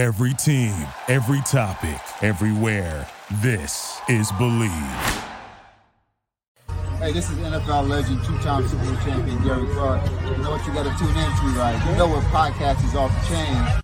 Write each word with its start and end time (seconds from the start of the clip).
Every 0.00 0.32
team, 0.32 0.72
every 1.08 1.42
topic, 1.42 2.00
everywhere. 2.22 3.06
This 3.42 4.00
is 4.08 4.32
Bleav. 4.32 4.70
Hey, 6.98 7.12
this 7.12 7.28
is 7.28 7.36
NFL 7.36 7.86
legend, 7.86 8.24
two-time 8.24 8.66
Super 8.66 8.82
Bowl 8.82 8.96
champion 9.04 9.42
Gary 9.44 9.66
Clark. 9.74 10.02
You 10.24 10.42
know 10.42 10.52
what 10.52 10.66
you 10.66 10.72
got 10.72 10.84
to 10.84 10.98
tune 10.98 11.10
into, 11.10 11.58
right? 11.58 11.78
You 11.86 11.96
know 11.98 12.06
what 12.06 12.24
podcast 12.32 12.82
is 12.82 12.94
off 12.94 13.12
the 13.20 13.26
chain. 13.28 13.82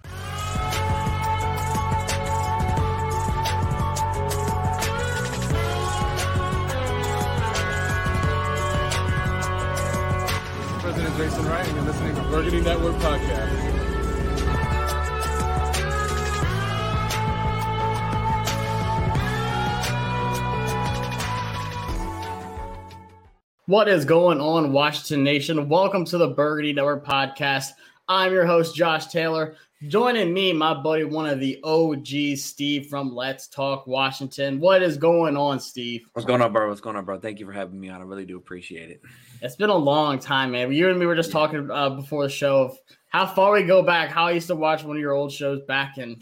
President 10.81 11.17
Jason 11.19 11.45
Wright, 11.45 11.67
and 11.67 11.77
you're 11.77 11.85
listening 11.85 12.15
to 12.15 12.23
Burgundy 12.23 12.63
Network 12.63 12.95
Podcast. 13.03 13.86
What 23.69 23.89
is 23.89 24.05
going 24.05 24.41
on, 24.41 24.71
Washington 24.71 25.25
Nation? 25.25 25.69
Welcome 25.69 26.05
to 26.05 26.19
the 26.19 26.29
Burgundy 26.29 26.73
Network 26.73 27.05
podcast. 27.05 27.71
I'm 28.07 28.33
your 28.33 28.47
host, 28.47 28.77
Josh 28.77 29.09
Taylor. 29.09 29.57
Joining 29.89 30.33
me, 30.33 30.53
my 30.53 30.73
buddy, 30.73 31.03
one 31.03 31.29
of 31.29 31.41
the 31.41 31.59
OGs, 31.65 32.45
Steve 32.45 32.87
from 32.87 33.13
Let's 33.13 33.49
Talk 33.49 33.89
Washington. 33.89 34.61
What 34.61 34.85
is 34.85 34.97
going 34.97 35.37
on, 35.37 35.59
Steve? 35.59 36.07
What's 36.13 36.25
going 36.25 36.43
on, 36.43 36.53
bro? 36.53 36.69
What's 36.69 36.81
going 36.81 36.95
on, 36.95 37.05
bro? 37.05 37.19
Thank 37.19 37.41
you 37.41 37.47
for 37.47 37.51
having 37.51 37.81
me 37.81 37.89
on. 37.89 38.01
I 38.01 38.05
really 38.05 38.25
do 38.25 38.37
appreciate 38.37 38.89
it. 38.89 39.03
It's 39.43 39.57
been 39.57 39.71
a 39.71 39.77
long 39.77 40.21
time, 40.21 40.53
man. 40.53 40.71
You 40.73 40.89
and 40.89 40.97
me 40.97 41.07
were 41.07 41.17
just 41.17 41.33
talking 41.33 41.69
uh, 41.69 41.91
before 41.91 42.23
the 42.23 42.29
show 42.29 42.63
of 42.63 42.79
how 43.09 43.27
far 43.27 43.51
we 43.51 43.65
go 43.65 43.83
back, 43.83 44.11
how 44.11 44.27
I 44.27 44.31
used 44.31 44.47
to 44.47 44.55
watch 44.55 44.85
one 44.85 44.97
of 44.97 45.01
your 45.01 45.15
old 45.15 45.33
shows 45.33 45.61
back 45.63 45.99
in 45.99 46.21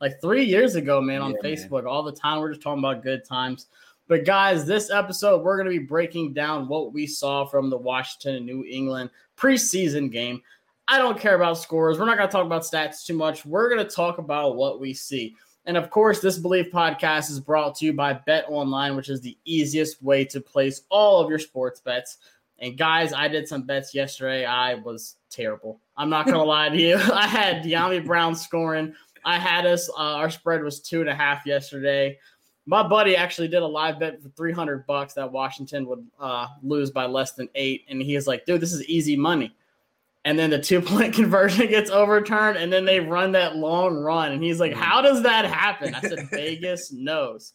like 0.00 0.20
three 0.20 0.42
years 0.42 0.74
ago, 0.74 1.00
man, 1.00 1.20
on 1.20 1.30
Yeah, 1.30 1.48
Facebook 1.48 1.86
all 1.86 2.02
the 2.02 2.10
time. 2.10 2.40
We're 2.40 2.50
just 2.50 2.60
talking 2.60 2.80
about 2.80 3.04
good 3.04 3.24
times. 3.24 3.66
But 4.12 4.26
guys, 4.26 4.66
this 4.66 4.90
episode 4.90 5.42
we're 5.42 5.56
going 5.56 5.72
to 5.72 5.80
be 5.80 5.86
breaking 5.86 6.34
down 6.34 6.68
what 6.68 6.92
we 6.92 7.06
saw 7.06 7.46
from 7.46 7.70
the 7.70 7.78
Washington 7.78 8.34
and 8.34 8.44
New 8.44 8.62
England 8.62 9.08
preseason 9.38 10.12
game. 10.12 10.42
I 10.86 10.98
don't 10.98 11.18
care 11.18 11.34
about 11.34 11.56
scores. 11.56 11.98
We're 11.98 12.04
not 12.04 12.18
going 12.18 12.28
to 12.28 12.32
talk 12.32 12.44
about 12.44 12.60
stats 12.60 13.06
too 13.06 13.14
much. 13.14 13.46
We're 13.46 13.70
going 13.70 13.82
to 13.82 13.90
talk 13.90 14.18
about 14.18 14.56
what 14.56 14.80
we 14.80 14.92
see. 14.92 15.34
And 15.64 15.78
of 15.78 15.88
course, 15.88 16.20
this 16.20 16.38
Bleav 16.38 16.70
podcast 16.70 17.30
is 17.30 17.40
brought 17.40 17.74
to 17.76 17.86
you 17.86 17.94
by 17.94 18.12
Bet 18.12 18.44
Online, 18.50 18.96
which 18.96 19.08
is 19.08 19.22
the 19.22 19.38
easiest 19.46 20.02
way 20.02 20.26
to 20.26 20.42
place 20.42 20.82
all 20.90 21.22
of 21.22 21.30
your 21.30 21.38
sports 21.38 21.80
bets. 21.80 22.18
And 22.58 22.76
guys, 22.76 23.14
I 23.14 23.28
did 23.28 23.48
some 23.48 23.62
bets 23.62 23.94
yesterday. 23.94 24.44
I 24.44 24.74
was 24.74 25.16
terrible. 25.30 25.80
I'm 25.96 26.10
not 26.10 26.26
going 26.26 26.36
to 26.38 26.44
lie 26.44 26.68
to 26.68 26.76
you. 26.76 26.96
I 27.14 27.26
had 27.26 27.64
Dyami 27.64 28.04
Brown 28.04 28.34
scoring. 28.34 28.94
I 29.24 29.38
had 29.38 29.64
us, 29.64 29.88
uh, 29.88 30.16
our 30.16 30.28
spread 30.28 30.62
was 30.62 30.80
two 30.80 31.00
and 31.00 31.08
a 31.08 31.14
half 31.14 31.46
yesterday 31.46 32.18
my 32.66 32.86
buddy 32.86 33.16
actually 33.16 33.48
did 33.48 33.62
a 33.62 33.66
live 33.66 33.98
bet 33.98 34.22
for 34.22 34.28
300 34.30 34.86
bucks 34.86 35.14
that 35.14 35.30
Washington 35.30 35.86
would 35.86 36.06
uh, 36.20 36.46
lose 36.62 36.90
by 36.90 37.06
less 37.06 37.32
than 37.32 37.48
eight. 37.54 37.84
And 37.88 38.00
he 38.00 38.14
was 38.14 38.26
like, 38.26 38.46
dude, 38.46 38.60
this 38.60 38.72
is 38.72 38.84
easy 38.86 39.16
money. 39.16 39.54
And 40.24 40.38
then 40.38 40.50
the 40.50 40.60
two 40.60 40.80
point 40.82 41.14
conversion 41.14 41.66
gets 41.68 41.90
overturned, 41.90 42.56
and 42.56 42.72
then 42.72 42.84
they 42.84 43.00
run 43.00 43.32
that 43.32 43.56
long 43.56 43.96
run. 43.96 44.32
And 44.32 44.42
he's 44.42 44.60
like, 44.60 44.72
how 44.72 45.02
does 45.02 45.22
that 45.24 45.44
happen? 45.44 45.94
I 45.94 46.00
said, 46.00 46.28
Vegas 46.30 46.92
knows. 46.92 47.54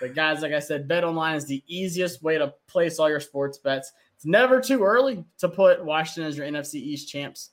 But 0.00 0.14
guys, 0.14 0.42
like 0.42 0.52
I 0.52 0.60
said, 0.60 0.88
Bet 0.88 1.04
Online 1.04 1.36
is 1.36 1.46
the 1.46 1.62
easiest 1.66 2.22
way 2.22 2.38
to 2.38 2.54
place 2.66 2.98
all 2.98 3.08
your 3.08 3.20
sports 3.20 3.58
bets. 3.58 3.92
It's 4.16 4.26
never 4.26 4.60
too 4.60 4.82
early 4.82 5.24
to 5.38 5.48
put 5.48 5.84
Washington 5.84 6.24
as 6.24 6.36
your 6.36 6.46
NFC 6.46 6.74
East 6.74 7.08
champs. 7.08 7.50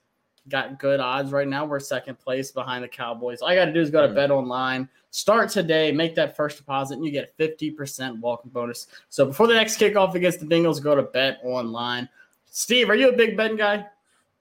Got 0.48 0.80
good 0.80 1.00
odds 1.00 1.32
right 1.32 1.48
now. 1.48 1.66
We're 1.66 1.80
second 1.80 2.20
place 2.20 2.52
behind 2.52 2.84
the 2.84 2.88
Cowboys. 2.88 3.42
All 3.42 3.50
you 3.50 3.56
got 3.56 3.66
to 3.66 3.74
do 3.74 3.82
is 3.82 3.90
go 3.90 4.08
to 4.08 4.14
Bet 4.14 4.30
Online, 4.30 4.88
start 5.10 5.50
today, 5.50 5.92
make 5.92 6.14
that 6.16 6.36
first 6.36 6.58
deposit, 6.58 6.96
and 6.96 7.06
you 7.06 7.12
get 7.12 7.36
50% 7.38 8.20
welcome 8.22 8.52
bonus. 8.52 8.88
So 9.10 9.26
before 9.26 9.48
the 9.48 9.56
next 9.56 9.80
kickoff 9.80 10.14
against 10.14 10.40
the 10.40 10.46
Bengals, 10.46 10.82
go 10.82 10.94
to 10.96 11.04
Bet 11.04 11.40
Online. 11.44 12.08
Steve, 12.46 12.90
are 12.90 12.96
you 12.96 13.10
a 13.10 13.14
big 13.14 13.36
betting 13.36 13.58
guy? 13.58 13.88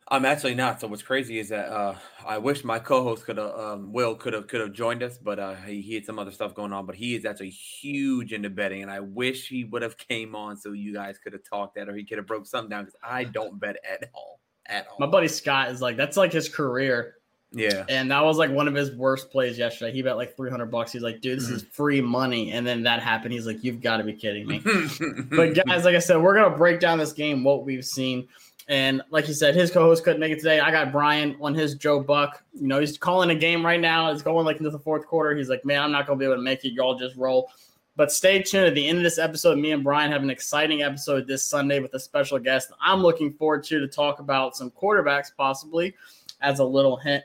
I'm 0.08 0.26
actually 0.26 0.54
not. 0.54 0.80
So 0.80 0.86
what's 0.86 1.02
crazy 1.02 1.38
is 1.38 1.48
that 1.48 1.70
uh, 1.70 1.94
I 2.26 2.36
wish 2.36 2.62
my 2.62 2.78
co-host 2.78 3.24
could 3.24 3.38
have, 3.38 3.58
um, 3.58 3.92
Will 3.92 4.14
could 4.14 4.34
have 4.34 4.46
could 4.48 4.60
have 4.60 4.72
joined 4.72 5.02
us, 5.02 5.16
but 5.16 5.38
uh, 5.38 5.54
he, 5.54 5.80
he 5.80 5.94
had 5.94 6.04
some 6.04 6.18
other 6.18 6.30
stuff 6.30 6.54
going 6.54 6.74
on. 6.74 6.84
But 6.84 6.94
he 6.94 7.14
is 7.14 7.24
actually 7.24 7.50
huge 7.50 8.34
into 8.34 8.50
betting, 8.50 8.82
and 8.82 8.90
I 8.90 9.00
wish 9.00 9.48
he 9.48 9.64
would 9.64 9.80
have 9.80 9.96
came 9.96 10.36
on 10.36 10.58
so 10.58 10.72
you 10.72 10.92
guys 10.92 11.16
could 11.18 11.32
have 11.32 11.42
talked 11.48 11.76
that, 11.76 11.88
or 11.88 11.96
he 11.96 12.04
could 12.04 12.18
have 12.18 12.26
broke 12.26 12.46
something 12.46 12.68
down 12.68 12.84
because 12.84 13.00
I 13.02 13.24
don't 13.24 13.58
bet 13.58 13.76
at 13.90 14.10
all, 14.12 14.40
at 14.66 14.86
all. 14.88 14.96
My 15.00 15.06
buddy 15.06 15.28
Scott 15.28 15.70
is 15.70 15.80
like, 15.80 15.96
that's 15.96 16.16
like 16.16 16.32
his 16.32 16.48
career. 16.48 17.16
yeah, 17.52 17.84
And 17.88 18.10
that 18.10 18.24
was 18.24 18.36
like 18.36 18.50
one 18.50 18.66
of 18.66 18.74
his 18.74 18.92
worst 18.92 19.30
plays 19.30 19.56
yesterday. 19.58 19.92
He 19.92 20.02
bet 20.02 20.16
like 20.16 20.36
300 20.36 20.66
bucks. 20.66 20.92
He's 20.92 21.02
like, 21.02 21.20
dude, 21.20 21.38
this 21.38 21.48
is 21.48 21.62
mm-hmm. 21.62 21.70
free 21.70 22.00
money. 22.00 22.52
And 22.52 22.66
then 22.66 22.82
that 22.82 23.00
happened. 23.00 23.32
He's 23.32 23.46
like, 23.46 23.62
you've 23.62 23.80
got 23.80 23.98
to 23.98 24.04
be 24.04 24.12
kidding 24.12 24.46
me. 24.46 24.58
but 25.30 25.54
guys, 25.54 25.84
like 25.84 25.94
I 25.94 26.00
said, 26.00 26.16
we're 26.16 26.34
gonna 26.34 26.56
break 26.56 26.80
down 26.80 26.98
this 26.98 27.12
game, 27.12 27.44
what 27.44 27.64
we've 27.64 27.84
seen. 27.84 28.28
And 28.66 29.02
like 29.10 29.28
you 29.28 29.34
said, 29.34 29.54
his 29.54 29.70
co-host 29.70 30.04
couldn't 30.04 30.20
make 30.20 30.32
it 30.32 30.38
today. 30.38 30.58
I 30.58 30.70
got 30.70 30.90
Brian 30.90 31.36
on 31.40 31.54
his 31.54 31.74
Joe 31.74 32.00
Buck. 32.00 32.42
You 32.54 32.66
know, 32.66 32.80
he's 32.80 32.96
calling 32.96 33.30
a 33.30 33.34
game 33.34 33.64
right 33.64 33.80
now. 33.80 34.10
It's 34.10 34.22
going 34.22 34.46
like 34.46 34.56
into 34.56 34.70
the 34.70 34.78
fourth 34.78 35.06
quarter. 35.06 35.36
He's 35.36 35.50
like, 35.50 35.64
man, 35.64 35.82
I'm 35.82 35.92
not 35.92 36.06
gonna 36.06 36.18
be 36.18 36.24
able 36.24 36.36
to 36.36 36.42
make 36.42 36.64
it. 36.64 36.72
Y'all 36.72 36.98
just 36.98 37.16
roll. 37.16 37.50
But 37.96 38.10
stay 38.10 38.42
tuned 38.42 38.66
at 38.66 38.74
the 38.74 38.88
end 38.88 38.98
of 38.98 39.04
this 39.04 39.18
episode. 39.18 39.58
Me 39.58 39.70
and 39.70 39.84
Brian 39.84 40.10
have 40.10 40.22
an 40.22 40.30
exciting 40.30 40.82
episode 40.82 41.28
this 41.28 41.44
Sunday 41.44 41.78
with 41.78 41.94
a 41.94 42.00
special 42.00 42.38
guest. 42.38 42.72
I'm 42.80 43.02
looking 43.02 43.32
forward 43.32 43.62
to 43.64 43.78
to 43.78 43.86
talk 43.86 44.18
about 44.18 44.56
some 44.56 44.70
quarterbacks, 44.70 45.30
possibly 45.36 45.94
as 46.40 46.58
a 46.58 46.64
little 46.64 46.96
hint. 46.96 47.24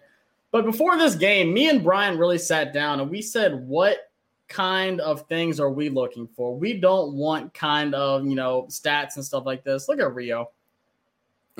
But 0.51 0.65
before 0.65 0.97
this 0.97 1.15
game, 1.15 1.53
me 1.53 1.69
and 1.69 1.83
Brian 1.83 2.17
really 2.17 2.37
sat 2.37 2.73
down 2.73 2.99
and 2.99 3.09
we 3.09 3.21
said, 3.21 3.67
what 3.67 4.11
kind 4.47 4.99
of 5.01 5.27
things 5.27 5.59
are 5.59 5.69
we 5.69 5.89
looking 5.89 6.27
for? 6.27 6.55
We 6.55 6.73
don't 6.79 7.13
want 7.13 7.53
kind 7.53 7.93
of, 7.93 8.25
you 8.25 8.35
know, 8.35 8.65
stats 8.69 9.15
and 9.15 9.25
stuff 9.25 9.45
like 9.45 9.63
this. 9.63 9.87
Look 9.87 9.99
at 9.99 10.13
Rio. 10.13 10.49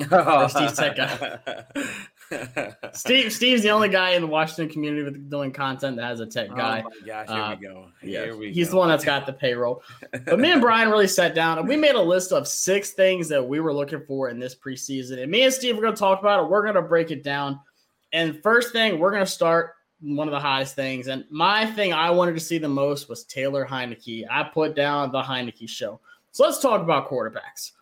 Steve 0.00 0.74
Tech 0.74 0.96
Steve 2.92 3.32
Steve's 3.32 3.62
the 3.62 3.70
only 3.70 3.88
guy 3.88 4.10
in 4.10 4.22
the 4.22 4.28
Washington 4.28 4.68
community 4.68 5.02
with 5.02 5.30
doing 5.30 5.52
content 5.52 5.96
that 5.96 6.04
has 6.04 6.20
a 6.20 6.26
tech 6.26 6.48
guy. 6.54 6.82
Oh 6.84 6.90
my 7.00 7.06
gosh, 7.06 7.28
here 7.28 7.36
Uh, 7.38 7.56
we 7.56 7.66
go. 7.66 7.88
Yeah, 8.02 8.34
we 8.34 8.52
he's 8.52 8.68
go. 8.68 8.72
the 8.72 8.76
one 8.78 8.88
that's 8.88 9.04
got 9.12 9.26
the 9.26 9.32
payroll. 9.32 9.82
But 10.24 10.38
me 10.38 10.52
and 10.52 10.60
Brian 10.60 10.90
really 10.90 11.08
sat 11.08 11.34
down 11.34 11.58
and 11.58 11.68
we 11.68 11.76
made 11.76 11.94
a 11.94 12.00
list 12.02 12.32
of 12.32 12.46
six 12.46 12.90
things 12.90 13.28
that 13.28 13.46
we 13.46 13.60
were 13.60 13.72
looking 13.74 14.00
for 14.06 14.28
in 14.28 14.38
this 14.38 14.54
preseason. 14.54 15.22
And 15.22 15.30
me 15.30 15.42
and 15.42 15.52
Steve 15.52 15.76
are 15.78 15.80
going 15.80 15.94
to 15.94 15.98
talk 15.98 16.20
about 16.20 16.44
it. 16.44 16.50
We're 16.50 16.62
going 16.62 16.74
to 16.74 16.82
break 16.82 17.10
it 17.10 17.22
down. 17.22 17.60
And 18.12 18.42
first 18.42 18.72
thing, 18.72 18.98
we're 18.98 19.10
going 19.12 19.24
to 19.24 19.30
start 19.30 19.74
one 20.00 20.26
of 20.26 20.32
the 20.32 20.40
hottest 20.40 20.74
things. 20.74 21.08
And 21.08 21.24
my 21.30 21.66
thing 21.66 21.92
I 21.92 22.10
wanted 22.10 22.32
to 22.34 22.40
see 22.40 22.58
the 22.58 22.68
most 22.68 23.08
was 23.08 23.24
Taylor 23.24 23.66
Heinicke. 23.66 24.24
I 24.30 24.42
put 24.44 24.74
down 24.74 25.12
the 25.12 25.22
Heinicke 25.22 25.68
show. 25.68 26.00
So 26.32 26.44
let's 26.44 26.60
talk 26.60 26.80
about 26.80 27.08
quarterbacks. 27.10 27.72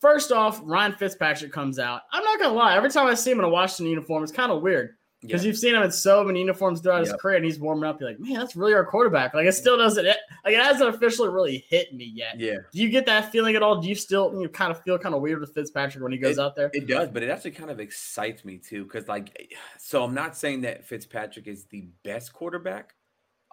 First 0.00 0.32
off, 0.32 0.60
Ryan 0.64 0.92
Fitzpatrick 0.92 1.52
comes 1.52 1.78
out. 1.78 2.02
I'm 2.12 2.24
not 2.24 2.38
gonna 2.40 2.54
lie, 2.54 2.74
every 2.76 2.90
time 2.90 3.06
I 3.06 3.14
see 3.14 3.30
him 3.30 3.38
in 3.38 3.44
a 3.44 3.48
Washington 3.50 3.86
uniform, 3.90 4.22
it's 4.22 4.32
kind 4.32 4.50
of 4.50 4.62
weird 4.62 4.96
because 5.20 5.42
Yeah. 5.44 5.48
you've 5.48 5.58
seen 5.58 5.74
him 5.74 5.82
in 5.82 5.90
so 5.92 6.24
many 6.24 6.40
uniforms 6.40 6.80
throughout 6.80 7.00
his 7.00 7.12
career, 7.12 7.36
and 7.36 7.44
he's 7.44 7.60
warming 7.60 7.84
up. 7.84 8.00
You're 8.00 8.08
like, 8.08 8.18
man, 8.20 8.32
that's 8.34 8.56
really 8.56 8.72
our 8.72 8.86
quarterback. 8.86 9.34
Like 9.34 9.46
it 9.46 9.52
still 9.52 9.76
doesn't, 9.76 10.06
it, 10.06 10.16
like 10.42 10.54
it 10.54 10.62
hasn't 10.62 10.88
officially 10.94 11.28
really 11.28 11.58
hit 11.68 11.92
me 11.92 12.04
yet. 12.06 12.40
Yeah, 12.40 12.56
Do 12.72 12.80
you 12.80 12.88
get 12.88 13.04
that 13.06 13.30
feeling 13.30 13.56
at 13.56 13.62
all? 13.62 13.78
Do 13.82 13.88
you 13.88 13.94
still 13.94 14.40
you 14.40 14.48
kind 14.48 14.70
of 14.70 14.82
feel 14.82 14.98
kind 14.98 15.14
of 15.14 15.20
weird 15.20 15.40
with 15.40 15.52
Fitzpatrick 15.52 16.02
when 16.02 16.12
he 16.12 16.18
goes 16.18 16.38
out 16.38 16.56
there? 16.56 16.70
it 16.72 16.86
does, 16.86 17.10
but 17.10 17.22
it 17.22 17.28
actually 17.28 17.50
kind 17.50 17.70
of 17.70 17.78
excites 17.78 18.42
me 18.42 18.56
too, 18.56 18.84
because 18.84 19.06
like, 19.06 19.52
so 19.78 20.02
I'm 20.02 20.14
not 20.14 20.34
saying 20.34 20.62
that 20.62 20.86
Fitzpatrick 20.86 21.46
is 21.46 21.66
the 21.66 21.88
best 22.04 22.32
quarterback, 22.32 22.94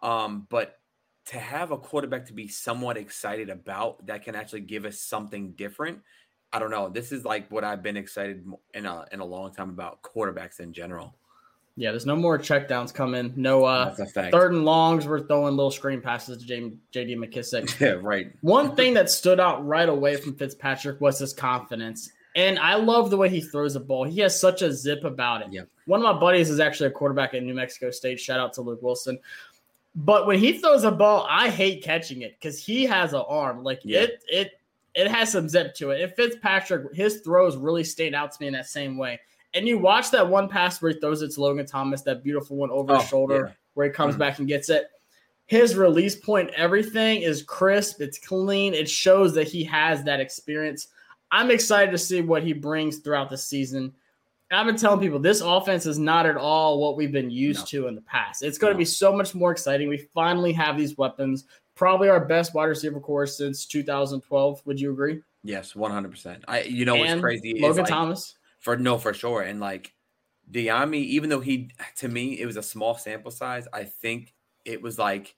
um, 0.01 0.47
but 0.49 0.79
to 1.25 1.37
have 1.37 1.71
a 1.71 1.77
quarterback 1.77 2.25
to 2.27 2.33
be 2.33 2.47
somewhat 2.47 2.95
excited 2.95 3.49
about 3.49 4.05
that 4.05 4.23
can 4.23 4.33
actually 4.33 4.61
give 4.61 4.85
us 4.85 5.01
something 5.01 5.51
different. 5.51 5.99
I 6.53 6.59
don't 6.59 6.71
know. 6.71 6.89
This 6.89 7.11
is 7.11 7.25
like 7.25 7.49
what 7.51 7.63
I've 7.63 7.83
been 7.83 7.97
excited 7.97 8.45
in 8.73 8.85
a 8.85 9.05
in 9.11 9.19
a 9.19 9.25
long 9.25 9.53
time 9.53 9.69
about 9.69 10.01
quarterbacks 10.01 10.59
in 10.59 10.73
general. 10.73 11.15
Yeah, 11.79 11.91
there's 11.91 12.07
no 12.07 12.15
more 12.15 12.39
checkdowns 12.39 12.91
coming. 12.91 13.33
No 13.35 13.63
uh, 13.65 13.93
a 13.99 14.05
third 14.31 14.53
and 14.53 14.65
longs. 14.65 15.05
We're 15.05 15.27
throwing 15.27 15.55
little 15.55 15.69
screen 15.69 16.01
passes 16.01 16.39
to 16.39 16.45
J- 16.45 16.71
JD 16.91 17.17
McKissic. 17.17 17.79
Yeah, 17.79 17.99
right. 18.01 18.31
One 18.41 18.75
thing 18.75 18.95
that 18.95 19.11
stood 19.11 19.39
out 19.39 19.63
right 19.65 19.87
away 19.87 20.15
from 20.15 20.33
Fitzpatrick 20.35 20.99
was 21.01 21.19
his 21.19 21.33
confidence. 21.33 22.11
And 22.35 22.57
I 22.57 22.75
love 22.75 23.09
the 23.11 23.17
way 23.17 23.29
he 23.29 23.41
throws 23.41 23.73
the 23.75 23.79
ball. 23.79 24.05
He 24.05 24.21
has 24.21 24.39
such 24.39 24.61
a 24.63 24.71
zip 24.73 25.03
about 25.03 25.41
it. 25.41 25.47
Yeah. 25.51 25.63
One 25.85 26.03
of 26.03 26.15
my 26.15 26.19
buddies 26.19 26.49
is 26.49 26.59
actually 26.59 26.87
a 26.87 26.91
quarterback 26.91 27.33
at 27.35 27.43
New 27.43 27.53
Mexico 27.53 27.91
State. 27.91 28.19
Shout 28.19 28.39
out 28.39 28.53
to 28.53 28.61
Luke 28.61 28.81
Wilson. 28.81 29.19
But 29.95 30.25
when 30.27 30.37
he 30.39 30.57
throws 30.59 30.83
a 30.83 30.91
ball, 30.91 31.27
I 31.29 31.49
hate 31.49 31.83
catching 31.83 32.21
it 32.21 32.37
because 32.39 32.63
he 32.63 32.85
has 32.85 33.13
an 33.13 33.23
arm. 33.27 33.63
Like 33.63 33.81
Yeah. 33.83 34.01
it, 34.01 34.23
it, 34.29 34.51
it 34.97 35.07
has 35.09 35.31
some 35.31 35.47
zip 35.47 35.73
to 35.75 35.91
it. 35.91 36.01
If 36.01 36.15
Fitzpatrick, 36.15 36.93
his 36.95 37.21
throws 37.21 37.55
really 37.55 37.83
stayed 37.83 38.13
out 38.15 38.31
to 38.31 38.37
me 38.41 38.47
in 38.47 38.53
that 38.53 38.67
same 38.67 38.97
way. 38.97 39.19
And 39.53 39.67
you 39.67 39.77
watch 39.77 40.11
that 40.11 40.27
one 40.27 40.49
pass 40.49 40.81
where 40.81 40.91
he 40.91 40.99
throws 40.99 41.21
it 41.21 41.31
to 41.33 41.41
Logan 41.41 41.65
Thomas, 41.65 42.01
that 42.01 42.23
beautiful 42.23 42.57
one 42.57 42.69
over 42.71 42.93
Oh, 42.93 42.99
his 42.99 43.07
shoulder, 43.07 43.45
yeah. 43.47 43.53
where 43.75 43.85
he 43.87 43.93
comes 43.93 44.15
Mhm. 44.15 44.19
back 44.19 44.39
and 44.39 44.47
gets 44.47 44.69
it. 44.69 44.87
His 45.45 45.75
release 45.75 46.15
point, 46.15 46.49
everything 46.55 47.21
is 47.21 47.43
crisp, 47.43 48.01
it's 48.01 48.19
clean. 48.19 48.73
It 48.73 48.89
shows 48.89 49.33
that 49.35 49.47
he 49.47 49.63
has 49.63 50.03
that 50.03 50.19
experience. 50.19 50.87
I'm 51.31 51.51
excited 51.51 51.91
to 51.91 51.97
see 51.97 52.21
what 52.21 52.43
he 52.43 52.51
brings 52.53 52.97
throughout 52.97 53.29
the 53.29 53.37
season. 53.37 53.93
I've 54.49 54.65
been 54.65 54.77
telling 54.77 54.99
people 54.99 55.19
this 55.19 55.41
offense 55.41 55.85
is 55.85 55.99
not 55.99 56.25
at 56.25 56.37
all 56.37 56.79
what 56.79 56.95
we've 56.97 57.11
been 57.11 57.29
used 57.29 57.59
No. 57.59 57.65
to 57.81 57.87
in 57.87 57.95
the 57.95 58.01
past. 58.01 58.43
It's 58.43 58.57
going 58.57 58.73
to 58.73 58.77
be 58.77 58.85
so 58.85 59.13
much 59.13 59.35
more 59.35 59.51
exciting. 59.51 59.89
We 59.89 60.07
finally 60.13 60.53
have 60.53 60.77
these 60.77 60.97
weapons. 60.97 61.45
Probably 61.77 62.09
our 62.09 62.25
best 62.25 62.53
wide 62.53 62.65
receiver 62.65 62.99
core 62.99 63.25
since 63.27 63.65
2012. 63.65 64.61
Would 64.65 64.79
you 64.79 64.91
agree? 64.91 65.21
Yes, 65.43 65.75
one 65.75 65.91
hundred 65.91 66.11
percent. 66.11 66.43
I 66.47 66.63
you 66.63 66.83
know 66.83 66.95
what's 66.95 67.11
And 67.13 67.21
crazy 67.21 67.51
is 67.51 67.61
Logan 67.61 67.83
like, 67.83 67.89
Thomas. 67.89 68.35
for 68.59 68.75
no 68.75 68.97
for 68.97 69.13
sure, 69.13 69.43
and 69.43 69.59
like 69.59 69.93
Dyami, 70.51 70.95
even 71.03 71.29
though 71.29 71.39
he 71.39 71.69
to 71.97 72.07
me 72.07 72.39
it 72.39 72.45
was 72.45 72.57
a 72.57 72.63
small 72.63 72.97
sample 72.97 73.31
size, 73.31 73.67
I 73.71 73.83
think 73.85 74.33
it 74.65 74.81
was 74.81 74.97
like 74.99 75.35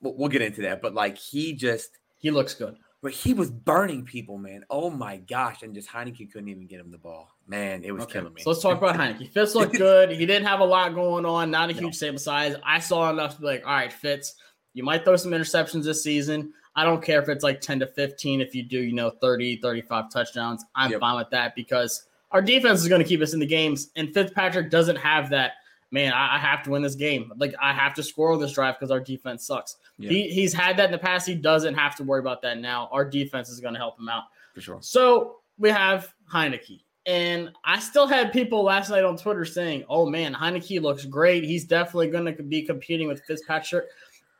we'll, 0.00 0.14
we'll 0.16 0.28
get 0.28 0.42
into 0.42 0.62
that, 0.62 0.82
but 0.82 0.92
like 0.94 1.16
he 1.16 1.54
just 1.54 1.98
He 2.18 2.30
looks 2.30 2.54
good. 2.54 2.76
but 3.02 3.12
he 3.12 3.32
was 3.34 3.50
burning 3.50 4.04
people, 4.04 4.36
man. 4.38 4.64
Oh 4.68 4.90
my 4.90 5.18
gosh, 5.18 5.62
and 5.62 5.74
just 5.74 5.88
Heinicke 5.88 6.30
couldn't 6.32 6.48
even 6.48 6.66
get 6.66 6.80
him 6.80 6.90
the 6.90 6.98
ball, 6.98 7.30
man. 7.46 7.84
It 7.84 7.92
was 7.92 8.04
Okay, 8.04 8.14
killing 8.14 8.34
me. 8.34 8.42
So 8.42 8.50
let's 8.50 8.62
talk 8.62 8.76
about 8.78 8.96
Heinicke. 8.96 9.30
Fitz 9.32 9.54
looked 9.54 9.76
good. 9.76 10.10
He 10.10 10.26
didn't 10.26 10.46
have 10.48 10.60
a 10.60 10.64
lot 10.64 10.94
going 10.94 11.24
on, 11.24 11.50
not 11.50 11.70
a 11.70 11.74
No. 11.74 11.80
huge 11.80 11.94
sample 11.94 12.18
size. 12.18 12.56
I 12.64 12.80
saw 12.80 13.08
enough 13.10 13.36
to 13.36 13.40
be 13.40 13.46
like, 13.46 13.66
all 13.66 13.72
right, 13.72 13.92
Fitz, 13.92 14.34
you 14.76 14.84
might 14.84 15.04
throw 15.04 15.16
some 15.16 15.32
interceptions 15.32 15.84
this 15.84 16.02
season. 16.02 16.52
I 16.76 16.84
don't 16.84 17.02
care 17.02 17.22
if 17.22 17.28
it's 17.30 17.42
like 17.42 17.62
10 17.62 17.80
to 17.80 17.86
15. 17.86 18.42
If 18.42 18.54
you 18.54 18.62
do, 18.62 18.78
you 18.78 18.92
know, 18.92 19.08
30, 19.08 19.56
35 19.62 20.10
touchdowns, 20.10 20.62
I'm 20.74 20.90
Yep. 20.90 21.00
fine 21.00 21.16
with 21.16 21.30
that 21.30 21.54
because 21.54 22.04
our 22.30 22.42
defense 22.42 22.82
is 22.82 22.88
going 22.88 23.00
to 23.02 23.08
keep 23.08 23.22
us 23.22 23.32
in 23.32 23.40
the 23.40 23.46
games. 23.46 23.88
And 23.96 24.12
Fitzpatrick 24.12 24.70
doesn't 24.70 24.96
have 24.96 25.30
that, 25.30 25.52
man, 25.90 26.12
I, 26.12 26.34
I 26.34 26.38
have 26.38 26.62
to 26.64 26.70
win 26.70 26.82
this 26.82 26.94
game. 26.94 27.32
Like, 27.38 27.54
I 27.62 27.72
have 27.72 27.94
to 27.94 28.02
score 28.02 28.32
on 28.34 28.40
this 28.40 28.52
drive 28.52 28.74
because 28.78 28.90
our 28.90 29.00
defense 29.00 29.46
sucks. 29.46 29.76
Yeah. 29.98 30.10
He, 30.10 30.28
he's 30.28 30.52
had 30.52 30.76
that 30.76 30.86
in 30.86 30.92
the 30.92 30.98
past. 30.98 31.26
He 31.26 31.34
doesn't 31.34 31.74
have 31.74 31.96
to 31.96 32.04
worry 32.04 32.20
about 32.20 32.42
that 32.42 32.58
now. 32.58 32.90
Our 32.92 33.06
defense 33.06 33.48
is 33.48 33.58
going 33.60 33.72
to 33.72 33.80
help 33.80 33.98
him 33.98 34.10
out. 34.10 34.24
for 34.54 34.60
sure. 34.60 34.78
So 34.82 35.36
we 35.56 35.70
have 35.70 36.12
Heinicke. 36.30 36.82
And 37.06 37.52
I 37.64 37.78
still 37.78 38.08
had 38.08 38.32
people 38.32 38.64
last 38.64 38.90
night 38.90 39.04
on 39.04 39.16
Twitter 39.16 39.44
saying, 39.44 39.84
oh 39.88 40.06
man, 40.06 40.34
Heinicke 40.34 40.82
looks 40.82 41.04
great. 41.06 41.44
He's 41.44 41.64
definitely 41.64 42.08
going 42.10 42.24
to 42.36 42.42
be 42.42 42.62
competing 42.62 43.06
with 43.06 43.22
Fitzpatrick. 43.24 43.86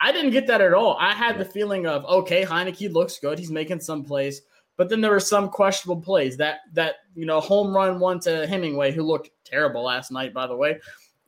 I 0.07 0.13
didn't 0.13 0.31
get 0.31 0.47
that 0.47 0.61
at 0.61 0.73
all. 0.73 0.97
I 1.01 1.13
had 1.13 1.37
the 1.37 1.45
feeling 1.45 1.89
of, 1.89 2.05
okay, 2.05 2.45
Heinicke 2.45 2.93
looks 2.93 3.19
good. 3.19 3.41
He's 3.41 3.51
making 3.51 3.81
some 3.81 4.05
plays. 4.05 4.43
But 4.77 4.89
then 4.89 5.01
there 5.01 5.11
were 5.11 5.19
some 5.19 5.49
questionable 5.49 6.01
plays. 6.01 6.37
That, 6.37 6.61
that 6.75 6.99
you 7.17 7.27
know, 7.27 7.41
home 7.41 7.75
run 7.75 7.99
one 7.99 8.21
to 8.21 8.47
Hemingway, 8.47 8.93
who 8.93 9.03
looked 9.03 9.31
terrible 9.45 9.83
last 9.83 10.13
night, 10.13 10.33
by 10.33 10.47
the 10.47 10.55
way. 10.55 10.75
I'm 10.75 10.79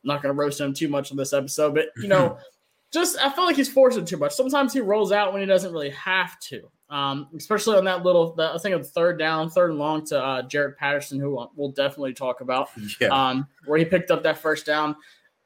not 0.05 0.23
going 0.23 0.33
to 0.33 0.41
roast 0.41 0.61
him 0.61 0.73
too 0.73 0.87
much 0.87 1.11
on 1.11 1.17
this 1.17 1.33
episode. 1.33 1.75
But, 1.75 1.87
you 1.97 2.07
know, 2.07 2.37
just 2.91 3.17
I 3.19 3.29
feel 3.31 3.43
like 3.43 3.57
he's 3.57 3.69
forcing 3.69 4.05
too 4.05 4.15
much. 4.15 4.31
Sometimes 4.33 4.71
he 4.71 4.79
rolls 4.79 5.11
out 5.11 5.33
when 5.33 5.41
he 5.41 5.45
doesn't 5.45 5.73
really 5.73 5.89
have 5.89 6.39
to. 6.41 6.71
Um, 6.89 7.27
especially 7.35 7.77
on 7.77 7.83
that 7.83 8.03
little, 8.03 8.33
the, 8.33 8.53
I 8.53 8.57
think 8.59 8.75
of 8.75 8.89
third 8.89 9.19
down, 9.19 9.49
third 9.49 9.71
and 9.71 9.79
long 9.79 10.05
to 10.05 10.23
uh, 10.23 10.43
Jaret 10.43 10.77
Patterson, 10.77 11.19
who 11.19 11.45
we'll 11.57 11.71
definitely 11.71 12.13
talk 12.13 12.39
about. 12.39 12.69
Yeah. 13.01 13.09
Um, 13.09 13.45
where 13.65 13.77
he 13.77 13.83
picked 13.83 14.09
up 14.09 14.23
that 14.23 14.37
first 14.37 14.65
down. 14.65 14.95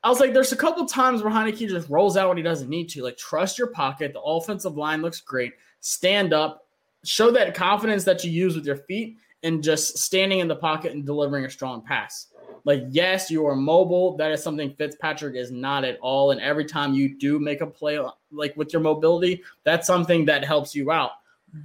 I 0.04 0.10
was 0.10 0.20
like, 0.20 0.34
there's 0.34 0.52
a 0.52 0.58
couple 0.58 0.86
times 0.86 1.24
where 1.24 1.32
Heinicke 1.32 1.70
just 1.70 1.90
rolls 1.90 2.18
out 2.18 2.28
when 2.28 2.38
he 2.38 2.44
doesn't 2.44 2.70
need 2.70 2.90
to. 2.90 3.04
Like, 3.04 3.18
trust 3.18 3.58
your 3.58 3.68
pocket. 3.68 4.12
The 4.14 4.22
offensive 4.22 4.76
line 4.76 5.02
looks 5.02 5.22
great. 5.22 5.54
Stand 5.80 6.34
up, 6.34 6.68
show 7.04 7.32
that 7.32 7.56
confidence 7.56 8.04
that 8.04 8.24
you 8.24 8.32
use 8.32 8.56
with 8.56 8.66
your 8.66 8.76
feet, 8.76 9.18
and 9.44 9.64
just 9.64 9.98
standing 9.98 10.40
in 10.40 10.48
the 10.48 10.56
pocket 10.56 10.92
and 10.94 11.06
delivering 11.06 11.46
a 11.46 11.50
strong 11.50 11.82
pass. 11.82 12.28
Like, 12.66 12.84
yes, 12.90 13.30
you 13.30 13.46
are 13.46 13.56
mobile. 13.56 14.16
That 14.18 14.32
is 14.32 14.42
something 14.42 14.74
Fitzpatrick 14.74 15.36
is 15.36 15.52
not 15.52 15.84
at 15.84 16.00
all. 16.00 16.32
And 16.32 16.40
every 16.40 16.66
time 16.66 16.94
you 16.94 17.18
do 17.18 17.40
make 17.40 17.62
a 17.62 17.68
play, 17.68 18.00
like 18.32 18.56
with 18.56 18.72
your 18.72 18.82
mobility, 18.82 19.44
that's 19.64 19.88
something 19.88 20.26
that 20.26 20.46
helps 20.46 20.74
you 20.74 20.92
out. 20.92 21.12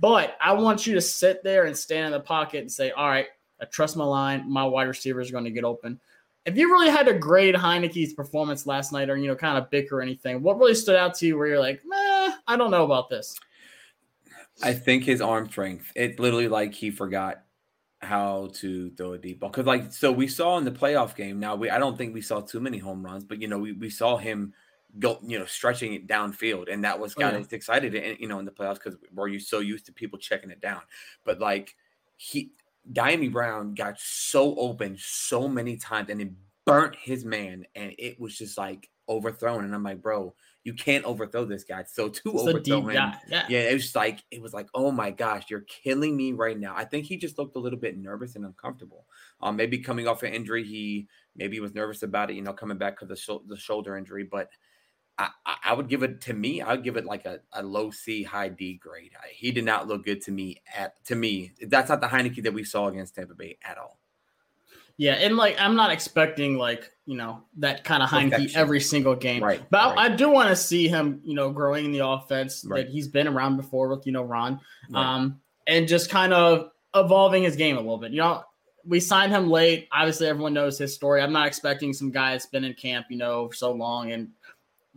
But 0.00 0.36
I 0.40 0.52
want 0.52 0.86
you 0.86 0.94
to 0.94 1.00
sit 1.00 1.42
there 1.44 1.64
and 1.64 1.76
stand 1.76 2.06
in 2.06 2.12
the 2.12 2.20
pocket 2.20 2.60
and 2.60 2.70
say, 2.70 2.90
all 2.90 3.08
right, 3.08 3.26
I 3.60 3.64
trust 3.66 3.96
my 3.96 4.04
line. 4.04 4.50
My 4.50 4.64
wide 4.64 4.88
receiver 4.88 5.20
is 5.20 5.30
going 5.30 5.44
to 5.44 5.50
get 5.50 5.64
open. 5.64 6.00
If 6.48 6.56
you 6.56 6.70
really 6.72 6.90
had 6.90 7.06
to 7.06 7.14
grade 7.14 7.54
Heinicke's 7.54 8.14
performance 8.14 8.66
last 8.66 8.92
night 8.92 9.10
or, 9.10 9.16
you 9.16 9.28
know, 9.28 9.36
kind 9.36 9.58
of 9.58 9.70
bicker 9.70 9.98
or 9.98 10.02
anything, 10.02 10.42
what 10.42 10.58
really 10.58 10.74
stood 10.74 10.96
out 10.96 11.14
to 11.16 11.26
you 11.26 11.36
where 11.36 11.46
you're 11.46 11.60
like, 11.60 11.82
nah, 11.84 12.32
I 12.46 12.56
don't 12.56 12.70
know 12.70 12.84
about 12.84 13.08
this? 13.10 13.38
I 14.62 14.72
think 14.72 15.04
his 15.04 15.20
arm 15.20 15.48
strength. 15.48 15.92
It 15.94 16.18
literally 16.18 16.48
like 16.48 16.74
he 16.74 16.90
forgot 16.90 17.42
how 18.00 18.50
to 18.54 18.90
throw 18.90 19.12
a 19.12 19.18
deep 19.18 19.40
ball. 19.40 19.50
Cause 19.50 19.66
like 19.66 19.92
so 19.92 20.10
we 20.10 20.26
saw 20.28 20.56
in 20.58 20.64
the 20.64 20.70
playoff 20.70 21.14
game. 21.14 21.38
Now 21.38 21.54
we 21.54 21.70
I 21.70 21.78
don't 21.78 21.98
think 21.98 22.14
we 22.14 22.22
saw 22.22 22.40
too 22.40 22.60
many 22.60 22.78
home 22.78 23.04
runs, 23.04 23.24
but 23.24 23.40
you 23.40 23.48
know, 23.48 23.58
we, 23.58 23.72
we 23.72 23.90
saw 23.90 24.16
him 24.16 24.54
go, 24.98 25.18
you 25.22 25.38
know, 25.38 25.44
stretching 25.44 25.94
it 25.94 26.06
downfield. 26.06 26.72
And 26.72 26.82
that 26.84 26.98
was 26.98 27.14
Oh, 27.16 27.20
got 27.20 27.34
yeah. 27.34 27.44
excited 27.50 27.94
in, 27.94 28.16
you 28.18 28.26
know, 28.28 28.38
in 28.38 28.44
the 28.44 28.50
playoffs 28.50 28.74
because 28.74 28.96
we're 29.12 29.28
you 29.28 29.38
so 29.38 29.60
used 29.60 29.86
to 29.86 29.92
people 29.92 30.18
checking 30.18 30.50
it 30.50 30.60
down. 30.60 30.80
But 31.24 31.40
like 31.40 31.76
he 32.16 32.52
Dyami 32.92 33.30
Brown 33.30 33.74
got 33.74 33.98
so 33.98 34.54
open 34.56 34.96
so 34.98 35.48
many 35.48 35.76
times 35.76 36.10
and 36.10 36.20
it 36.20 36.30
burnt 36.64 36.96
his 36.96 37.24
man 37.24 37.64
and 37.74 37.94
it 37.98 38.18
was 38.20 38.36
just 38.36 38.58
like 38.58 38.88
overthrown. 39.08 39.64
And 39.64 39.74
I'm 39.74 39.82
like, 39.82 40.02
bro, 40.02 40.34
you 40.64 40.74
can't 40.74 41.04
overthrow 41.04 41.44
this 41.44 41.64
guy. 41.64 41.84
So 41.84 42.08
to 42.08 42.30
It's 42.30 42.42
overthrow 42.42 42.80
him, 42.80 42.94
guy. 42.94 43.18
Yeah. 43.28 43.46
yeah, 43.48 43.60
it 43.60 43.74
was 43.74 43.94
like 43.96 44.22
it 44.30 44.42
was 44.42 44.52
like, 44.52 44.68
oh 44.74 44.90
my 44.90 45.10
gosh, 45.10 45.44
you're 45.48 45.62
killing 45.62 46.16
me 46.16 46.32
right 46.32 46.58
now. 46.58 46.74
I 46.76 46.84
think 46.84 47.06
he 47.06 47.16
just 47.16 47.38
looked 47.38 47.56
a 47.56 47.60
little 47.60 47.78
bit 47.78 47.96
nervous 47.96 48.36
and 48.36 48.44
uncomfortable. 48.44 49.06
Um, 49.40 49.56
maybe 49.56 49.78
coming 49.78 50.06
off 50.06 50.22
an 50.22 50.34
injury, 50.34 50.64
he 50.64 51.08
maybe 51.36 51.58
was 51.60 51.74
nervous 51.74 52.02
about 52.02 52.30
it. 52.30 52.34
You 52.34 52.42
know, 52.42 52.52
coming 52.52 52.76
back 52.76 52.96
because 52.96 53.08
the 53.08 53.16
shou- 53.16 53.44
the 53.46 53.56
shoulder 53.56 53.96
injury. 53.96 54.28
But 54.30 54.50
I, 55.18 55.28
I 55.44 55.56
I 55.66 55.72
would 55.74 55.88
give 55.88 56.02
it 56.02 56.20
to 56.22 56.32
me. 56.34 56.62
I 56.62 56.72
would 56.72 56.84
give 56.84 56.96
it 56.96 57.04
like 57.04 57.26
a, 57.26 57.40
a 57.52 57.62
low 57.62 57.90
C, 57.90 58.22
high 58.22 58.48
D 58.48 58.74
grade. 58.74 59.12
I, 59.20 59.28
he 59.34 59.50
did 59.50 59.64
not 59.64 59.88
look 59.88 60.04
good 60.04 60.22
to 60.22 60.30
me. 60.30 60.62
At 60.76 61.02
to 61.06 61.16
me, 61.16 61.52
that's 61.66 61.88
not 61.88 62.00
the 62.00 62.06
Heinicke 62.06 62.42
that 62.44 62.52
we 62.54 62.64
saw 62.64 62.86
against 62.88 63.14
Tampa 63.16 63.34
Bay 63.34 63.58
at 63.64 63.78
all. 63.78 63.98
Yeah, 64.96 65.12
and 65.14 65.36
like 65.36 65.56
I'm 65.60 65.76
not 65.76 65.90
expecting 65.92 66.56
like 66.58 66.90
you 67.06 67.16
know 67.16 67.42
that 67.58 67.84
kind 67.84 68.02
of 68.02 68.08
Heinicke 68.08 68.30
Perfection. 68.30 68.60
every 68.60 68.80
single 68.80 69.14
game, 69.14 69.42
Right, 69.42 69.62
But 69.70 69.78
I- 69.78 69.94
right. 69.94 70.12
I, 70.12 70.16
do 70.16 70.28
want 70.30 70.48
to 70.50 70.56
see 70.56 70.88
him, 70.88 71.20
you 71.24 71.34
know, 71.34 71.50
growing 71.50 71.84
in 71.84 71.92
the 71.92 72.04
offense 72.06 72.64
Right. 72.66 72.84
that 72.86 72.92
he's 72.92 73.06
been 73.08 73.28
around 73.28 73.56
before 73.56 73.88
with 73.88 74.06
you 74.06 74.12
know 74.12 74.22
Ron, 74.22 74.60
Right. 74.90 75.00
um, 75.14 75.40
and 75.66 75.86
just 75.86 76.10
kind 76.10 76.32
of 76.34 76.70
evolving 76.94 77.44
his 77.44 77.54
game 77.54 77.76
a 77.76 77.80
little 77.80 77.98
bit. 77.98 78.10
You 78.10 78.18
know, 78.18 78.42
we 78.84 78.98
signed 78.98 79.30
him 79.32 79.48
late. 79.50 79.86
Obviously, 79.92 80.26
everyone 80.26 80.54
knows 80.54 80.78
his 80.78 80.94
story. 80.94 81.20
I'm 81.22 81.32
not 81.32 81.46
expecting 81.46 81.92
some 81.92 82.10
guy 82.10 82.32
that's 82.32 82.46
been 82.46 82.64
in 82.64 82.74
camp, 82.74 83.06
you 83.10 83.18
know, 83.18 83.48
for 83.48 83.54
so 83.54 83.70
long 83.72 84.10
and 84.12 84.30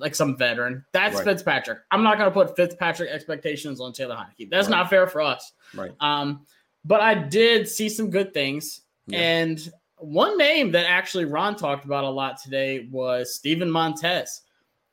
like 0.01 0.15
some 0.15 0.35
veteran. 0.37 0.83
That's 0.91 1.15
Right. 1.15 1.23
Fitzpatrick. 1.25 1.79
I'm 1.91 2.03
not 2.03 2.17
going 2.17 2.29
to 2.29 2.33
put 2.33 2.55
Fitzpatrick 2.55 3.09
expectations 3.09 3.79
on 3.79 3.93
Taylor 3.93 4.15
Heinicke. 4.15 4.49
That's 4.49 4.67
Right. 4.67 4.77
not 4.77 4.89
fair 4.89 5.07
for 5.07 5.21
us. 5.21 5.53
Right. 5.73 5.91
Um, 5.99 6.45
but 6.83 6.99
I 7.01 7.13
did 7.13 7.69
see 7.69 7.87
some 7.87 8.09
good 8.09 8.33
things. 8.33 8.81
Yeah. 9.07 9.19
And 9.19 9.71
one 9.97 10.37
name 10.37 10.71
that 10.71 10.87
actually 10.89 11.25
Ron 11.25 11.55
talked 11.55 11.85
about 11.85 12.03
a 12.03 12.09
lot 12.09 12.41
today 12.41 12.87
was 12.91 13.35
Steven 13.35 13.69
Montez. 13.69 14.41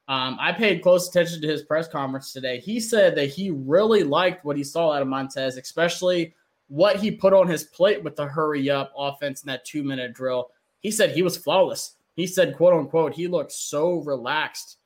Um, 0.08 0.37
I 0.40 0.52
paid 0.52 0.82
close 0.82 1.08
attention 1.08 1.40
to 1.43 1.49
his 1.49 1.62
press 1.62 1.86
conference 1.88 2.32
today. 2.32 2.60
He 2.60 2.81
said 2.81 3.15
that 3.17 3.27
he 3.27 3.50
really 3.50 4.03
liked 4.05 4.44
what 4.44 4.56
he 4.56 4.65
saw 4.65 4.93
out 4.93 5.03
of 5.03 5.08
Montez, 5.08 5.56
especially 5.58 6.34
what 6.69 6.96
he 6.96 7.10
put 7.10 7.32
on 7.34 7.46
his 7.46 7.65
plate 7.65 8.03
with 8.03 8.17
the 8.17 8.27
hurry 8.27 8.70
up 8.70 8.93
offense 8.96 9.43
in 9.43 9.48
that 9.48 9.65
two 9.67 9.82
minute 9.82 10.15
drill. 10.15 10.50
He 10.81 10.91
said 10.91 11.10
he 11.10 11.22
was 11.22 11.36
flawless. 11.36 11.96
He 12.15 12.27
said, 12.27 12.56
quote 12.56 12.72
unquote, 12.74 13.12
he 13.15 13.29
looked 13.29 13.53
so 13.53 13.96
relaxed. 13.96 14.78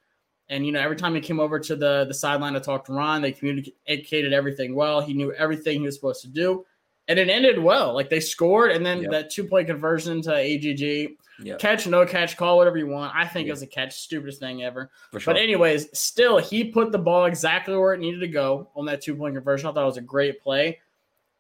And 0.53 0.67
you 0.67 0.71
know, 0.71 0.81
every 0.81 0.97
time 0.97 1.15
he 1.15 1.21
came 1.23 1.41
over 1.41 1.59
to 1.59 1.75
the 1.75 2.05
the 2.07 2.13
sideline 2.15 2.53
to 2.53 2.61
talk 2.61 2.85
to 2.85 2.93
Ron, 2.93 3.23
they 3.23 3.33
communicated 3.33 4.33
everything 4.35 4.75
well. 4.75 5.01
He 5.01 5.15
knew 5.15 5.33
everything 5.33 5.81
he 5.81 5.87
was 5.87 5.95
supposed 5.95 6.21
to 6.23 6.29
do, 6.29 6.67
and 7.09 7.19
it 7.19 7.31
ended 7.31 7.59
well. 7.59 7.95
Like 7.95 8.11
they 8.11 8.21
scored, 8.21 8.71
and 8.73 8.85
then 8.85 9.01
Yep. 9.03 9.11
that 9.13 9.31
two 9.31 9.45
point 9.45 9.67
conversion 9.67 10.21
to 10.23 10.35
AGG, 10.35 11.17
Yeah, 11.43 11.57
catch, 11.57 11.87
no 11.87 12.05
catch, 12.05 12.37
call 12.37 12.59
whatever 12.59 12.77
you 12.77 12.87
want. 12.87 13.17
I 13.17 13.27
think 13.27 13.47
Yeah. 13.47 13.53
it 13.53 13.55
was 13.55 13.63
a 13.63 13.67
catch, 13.67 13.95
stupidest 13.99 14.41
thing 14.41 14.63
ever. 14.63 14.91
sure. 15.19 15.33
But 15.33 15.41
anyways, 15.41 15.99
still 15.99 16.37
he 16.37 16.65
put 16.65 16.93
the 16.93 16.99
ball 16.99 17.25
exactly 17.25 17.75
where 17.77 17.95
it 17.95 18.01
needed 18.01 18.21
to 18.21 18.29
go 18.29 18.69
on 18.77 18.85
that 18.87 19.01
two 19.01 19.17
point 19.17 19.35
conversion. 19.35 19.69
I 19.69 19.73
thought 19.73 19.83
it 19.85 19.87
was 19.87 19.97
a 19.97 20.03
great 20.03 20.43
play. 20.43 20.81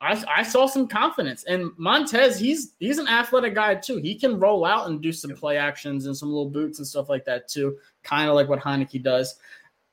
I, 0.00 0.21
I 0.38 0.42
saw 0.42 0.66
some 0.66 0.88
confidence, 0.88 1.45
and 1.45 1.71
Montez 1.76 2.37
he's 2.38 2.73
he's 2.81 2.99
an 2.99 3.07
athletic 3.07 3.54
guy 3.54 3.75
too. 3.76 3.99
He 3.99 4.14
can 4.16 4.40
roll 4.40 4.64
out 4.64 4.88
and 4.88 5.00
do 5.02 5.12
some 5.12 5.31
Yep. 5.31 5.38
play 5.38 5.57
actions 5.59 6.07
and 6.07 6.16
some 6.16 6.28
little 6.31 6.49
boots 6.50 6.78
and 6.78 6.88
stuff 6.88 7.09
like 7.09 7.25
that 7.26 7.47
too, 7.47 7.76
kind 8.02 8.28
of 8.28 8.35
like 8.35 8.49
what 8.49 8.61
Heinicke 8.61 9.02
does. 9.02 9.37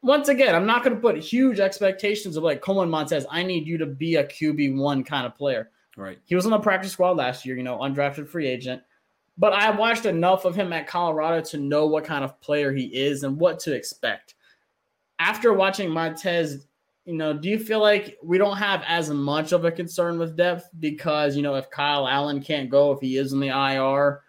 Once 0.02 0.30
again, 0.30 0.56
I'm 0.56 0.66
not 0.66 0.84
going 0.84 0.96
to 0.96 1.02
put 1.02 1.18
huge 1.18 1.60
expectations 1.60 2.38
of 2.38 2.44
like, 2.44 2.62
come 2.62 2.78
on, 2.78 2.90
Montez, 2.90 3.26
I 3.30 3.44
need 3.44 3.68
you 3.68 3.78
to 3.78 3.86
be 3.86 4.16
a 4.16 4.24
QB 4.24 4.78
one 4.78 5.04
kind 5.04 5.26
of 5.26 5.36
player. 5.36 5.72
right. 5.98 6.18
He 6.26 6.36
was 6.36 6.46
on 6.46 6.52
the 6.52 6.60
practice 6.60 6.94
squad 6.94 7.18
last 7.18 7.46
year, 7.46 7.58
you 7.58 7.64
know, 7.64 7.78
undrafted 7.80 8.28
free 8.28 8.48
agent. 8.48 8.82
But 9.38 9.54
I 9.54 9.72
watched 9.72 10.06
enough 10.06 10.46
of 10.46 10.56
him 10.56 10.74
at 10.74 10.88
Colorado 10.88 11.42
to 11.46 11.58
know 11.58 11.88
what 11.88 12.04
kind 12.04 12.24
of 12.24 12.40
player 12.42 12.74
he 12.74 12.86
is 12.86 13.24
and 13.24 13.40
what 13.40 13.60
to 13.62 13.74
expect. 13.74 14.36
After 15.18 15.54
watching 15.54 15.90
Montez, 15.90 16.68
you 17.06 17.16
know, 17.16 17.34
do 17.34 17.50
you 17.50 17.58
feel 17.58 17.80
like 17.80 18.18
we 18.22 18.38
don't 18.38 18.58
have 18.58 18.84
as 18.86 19.10
much 19.10 19.52
of 19.52 19.66
a 19.66 19.72
concern 19.72 20.20
with 20.20 20.38
depth 20.38 20.70
because, 20.80 21.36
you 21.36 21.42
know, 21.42 21.56
if 21.56 21.70
Kyle 21.70 22.08
Allen 22.08 22.42
can't 22.42 22.70
go, 22.70 22.92
if 22.92 23.00
he 23.00 23.18
is 23.18 23.34
in 23.34 23.40
the 23.40 23.48
IR, 23.48 24.22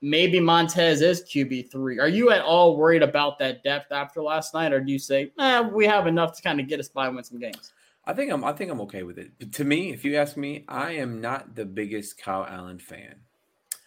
maybe 0.00 0.40
Montez 0.40 1.00
is 1.00 1.22
QB3. 1.24 2.00
Are 2.00 2.08
you 2.08 2.30
at 2.30 2.42
all 2.42 2.76
worried 2.76 3.02
about 3.02 3.38
that 3.38 3.62
depth 3.62 3.92
after 3.92 4.22
last 4.22 4.54
night? 4.54 4.72
Or 4.72 4.80
do 4.80 4.92
you 4.92 4.98
say, 4.98 5.32
eh, 5.38 5.60
we 5.60 5.86
have 5.86 6.06
enough 6.06 6.36
to 6.36 6.42
kind 6.42 6.60
of 6.60 6.68
get 6.68 6.80
us 6.80 6.88
by 6.88 7.06
and 7.06 7.16
win 7.16 7.24
some 7.24 7.38
games? 7.38 7.72
I 8.06 8.12
think 8.12 8.30
I'm 8.30 8.44
I 8.44 8.52
think 8.52 8.70
I'm 8.70 8.80
okay 8.82 9.02
with 9.02 9.18
it. 9.18 9.32
But 9.38 9.52
to 9.52 9.64
me, 9.64 9.92
if 9.92 10.04
you 10.04 10.16
ask 10.16 10.36
me, 10.36 10.64
I 10.68 10.92
am 10.92 11.20
not 11.20 11.54
the 11.54 11.64
biggest 11.64 12.18
Kyle 12.18 12.46
Allen 12.48 12.78
fan. 12.78 13.16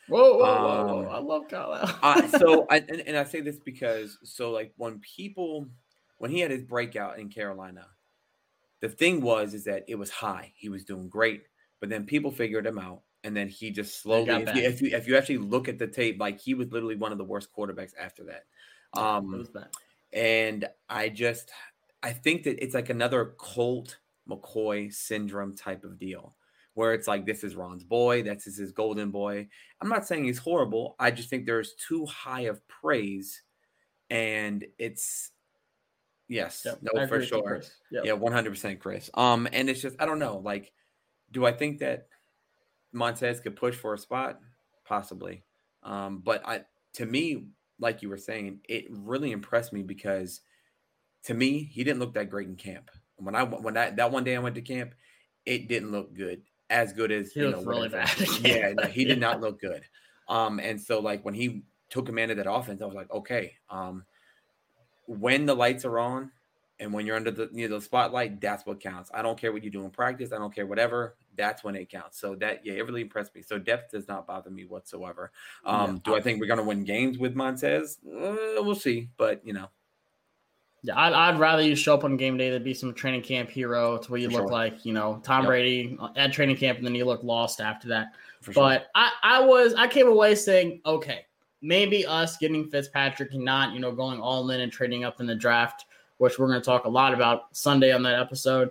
Whoa, 0.07 0.37
whoa, 0.37 0.39
whoa, 0.39 0.85
whoa. 0.85 0.99
Um, 1.01 1.09
I 1.09 1.19
love 1.19 1.47
Kyle 1.49 1.73
Allen. 1.75 1.95
uh, 2.01 2.39
so 2.39 2.65
I 2.71 2.77
and, 2.77 3.01
and 3.01 3.17
I 3.17 3.23
say 3.23 3.41
this 3.41 3.59
because 3.59 4.17
so 4.23 4.51
like 4.51 4.73
when 4.77 4.99
people 4.99 5.67
when 6.17 6.31
he 6.31 6.39
had 6.39 6.49
his 6.49 6.63
breakout 6.63 7.19
in 7.19 7.29
Carolina, 7.29 7.85
the 8.81 8.89
thing 8.89 9.21
was 9.21 9.53
is 9.53 9.65
that 9.65 9.85
it 9.87 9.95
was 9.95 10.09
high. 10.09 10.51
He 10.55 10.69
was 10.69 10.83
doing 10.83 11.09
great, 11.09 11.43
but 11.79 11.89
then 11.89 12.05
people 12.05 12.31
figured 12.31 12.65
him 12.65 12.79
out, 12.79 13.01
and 13.27 13.35
then 13.35 13.49
he 13.49 13.71
just 13.71 14.01
slowly. 14.01 14.29
If 14.31 14.55
you, 14.55 14.61
if 14.63 14.81
you 14.81 14.89
if 14.93 15.07
you 15.07 15.17
actually 15.17 15.39
look 15.39 15.67
at 15.67 15.77
the 15.77 15.85
tape, 15.85 16.17
like 16.17 16.39
he 16.39 16.53
was 16.53 16.71
literally 16.71 16.95
one 16.95 17.11
of 17.11 17.17
the 17.17 17.25
worst 17.25 17.49
quarterbacks 17.55 17.91
after 17.99 18.23
that. 18.23 18.45
Um, 18.93 19.47
and 20.13 20.65
I 20.89 21.09
just 21.09 21.51
I 22.01 22.11
think 22.11 22.43
that 22.43 22.63
it's 22.63 22.73
like 22.73 22.89
another 22.89 23.35
Colt 23.37 23.97
McCoy 24.29 24.93
syndrome 24.93 25.55
type 25.55 25.83
of 25.83 25.99
deal 25.99 26.35
where 26.73 26.93
it's 26.93 27.07
like 27.07 27.25
this 27.25 27.43
is 27.43 27.55
Ron's 27.55 27.83
boy, 27.83 28.23
that's 28.23 28.45
his 28.45 28.71
golden 28.71 29.11
boy. 29.11 29.49
I'm 29.81 29.89
not 29.89 30.07
saying 30.07 30.23
he's 30.23 30.37
horrible. 30.37 30.95
I 30.97 31.11
just 31.11 31.29
think 31.29 31.45
there's 31.45 31.73
too 31.73 32.05
high 32.05 32.41
of 32.41 32.65
praise, 32.69 33.41
and 34.09 34.63
it's 34.79 35.31
yes, 36.29 36.61
Yep, 36.63 36.79
no 36.93 37.07
for 37.07 37.21
sure. 37.21 37.61
Yep. 37.91 38.05
yeah, 38.05 38.13
100 38.13 38.49
percent 38.51 38.79
Chris. 38.79 39.09
Um, 39.15 39.49
and 39.51 39.69
it's 39.69 39.81
just 39.81 39.97
I 39.99 40.05
don't 40.05 40.19
know, 40.19 40.37
like, 40.37 40.71
do 41.31 41.45
I 41.45 41.51
think 41.51 41.79
that 41.79 42.07
Montez 42.91 43.39
could 43.39 43.55
push 43.55 43.75
for 43.75 43.93
a 43.93 43.97
spot? 43.97 44.39
Possibly, 44.85 45.43
um, 45.83 46.19
but 46.19 46.45
I 46.47 46.65
to 46.93 47.05
me, 47.05 47.47
like 47.79 48.01
you 48.01 48.09
were 48.09 48.17
saying, 48.17 48.61
it 48.67 48.85
really 48.89 49.31
impressed 49.31 49.73
me 49.73 49.83
because 49.83 50.41
to 51.23 51.33
me, 51.33 51.63
he 51.63 51.83
didn't 51.83 51.99
look 51.99 52.13
that 52.13 52.29
great 52.29 52.47
in 52.47 52.55
camp. 52.55 52.91
When 53.17 53.35
I 53.35 53.43
when 53.43 53.73
that 53.75 53.95
that 53.97 54.11
one 54.11 54.23
day 54.23 54.35
I 54.35 54.39
went 54.39 54.55
to 54.55 54.61
camp, 54.61 54.95
it 55.45 55.67
didn't 55.67 55.91
look 55.91 56.13
good, 56.13 56.43
as 56.69 56.93
good 56.93 57.11
as 57.11 57.33
He 57.33 57.39
you 57.39 57.49
know. 57.49 57.61
really 57.65 57.89
bad 57.89 58.09
Yeah, 58.39 58.73
no, 58.75 58.87
he 58.87 59.05
did 59.05 59.19
Yeah. 59.19 59.21
not 59.29 59.39
look 59.41 59.59
good. 59.59 59.83
Um, 60.27 60.59
and 60.59 60.79
so 60.81 60.99
like 60.99 61.25
when 61.25 61.33
he 61.33 61.63
took 61.89 62.05
command 62.05 62.31
of 62.31 62.37
that 62.37 62.51
offense, 62.51 62.81
I 62.81 62.85
was 62.85 62.95
like, 62.95 63.11
okay, 63.11 63.55
um, 63.69 64.05
when 65.05 65.45
the 65.45 65.55
lights 65.55 65.85
are 65.85 65.99
on 65.99 66.31
and 66.79 66.93
when 66.93 67.05
you're 67.05 67.15
under 67.15 67.31
the 67.31 67.49
you 67.53 67.67
know 67.67 67.75
the 67.77 67.81
spotlight, 67.81 68.39
that's 68.41 68.65
what 68.65 68.79
counts. 68.79 69.09
I 69.13 69.21
don't 69.21 69.37
care 69.39 69.51
what 69.51 69.63
you 69.63 69.69
do 69.71 69.83
in 69.85 69.91
practice. 69.91 70.31
I 70.31 70.37
don't 70.37 70.53
care 70.53 70.67
whatever. 70.67 71.17
That's 71.37 71.63
when 71.63 71.75
it 71.75 71.89
counts. 71.89 72.19
So 72.19 72.35
that 72.35 72.65
yeah, 72.65 72.73
it 72.73 72.85
really 72.85 73.01
impressed 73.01 73.33
me. 73.35 73.41
So 73.41 73.57
depth 73.59 73.91
does 73.91 74.07
not 74.07 74.25
bother 74.27 74.49
me 74.49 74.65
whatsoever. 74.65 75.31
Um, 75.65 76.01
do 76.03 76.15
I 76.15 76.21
think 76.21 76.39
we're 76.41 76.47
gonna 76.47 76.63
win 76.63 76.83
games 76.83 77.17
with 77.17 77.35
Montez? 77.35 77.99
Uh, 78.05 78.61
we'll 78.63 78.75
see. 78.75 79.09
But 79.17 79.45
you 79.45 79.53
know, 79.53 79.69
Yeah, 80.83 80.97
I'd, 80.99 81.13
I'd 81.13 81.39
rather 81.39 81.61
you 81.61 81.75
show 81.75 81.93
up 81.93 82.03
on 82.03 82.17
game 82.17 82.37
day 82.37 82.49
than 82.49 82.63
be 82.63 82.73
some 82.73 82.93
training 82.93 83.21
camp 83.21 83.49
hero 83.49 83.97
to 83.97 84.11
where 84.11 84.19
you 84.19 84.29
For 84.29 84.33
look 84.37 84.41
sure. 84.43 84.51
like, 84.51 84.85
you 84.85 84.93
know, 84.93 85.19
Tom 85.23 85.43
Yep. 85.43 85.47
Brady 85.49 85.97
at 86.15 86.31
training 86.33 86.57
camp 86.57 86.77
and 86.77 86.85
then 86.87 86.95
you 86.95 87.05
look 87.05 87.23
lost 87.23 87.59
after 87.61 87.87
that. 87.89 88.07
for 88.41 88.53
sure. 88.53 88.63
But 88.63 88.87
I, 88.95 89.11
I 89.23 89.39
was 89.41 89.73
I 89.73 89.87
came 89.87 90.07
away 90.07 90.35
saying, 90.35 90.81
okay, 90.85 91.25
maybe 91.61 92.05
us 92.05 92.37
getting 92.37 92.69
Fitzpatrick 92.69 93.33
and 93.33 93.43
not, 93.43 93.73
you 93.73 93.79
know, 93.79 93.91
going 93.91 94.19
all 94.19 94.49
in 94.51 94.61
and 94.61 94.71
trading 94.71 95.03
up 95.03 95.19
in 95.19 95.25
the 95.25 95.35
draft, 95.35 95.85
which 96.17 96.37
we're 96.37 96.47
going 96.47 96.61
to 96.61 96.65
talk 96.65 96.85
a 96.85 96.89
lot 96.89 97.13
about 97.13 97.55
Sunday 97.57 97.91
on 97.91 98.03
that 98.03 98.19
episode. 98.19 98.69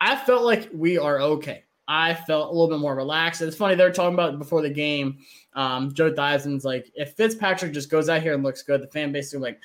I 0.00 0.16
felt 0.16 0.42
like 0.42 0.68
we 0.72 0.96
are 0.98 1.20
okay. 1.20 1.64
I 1.88 2.14
felt 2.14 2.48
a 2.48 2.52
little 2.52 2.68
bit 2.68 2.80
more 2.80 2.96
relaxed. 2.96 3.42
It's 3.42 3.56
funny 3.56 3.74
they're 3.76 3.92
talking 3.92 4.14
about 4.14 4.38
before 4.38 4.60
the 4.62 4.70
game. 4.70 5.18
Um, 5.54 5.92
Joe 5.94 6.12
Theismann's 6.12 6.64
like, 6.64 6.90
if 6.94 7.12
Fitzpatrick 7.14 7.72
just 7.72 7.90
goes 7.90 8.08
out 8.08 8.22
here 8.22 8.34
and 8.34 8.42
looks 8.42 8.62
good, 8.62 8.82
the 8.82 8.88
fan 8.88 9.12
base 9.12 9.32
is 9.32 9.40
like, 9.40 9.60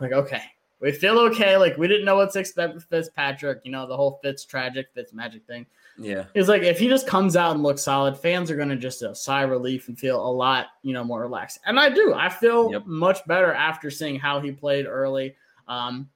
like 0.00 0.12
okay, 0.12 0.42
we 0.80 0.92
feel 0.92 1.18
okay. 1.20 1.56
Like 1.56 1.76
we 1.76 1.86
didn't 1.88 2.04
know 2.06 2.16
what 2.16 2.32
to 2.32 2.38
expect 2.38 2.74
with 2.74 2.84
Fitzpatrick. 2.84 3.60
You 3.64 3.72
know, 3.72 3.86
the 3.86 3.96
whole 3.96 4.18
Fitz 4.22 4.44
tragic, 4.44 4.86
Fitz 4.94 5.12
magic 5.12 5.46
thing. 5.46 5.66
yeah, 5.98 6.24
It's 6.34 6.48
like 6.48 6.62
if 6.62 6.78
he 6.78 6.88
just 6.88 7.06
comes 7.06 7.36
out 7.36 7.54
and 7.54 7.62
looks 7.62 7.82
solid, 7.82 8.16
fans 8.16 8.50
are 8.50 8.56
going 8.56 8.68
to 8.70 8.76
just 8.76 9.02
uh, 9.02 9.14
sigh 9.14 9.42
relief 9.42 9.88
and 9.88 9.98
feel 9.98 10.20
a 10.26 10.32
lot, 10.32 10.66
you 10.82 10.92
know, 10.92 11.04
more 11.04 11.20
relaxed. 11.20 11.60
And 11.66 11.78
I 11.78 11.88
do. 11.90 12.12
I 12.14 12.28
feel 12.28 12.70
Yep. 12.72 12.86
much 12.86 13.24
better 13.26 13.52
after 13.52 13.90
seeing 13.90 14.18
how 14.18 14.40
he 14.40 14.50
played 14.50 14.86
early. 14.86 15.36
Um, 15.68 16.08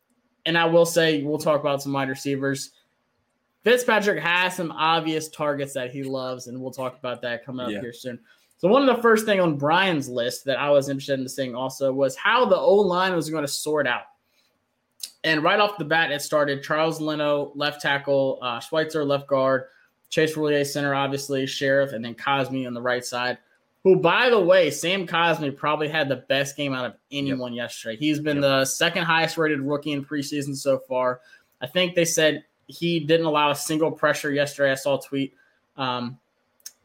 and 0.47 0.57
I 0.59 0.65
will 0.65 0.87
say, 0.87 1.23
we'll 1.23 1.39
talk 1.39 1.61
about 1.61 1.83
some 1.83 1.93
wide 1.93 2.09
receivers. 2.09 2.71
Fitzpatrick 3.65 4.23
has 4.23 4.57
some 4.57 4.71
obvious 4.73 5.29
targets 5.29 5.73
that 5.75 5.91
he 5.91 6.03
loves, 6.03 6.47
and 6.47 6.61
we'll 6.61 6.71
talk 6.71 6.99
about 6.99 7.21
that 7.23 7.45
coming 7.45 7.67
up 7.67 7.73
Yeah. 7.73 7.81
here 7.81 7.93
soon. 7.93 8.19
So 8.59 8.69
one 8.69 8.89
of 8.89 8.97
the 8.97 9.03
first 9.03 9.25
thing 9.25 9.41
on 9.41 9.57
Brian's 9.57 10.09
list 10.09 10.45
that 10.47 10.59
I 10.59 10.71
was 10.71 10.89
interested 10.89 11.21
in 11.21 11.29
seeing 11.29 11.55
also 11.55 11.93
was 11.93 12.17
how 12.17 12.45
the 12.45 12.57
O 12.57 12.75
line 12.75 13.15
was 13.15 13.31
going 13.31 13.45
to 13.45 13.49
sort 13.49 13.87
out. 13.87 14.03
And 15.25 15.43
right 15.43 15.61
off 15.61 15.79
the 15.79 15.85
bat, 15.85 16.11
it 16.11 16.23
started 16.23 16.63
Charles 16.63 17.01
Leno, 17.01 17.53
left 17.55 17.81
tackle, 17.81 18.39
uh, 18.43 18.61
Schweitzer, 18.61 19.05
left 19.05 19.27
guard, 19.29 19.65
Chase 20.09 20.35
Roullier, 20.37 20.65
center, 20.67 20.95
obviously, 20.95 21.45
Scherff, 21.45 21.93
and 21.93 22.05
then 22.05 22.15
Cosmi 22.15 22.67
on 22.67 22.75
the 22.75 22.81
right 22.83 23.05
side. 23.05 23.39
Who, 23.85 23.97
by 23.97 24.29
the 24.31 24.41
way, 24.41 24.71
Sam 24.71 25.07
Cosmi 25.07 25.57
probably 25.57 25.89
had 25.89 26.09
the 26.09 26.17
best 26.29 26.57
game 26.57 26.73
out 26.75 26.85
of 26.87 26.95
anyone 27.13 27.53
yesterday. 27.53 27.97
He's 27.97 28.19
been 28.19 28.37
Yep. 28.39 28.43
the 28.43 28.65
second 28.65 29.05
highest 29.05 29.39
rated 29.39 29.61
rookie 29.61 29.93
in 29.93 30.05
preseason 30.05 30.57
so 30.57 30.79
far. 30.79 31.21
I 31.61 31.67
think 31.67 31.95
they 31.95 32.05
said 32.05 32.45
he 32.69 33.01
didn't 33.01 33.27
allow 33.27 33.51
a 33.51 33.57
single 33.57 33.91
pressure 33.91 34.31
yesterday. 34.31 34.71
I 34.71 34.77
saw 34.77 34.99
a 34.99 35.03
tweet 35.03 35.35
um, 35.77 36.19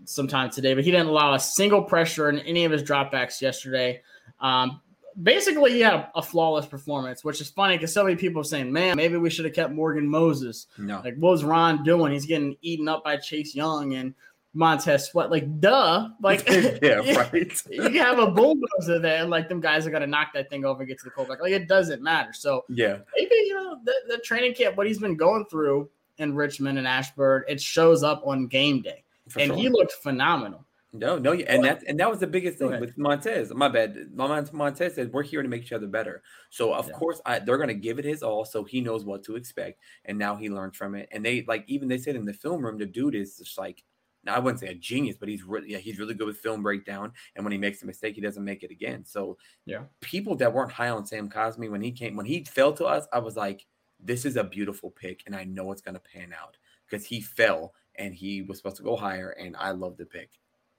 sometime 0.05 0.49
today, 0.49 0.73
but 0.73 0.83
he 0.83 0.91
didn't 0.91 1.07
allow 1.07 1.33
a 1.33 1.39
single 1.39 1.83
pressure 1.83 2.29
in 2.29 2.39
any 2.39 2.65
of 2.65 2.71
his 2.71 2.81
dropbacks 2.81 3.41
yesterday. 3.41 4.01
Um, 4.39 4.81
basically, 5.21 5.73
he 5.73 5.81
had 5.81 5.93
a, 5.93 6.11
a 6.15 6.21
flawless 6.21 6.65
performance, 6.65 7.23
which 7.23 7.41
is 7.41 7.49
funny 7.49 7.75
because 7.75 7.93
so 7.93 8.03
many 8.03 8.15
people 8.15 8.41
are 8.41 8.45
saying, 8.45 8.71
man, 8.71 8.95
maybe 8.95 9.17
we 9.17 9.29
should 9.29 9.45
have 9.45 9.53
kept 9.53 9.73
Morgan 9.73 10.07
Moses. 10.07 10.67
no, 10.77 11.01
Like, 11.03 11.15
what 11.17 11.31
was 11.31 11.43
Ron 11.43 11.83
doing? 11.83 12.13
He's 12.13 12.25
getting 12.25 12.55
eaten 12.61 12.87
up 12.87 13.03
by 13.03 13.17
Chase 13.17 13.53
Young 13.53 13.93
and 13.93 14.13
Montez 14.53 15.05
Sweat. 15.09 15.31
Like, 15.31 15.59
duh. 15.59 16.09
Like, 16.21 16.47
yeah, 16.81 16.99
right. 17.17 17.61
you 17.69 17.81
can 17.81 17.93
have 17.95 18.19
a 18.19 18.29
bulldozer 18.31 18.99
there, 18.99 19.21
and 19.21 19.29
like 19.29 19.49
them 19.49 19.59
guys 19.61 19.85
are 19.87 19.91
gonna 19.91 20.07
knock 20.07 20.33
that 20.33 20.49
thing 20.49 20.65
over 20.65 20.81
and 20.81 20.87
get 20.87 20.99
to 20.99 21.05
the 21.05 21.11
quarterback. 21.11 21.41
Like, 21.41 21.53
it 21.53 21.67
doesn't 21.67 22.01
matter. 22.01 22.33
So 22.33 22.63
yeah, 22.69 22.99
maybe 23.15 23.29
you 23.33 23.55
know 23.55 23.77
the, 23.83 23.93
the 24.09 24.17
training 24.19 24.53
camp, 24.53 24.77
what 24.77 24.87
he's 24.87 24.99
been 24.99 25.17
going 25.17 25.45
through 25.49 25.89
in 26.17 26.35
Richmond 26.35 26.77
and 26.77 26.87
Ashburn, 26.87 27.43
it 27.47 27.59
shows 27.59 28.03
up 28.03 28.21
on 28.25 28.47
game 28.47 28.81
day, 28.81 29.03
for 29.29 29.39
and 29.39 29.49
sure. 29.49 29.57
he 29.57 29.69
looked 29.69 29.93
phenomenal. 29.93 30.65
No, 30.95 31.17
no, 31.17 31.31
yeah, 31.31 31.45
and 31.47 31.63
that 31.63 31.81
and 31.87 31.99
that 31.99 32.07
was 32.07 32.19
the 32.19 32.27
biggest 32.27 32.59
thing 32.59 32.79
with 32.79 32.95
Montez. 32.99 33.51
My 33.51 33.67
bad. 33.67 34.11
Mon- 34.13 34.47
Montez 34.53 34.93
said 34.93 35.11
we're 35.11 35.23
here 35.23 35.41
to 35.41 35.49
make 35.49 35.63
each 35.63 35.73
other 35.73 35.87
better. 35.87 36.21
So 36.51 36.71
of 36.71 36.85
Yeah. 36.87 36.93
course 36.93 37.19
I, 37.25 37.39
they're 37.39 37.57
going 37.57 37.69
to 37.69 37.73
give 37.73 37.97
it 37.97 38.05
his 38.05 38.21
all, 38.21 38.45
so 38.45 38.63
he 38.63 38.79
knows 38.79 39.03
what 39.03 39.23
to 39.23 39.35
expect, 39.35 39.79
and 40.05 40.19
now 40.19 40.35
he 40.35 40.51
learned 40.51 40.75
from 40.75 40.93
it. 40.93 41.09
And 41.11 41.25
they 41.25 41.45
like 41.47 41.63
even 41.65 41.87
they 41.87 41.97
said 41.97 42.15
in 42.15 42.25
the 42.25 42.33
film 42.33 42.63
room, 42.63 42.77
the 42.77 42.85
dude 42.85 43.15
is 43.15 43.39
just 43.39 43.57
like, 43.57 43.83
I 44.27 44.39
wouldn't 44.39 44.59
say 44.59 44.67
a 44.67 44.75
genius, 44.75 45.17
but 45.17 45.29
he's 45.29 45.43
really 45.43 45.71
yeah, 45.71 45.77
he's 45.79 45.99
really 45.99 46.13
good 46.13 46.27
with 46.27 46.37
film 46.37 46.63
breakdown. 46.63 47.13
And 47.35 47.45
when 47.45 47.51
he 47.51 47.57
makes 47.57 47.83
a 47.83 47.85
mistake, 47.85 48.15
he 48.15 48.21
doesn't 48.21 48.43
make 48.43 48.63
it 48.63 48.71
again. 48.71 49.05
So 49.05 49.37
Yeah. 49.65 49.85
people 50.01 50.35
that 50.37 50.53
weren't 50.53 50.71
high 50.71 50.89
on 50.89 51.05
Sam 51.05 51.29
Cosmi 51.29 51.69
when 51.69 51.81
he 51.81 51.91
came 51.91 52.15
when 52.15 52.25
he 52.25 52.43
fell 52.43 52.73
to 52.73 52.85
us, 52.85 53.07
I 53.13 53.19
was 53.19 53.35
like, 53.35 53.65
this 53.99 54.25
is 54.25 54.35
a 54.35 54.43
beautiful 54.43 54.91
pick, 54.91 55.23
and 55.25 55.35
I 55.35 55.43
know 55.45 55.71
it's 55.71 55.81
going 55.81 55.95
to 55.95 55.99
pan 56.01 56.33
out 56.33 56.57
because 56.89 57.05
he 57.05 57.21
fell 57.21 57.73
and 57.95 58.13
he 58.13 58.41
was 58.41 58.57
supposed 58.57 58.77
to 58.77 58.83
go 58.83 58.95
higher, 58.97 59.31
and 59.31 59.55
I 59.57 59.71
love 59.71 59.97
the 59.97 60.05
pick. 60.05 60.31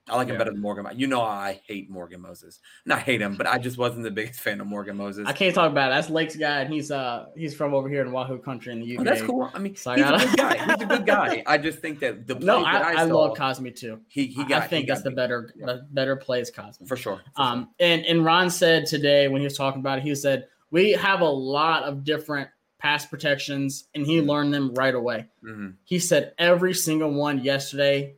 I 0.08 0.16
like 0.16 0.28
him 0.28 0.36
better 0.36 0.50
than 0.50 0.60
Morgan. 0.60 0.86
You 0.96 1.06
know, 1.06 1.22
I 1.22 1.60
hate 1.66 1.88
Morgan 1.88 2.20
Moses. 2.20 2.60
Not 2.84 2.98
hate 3.00 3.22
him, 3.22 3.36
but 3.36 3.46
I 3.46 3.56
just 3.58 3.78
wasn't 3.78 4.02
the 4.02 4.10
biggest 4.10 4.38
fan 4.40 4.60
of 4.60 4.66
Morgan 4.66 4.98
Moses. 4.98 5.26
I 5.26 5.32
can't 5.32 5.54
talk 5.54 5.70
about 5.70 5.90
it. 5.90 5.94
That's 5.94 6.10
Lake's 6.10 6.36
guy, 6.36 6.60
and 6.60 6.72
he's 6.72 6.90
uh 6.90 7.26
he's 7.34 7.54
from 7.54 7.72
over 7.72 7.88
here 7.88 8.02
in 8.02 8.12
Wahoo 8.12 8.38
country 8.38 8.72
in 8.72 8.80
the 8.80 8.94
UK. 8.96 9.00
Oh, 9.00 9.04
that's 9.04 9.22
cool. 9.22 9.50
I 9.54 9.58
mean, 9.58 9.76
So 9.76 9.92
I 9.92 9.96
he's 9.96 10.04
a 10.04 10.26
good 10.28 10.36
guy. 10.36 10.56
He's 10.74 10.82
a 10.82 10.86
good 10.86 11.06
guy. 11.06 11.42
I 11.46 11.56
just 11.56 11.78
think 11.78 12.00
that 12.00 12.26
the 12.26 12.34
No, 12.34 12.62
that 12.62 12.84
I, 12.84 12.92
I, 12.92 13.02
I, 13.04 13.08
saw, 13.08 13.14
love 13.18 13.36
Cosmi 13.38 13.74
too. 13.74 14.00
he 14.08 14.26
he 14.26 14.44
got. 14.44 14.62
I 14.62 14.66
think 14.66 14.88
that's 14.88 15.02
the 15.02 15.10
better 15.10 15.54
Yeah. 15.56 15.66
the 15.66 15.86
better 15.90 16.16
plays 16.16 16.50
Cosmi. 16.50 16.86
for 16.86 16.96
sure. 16.96 17.22
for 17.34 17.42
Um, 17.42 17.70
and 17.80 18.04
and 18.04 18.24
Ron 18.24 18.50
said 18.50 18.86
today 18.86 19.28
when 19.28 19.40
he 19.40 19.46
was 19.46 19.56
talking 19.56 19.80
about 19.80 19.98
it, 19.98 20.04
he 20.04 20.14
said 20.14 20.48
we 20.70 20.90
have 20.92 21.22
a 21.22 21.24
lot 21.28 21.84
of 21.84 22.04
different 22.04 22.50
pass 22.78 23.06
protections, 23.06 23.84
and 23.94 24.04
he 24.04 24.20
learned 24.20 24.52
them 24.52 24.74
right 24.74 24.94
away. 24.94 25.28
sure. 25.42 25.54
Mhm. 25.54 25.74
He 25.84 25.98
said 25.98 26.34
every 26.36 26.74
single 26.74 27.10
one 27.14 27.38
yesterday 27.42 28.16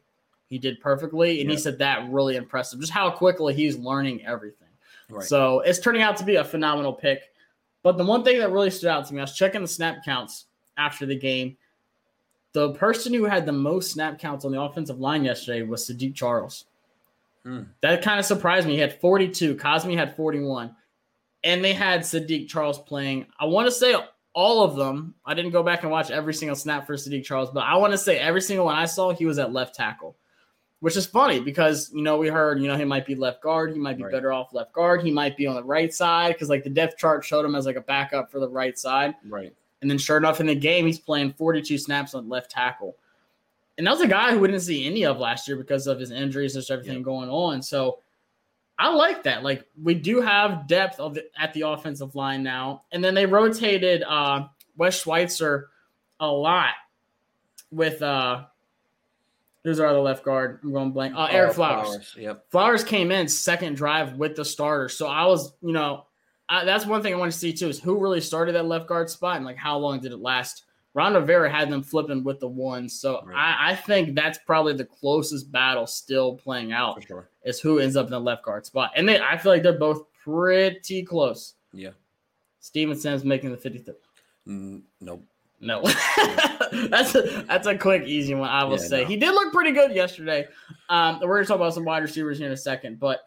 he 0.49 0.59
did 0.59 0.81
perfectly, 0.81 1.41
and 1.41 1.51
he 1.51 1.57
said 1.57 1.79
that 1.79 2.09
really 2.11 2.37
impressed 2.37 2.73
him. 2.73 2.81
Just 2.81 2.93
how 2.93 3.11
quickly 3.11 3.55
he's 3.55 3.77
learning 3.77 4.25
everything. 4.25 4.69
Right. 5.09 5.25
So 5.25 5.61
it's 5.61 5.79
turning 5.79 6.03
out 6.03 6.17
to 6.19 6.25
be 6.25 6.37
a 6.37 6.45
phenomenal 6.45 6.93
pick. 6.93 7.23
But 7.83 7.99
the 7.99 8.05
one 8.05 8.25
thing 8.25 8.39
that 8.41 8.51
really 8.51 8.71
stood 8.71 8.89
out 8.89 9.07
to 9.07 9.15
me, 9.15 9.21
I 9.21 9.25
was 9.25 9.37
checking 9.37 9.63
the 9.63 9.69
snap 9.69 10.05
counts 10.05 10.47
after 10.77 11.07
the 11.07 11.17
game. 11.17 11.57
The 12.53 12.73
person 12.73 13.13
who 13.13 13.25
had 13.25 13.47
the 13.47 13.53
most 13.53 13.93
snap 13.93 14.19
counts 14.19 14.45
on 14.45 14.53
the 14.53 14.61
offensive 14.61 14.99
line 14.99 15.25
yesterday 15.25 15.63
was 15.63 15.89
Saahdiq 15.89 16.15
Charles. 16.15 16.65
Hmm. 17.45 17.63
That 17.83 18.03
kind 18.03 18.19
of 18.19 18.27
surprised 18.27 18.67
me. 18.67 18.75
He 18.75 18.81
had 18.81 19.01
42. 19.01 19.55
Cosmi 19.57 19.97
had 19.97 20.17
41. 20.17 20.75
And 21.45 21.65
they 21.65 21.75
had 21.75 22.01
Saahdiq 22.01 22.49
Charles 22.49 22.79
playing. 22.79 23.27
I 23.39 23.45
want 23.45 23.67
to 23.67 23.71
say 23.71 23.95
all 24.37 24.63
of 24.63 24.77
them. 24.77 25.15
I 25.25 25.35
didn't 25.35 25.53
go 25.53 25.63
back 25.63 25.83
and 25.83 25.91
watch 25.91 26.11
every 26.11 26.35
single 26.35 26.57
snap 26.57 26.87
for 26.87 26.95
Saahdiq 26.95 27.25
Charles, 27.25 27.51
but 27.51 27.65
I 27.65 27.77
want 27.77 27.93
to 27.93 27.99
say 27.99 28.19
every 28.19 28.43
single 28.43 28.67
one 28.67 28.77
I 28.77 28.85
saw, 28.85 29.13
he 29.13 29.27
was 29.27 29.39
at 29.39 29.53
left 29.53 29.75
tackle, 29.75 30.17
which 30.81 30.97
is 30.97 31.07
funny 31.07 31.41
because, 31.41 31.91
you 31.93 32.03
know, 32.03 32.17
we 32.17 32.29
heard, 32.29 32.61
you 32.61 32.69
know, 32.69 32.77
he 32.77 32.85
might 32.85 33.07
be 33.07 33.15
left 33.15 33.43
guard. 33.43 33.73
He 33.73 33.79
might 33.79 33.97
be 33.97 34.05
Right. 34.05 34.13
better 34.13 34.33
off 34.33 34.53
left 34.53 34.73
guard. 34.73 35.03
He 35.03 35.11
might 35.11 35.37
be 35.37 35.47
on 35.47 35.55
the 35.55 35.65
right 35.65 35.93
side 35.93 36.35
because, 36.35 36.49
like, 36.51 36.65
the 36.65 36.71
depth 36.71 36.99
chart 36.99 37.25
showed 37.25 37.45
him 37.45 37.55
as 37.55 37.67
like 37.67 37.77
a 37.77 37.81
backup 37.81 38.31
for 38.31 38.41
the 38.41 38.49
right 38.49 38.79
side. 38.79 39.15
Right. 39.29 39.55
And 39.81 39.91
then, 39.91 39.99
sure 39.99 40.17
enough, 40.17 40.41
in 40.41 40.47
the 40.47 40.55
game, 40.55 40.87
he's 40.87 40.99
playing 40.99 41.33
42 41.35 41.79
snaps 41.79 42.15
on 42.15 42.29
left 42.29 42.51
tackle. 42.51 42.97
And 43.79 43.87
that 43.87 43.91
was 43.91 44.01
a 44.01 44.07
guy 44.07 44.33
who 44.33 44.39
we 44.39 44.49
didn't 44.49 44.63
see 44.63 44.87
any 44.87 45.05
of 45.05 45.19
last 45.19 45.47
year 45.47 45.57
because 45.57 45.87
of 45.87 45.99
his 46.01 46.11
injuries 46.11 46.55
and 46.55 46.63
just 46.63 46.71
everything 46.71 47.03
going 47.03 47.29
on. 47.29 47.61
So 47.61 47.99
I 48.79 48.89
like 48.89 49.23
that. 49.25 49.43
Like 49.43 49.67
we 49.83 49.95
do 49.95 50.21
have 50.21 50.67
depth 50.67 50.99
of 50.99 51.15
the, 51.15 51.27
at 51.39 51.53
the 51.53 51.63
offensive 51.63 52.15
line 52.15 52.43
now, 52.43 52.85
and 52.93 53.03
then 53.05 53.15
they 53.15 53.27
rotated 53.27 54.03
uh, 54.03 54.49
Wes 54.77 55.01
Schweitzer 55.03 55.69
a 56.21 56.27
lot 56.27 56.73
with 57.71 58.01
uh, 58.01 58.45
who's 59.67 59.81
our 59.81 59.89
other 59.89 59.99
left 59.99 60.25
guard? 60.25 60.61
I'm 60.63 60.73
going 60.73 60.93
blank. 60.93 61.15
Uh, 61.17 61.27
Ereck 61.29 61.49
Oh, 61.49 61.53
Flowers. 61.53 62.15
Yep. 62.17 62.45
Flowers 62.51 62.85
came 62.85 63.11
in 63.11 63.27
second 63.27 63.77
drive 63.77 64.15
with 64.15 64.37
the 64.37 64.45
starter, 64.45 64.89
so 64.89 65.09
I 65.09 65.27
was, 65.27 65.53
you 65.61 65.73
know, 65.73 66.07
I, 66.49 66.65
that's 66.65 66.87
one 66.87 67.03
thing 67.03 67.13
I 67.13 67.17
want 67.17 67.33
to 67.33 67.39
see 67.39 67.53
too 67.53 67.69
is 67.69 67.81
who 67.81 67.99
really 67.99 68.21
started 68.21 68.55
that 68.55 68.67
left 68.67 68.87
guard 68.87 69.11
spot 69.11 69.37
and 69.37 69.45
like 69.45 69.57
how 69.57 69.77
long 69.79 69.99
did 70.01 70.13
it 70.13 70.19
last. 70.19 70.63
Ron 70.95 71.13
Rivera 71.15 71.51
had 71.51 71.69
them 71.71 71.83
flipping 71.83 72.23
with 72.25 72.39
the 72.41 72.49
ones, 72.49 72.99
so 72.99 73.21
Right. 73.27 73.37
I, 73.37 73.73
I 73.73 73.75
think 73.75 74.15
that's 74.15 74.39
probably 74.47 74.73
the 74.73 74.85
closest 74.87 75.51
battle 75.53 75.87
still 75.87 76.37
playing 76.37 76.73
out 76.73 76.95
For 77.03 77.07
sure. 77.07 77.29
is 77.45 77.61
who 77.61 77.81
ends 77.81 77.97
up 77.97 78.07
in 78.07 78.13
the 78.13 78.21
left 78.21 78.45
guard 78.45 78.65
spot. 78.65 78.93
And 78.97 79.07
they, 79.09 79.21
I 79.21 79.37
feel 79.37 79.53
like 79.53 79.63
they're 79.63 79.73
both 79.79 80.05
pretty 80.25 81.03
close. 81.03 81.55
Yeah. 81.75 81.91
Steven 82.61 82.97
Sims 82.97 83.25
making 83.25 83.51
the 83.51 83.59
53rd. 83.59 83.95
Mm, 84.49 84.83
nope. 85.03 85.23
No. 85.61 85.83
that's 86.91 87.15
a 87.15 87.45
that's 87.49 87.67
a 87.67 87.77
quick, 87.79 88.05
easy 88.07 88.35
one, 88.35 88.49
I 88.49 88.65
will 88.65 88.73
Yeah, 88.73 88.77
say. 88.89 89.03
no. 89.03 89.09
He 89.09 89.17
did 89.17 89.33
look 89.35 89.53
pretty 89.53 89.73
good 89.73 89.93
yesterday. 89.95 90.47
Um, 90.89 91.21
we're 91.23 91.37
gonna 91.37 91.47
talk 91.47 91.57
about 91.57 91.75
some 91.75 91.85
wide 91.85 92.03
receivers 92.03 92.39
here 92.39 92.47
in 92.47 92.53
a 92.53 92.57
second, 92.57 93.01
but 93.01 93.21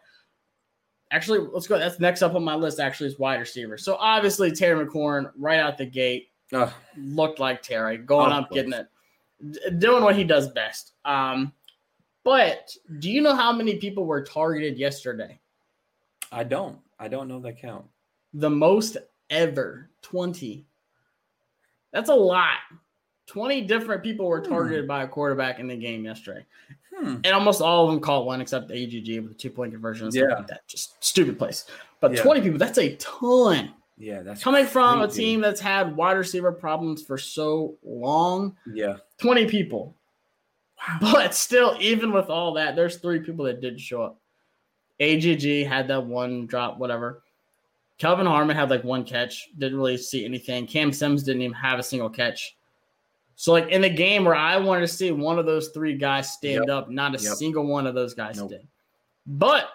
actually, 1.10 1.40
let's 1.52 1.66
go. 1.66 1.78
That's 1.78 1.98
next 1.98 2.22
up 2.22 2.34
on 2.34 2.44
my 2.44 2.54
list, 2.54 2.78
actually, 2.78 3.08
is 3.08 3.18
wide 3.18 3.40
receivers. 3.40 3.84
So 3.84 3.96
obviously 3.96 4.52
Terry 4.52 4.84
McLaurin, 4.86 5.30
right 5.36 5.58
out 5.58 5.76
the 5.76 5.86
gate, 5.86 6.28
Ugh. 6.52 6.72
looked 6.96 7.40
like 7.40 7.62
Terry, 7.62 7.98
going 7.98 8.30
Of 8.32 8.44
up, 8.44 8.50
getting 8.52 8.72
it, 8.74 8.86
d- 9.50 9.70
doing 9.78 10.04
what 10.04 10.14
he 10.14 10.22
does 10.24 10.48
best. 10.52 10.92
Um, 11.04 11.52
but 12.22 12.70
do 13.00 13.10
you 13.10 13.22
know 13.22 13.34
how 13.34 13.52
many 13.52 13.76
people 13.76 14.04
were 14.04 14.22
targeted 14.22 14.78
yesterday? 14.78 15.40
I 16.30 16.44
don't. 16.44 16.78
I 16.98 17.08
don't 17.08 17.26
know 17.26 17.40
that 17.40 17.60
count. 17.60 17.86
The 18.34 18.50
most 18.50 18.98
ever, 19.30 19.90
20. 20.02 20.64
That's 21.92 22.10
a 22.10 22.14
lot. 22.14 22.58
20 23.26 23.62
different 23.62 24.02
people 24.02 24.26
were 24.26 24.40
targeted 24.40 24.88
by 24.88 25.04
a 25.04 25.08
quarterback 25.08 25.58
in 25.60 25.68
the 25.68 25.76
game 25.76 26.04
yesterday. 26.04 26.44
Hmm. 26.96 27.16
And 27.24 27.28
almost 27.28 27.60
all 27.62 27.84
of 27.86 27.90
them 27.92 28.00
caught 28.00 28.26
one 28.26 28.40
except 28.40 28.68
the 28.68 28.74
AGG 28.74 29.20
with 29.20 29.28
the 29.28 29.34
two 29.38 29.50
point 29.50 29.72
conversion 29.72 30.10
Yeah. 30.12 30.24
like 30.34 30.48
that. 30.48 30.66
Just 30.66 31.02
stupid 31.02 31.38
place. 31.38 31.66
But 32.00 32.14
Yeah. 32.14 32.22
20 32.22 32.40
people, 32.40 32.58
that's 32.58 32.78
a 32.78 32.96
ton. 32.96 33.72
Yeah, 33.96 34.22
that's 34.22 34.42
Coming 34.42 34.64
from 34.66 35.02
a 35.02 35.08
team 35.08 35.40
that's 35.40 35.60
had 35.60 35.94
wide 35.94 36.16
receiver 36.16 36.50
problems 36.52 37.02
for 37.04 37.18
so 37.18 37.76
long, 37.84 38.56
Yeah. 38.72 38.96
20 39.18 39.46
people. 39.46 39.94
Wow. 40.78 40.98
But 41.12 41.34
still, 41.34 41.76
even 41.78 42.10
with 42.10 42.30
all 42.30 42.54
that, 42.54 42.74
there's 42.74 42.96
three 42.96 43.20
people 43.20 43.44
that 43.44 43.60
did 43.60 43.78
show 43.78 44.02
up. 44.02 44.20
AGG 44.98 45.64
had 45.64 45.88
that 45.88 46.04
one 46.06 46.46
drop, 46.46 46.78
whatever. 46.78 47.22
Kelvin 48.00 48.24
Harmon 48.24 48.56
had 48.56 48.70
like 48.70 48.82
one 48.82 49.04
catch, 49.04 49.50
didn't 49.58 49.76
really 49.76 49.98
see 49.98 50.24
anything. 50.24 50.66
Cam 50.66 50.90
Sims 50.90 51.22
didn't 51.22 51.42
even 51.42 51.52
have 51.54 51.78
a 51.78 51.82
single 51.82 52.08
catch. 52.08 52.56
So, 53.36 53.52
like 53.52 53.68
in 53.68 53.82
the 53.82 53.90
game 53.90 54.24
where 54.24 54.34
I 54.34 54.56
wanted 54.56 54.80
to 54.82 54.88
see 54.88 55.12
one 55.12 55.38
of 55.38 55.44
those 55.44 55.68
three 55.68 55.96
guys 55.96 56.32
stand 56.32 56.64
Yep. 56.66 56.74
up, 56.74 56.90
not 56.90 57.10
a 57.14 57.22
Yep. 57.22 57.34
single 57.34 57.66
one 57.66 57.86
of 57.86 57.94
those 57.94 58.14
guys 58.14 58.38
Nope. 58.38 58.50
did. 58.50 58.66
But 59.26 59.68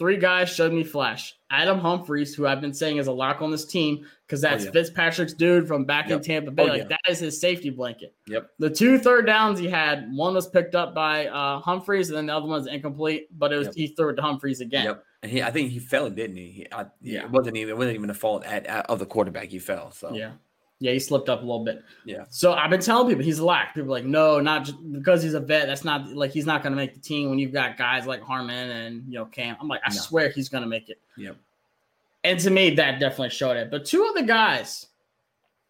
three 0.00 0.16
guys 0.16 0.52
showed 0.52 0.72
me 0.72 0.82
flash. 0.82 1.36
Adam 1.48 1.78
Humphries, 1.78 2.34
who 2.34 2.44
I've 2.44 2.60
been 2.60 2.74
saying 2.74 2.96
is 2.96 3.06
a 3.06 3.12
lock 3.12 3.40
on 3.40 3.52
this 3.52 3.64
team, 3.64 4.04
because 4.26 4.40
that's 4.40 4.64
yeah. 4.64 4.72
Fitzpatrick's 4.72 5.32
dude 5.32 5.68
from 5.68 5.84
back 5.84 6.10
in 6.10 6.20
Tampa 6.20 6.50
Bay. 6.50 6.64
Oh, 6.64 6.66
like 6.66 6.82
yeah. 6.82 6.88
that 6.88 7.00
is 7.08 7.20
his 7.20 7.40
safety 7.40 7.70
blanket. 7.70 8.14
Yep. 8.26 8.50
The 8.58 8.70
two 8.70 8.98
third 8.98 9.26
downs 9.26 9.60
he 9.60 9.68
had, 9.68 10.12
one 10.12 10.34
was 10.34 10.48
picked 10.48 10.74
up 10.74 10.92
by 10.92 11.28
uh, 11.28 11.60
Humphries, 11.60 12.08
and 12.10 12.16
then 12.16 12.26
the 12.26 12.34
other 12.36 12.46
one's 12.48 12.66
incomplete. 12.66 13.28
But 13.38 13.52
it 13.52 13.56
was 13.58 13.66
Yep. 13.68 13.74
he 13.76 13.86
threw 13.88 14.08
it 14.08 14.16
to 14.16 14.22
Humphries 14.22 14.60
again. 14.60 14.86
Yep. 14.86 15.04
And 15.24 15.32
he, 15.32 15.42
I 15.42 15.50
think 15.50 15.70
he 15.70 15.78
fell, 15.78 16.10
didn't 16.10 16.36
he? 16.36 16.50
he 16.50 16.66
I, 16.70 16.84
Yeah. 17.00 17.22
It 17.24 17.30
wasn't 17.30 17.56
even. 17.56 17.70
It 17.70 17.78
wasn't 17.78 17.94
even 17.96 18.10
a 18.10 18.14
fault 18.14 18.44
at, 18.44 18.66
at, 18.66 18.84
of 18.90 18.98
the 18.98 19.06
quarterback. 19.06 19.48
He 19.48 19.58
fell. 19.58 19.90
So 19.90 20.12
Yeah, 20.14 20.32
yeah, 20.80 20.92
he 20.92 20.98
slipped 20.98 21.30
up 21.30 21.38
a 21.40 21.42
little 21.46 21.64
bit. 21.64 21.82
Yeah. 22.04 22.26
So 22.28 22.52
I've 22.52 22.68
been 22.68 22.82
telling 22.82 23.08
people 23.08 23.24
he's 23.24 23.38
a 23.38 23.44
lack. 23.44 23.74
People 23.74 23.88
are 23.88 23.98
like, 23.98 24.04
no, 24.04 24.38
not 24.38 24.66
just 24.66 24.92
because 24.92 25.22
he's 25.22 25.32
a 25.32 25.40
vet. 25.40 25.66
That's 25.66 25.82
not 25.82 26.08
like 26.12 26.30
he's 26.30 26.44
not 26.44 26.62
going 26.62 26.72
to 26.72 26.76
make 26.76 26.92
the 26.92 27.00
team. 27.00 27.30
When 27.30 27.38
you've 27.38 27.54
got 27.54 27.78
guys 27.78 28.06
like 28.06 28.20
Harmon 28.20 28.68
and 28.70 29.04
you 29.08 29.18
know 29.18 29.24
Cam, 29.24 29.56
I'm 29.58 29.66
like, 29.66 29.80
I 29.82 29.88
No. 29.90 29.96
swear 29.96 30.28
he's 30.28 30.50
going 30.50 30.62
to 30.62 30.68
make 30.68 30.90
it. 30.90 31.00
Yep. 31.16 31.36
And 32.24 32.38
to 32.40 32.50
me, 32.50 32.70
that 32.74 33.00
definitely 33.00 33.30
showed 33.30 33.56
it. 33.56 33.70
But 33.70 33.86
two 33.86 34.04
of 34.04 34.14
the 34.14 34.22
guys, 34.24 34.88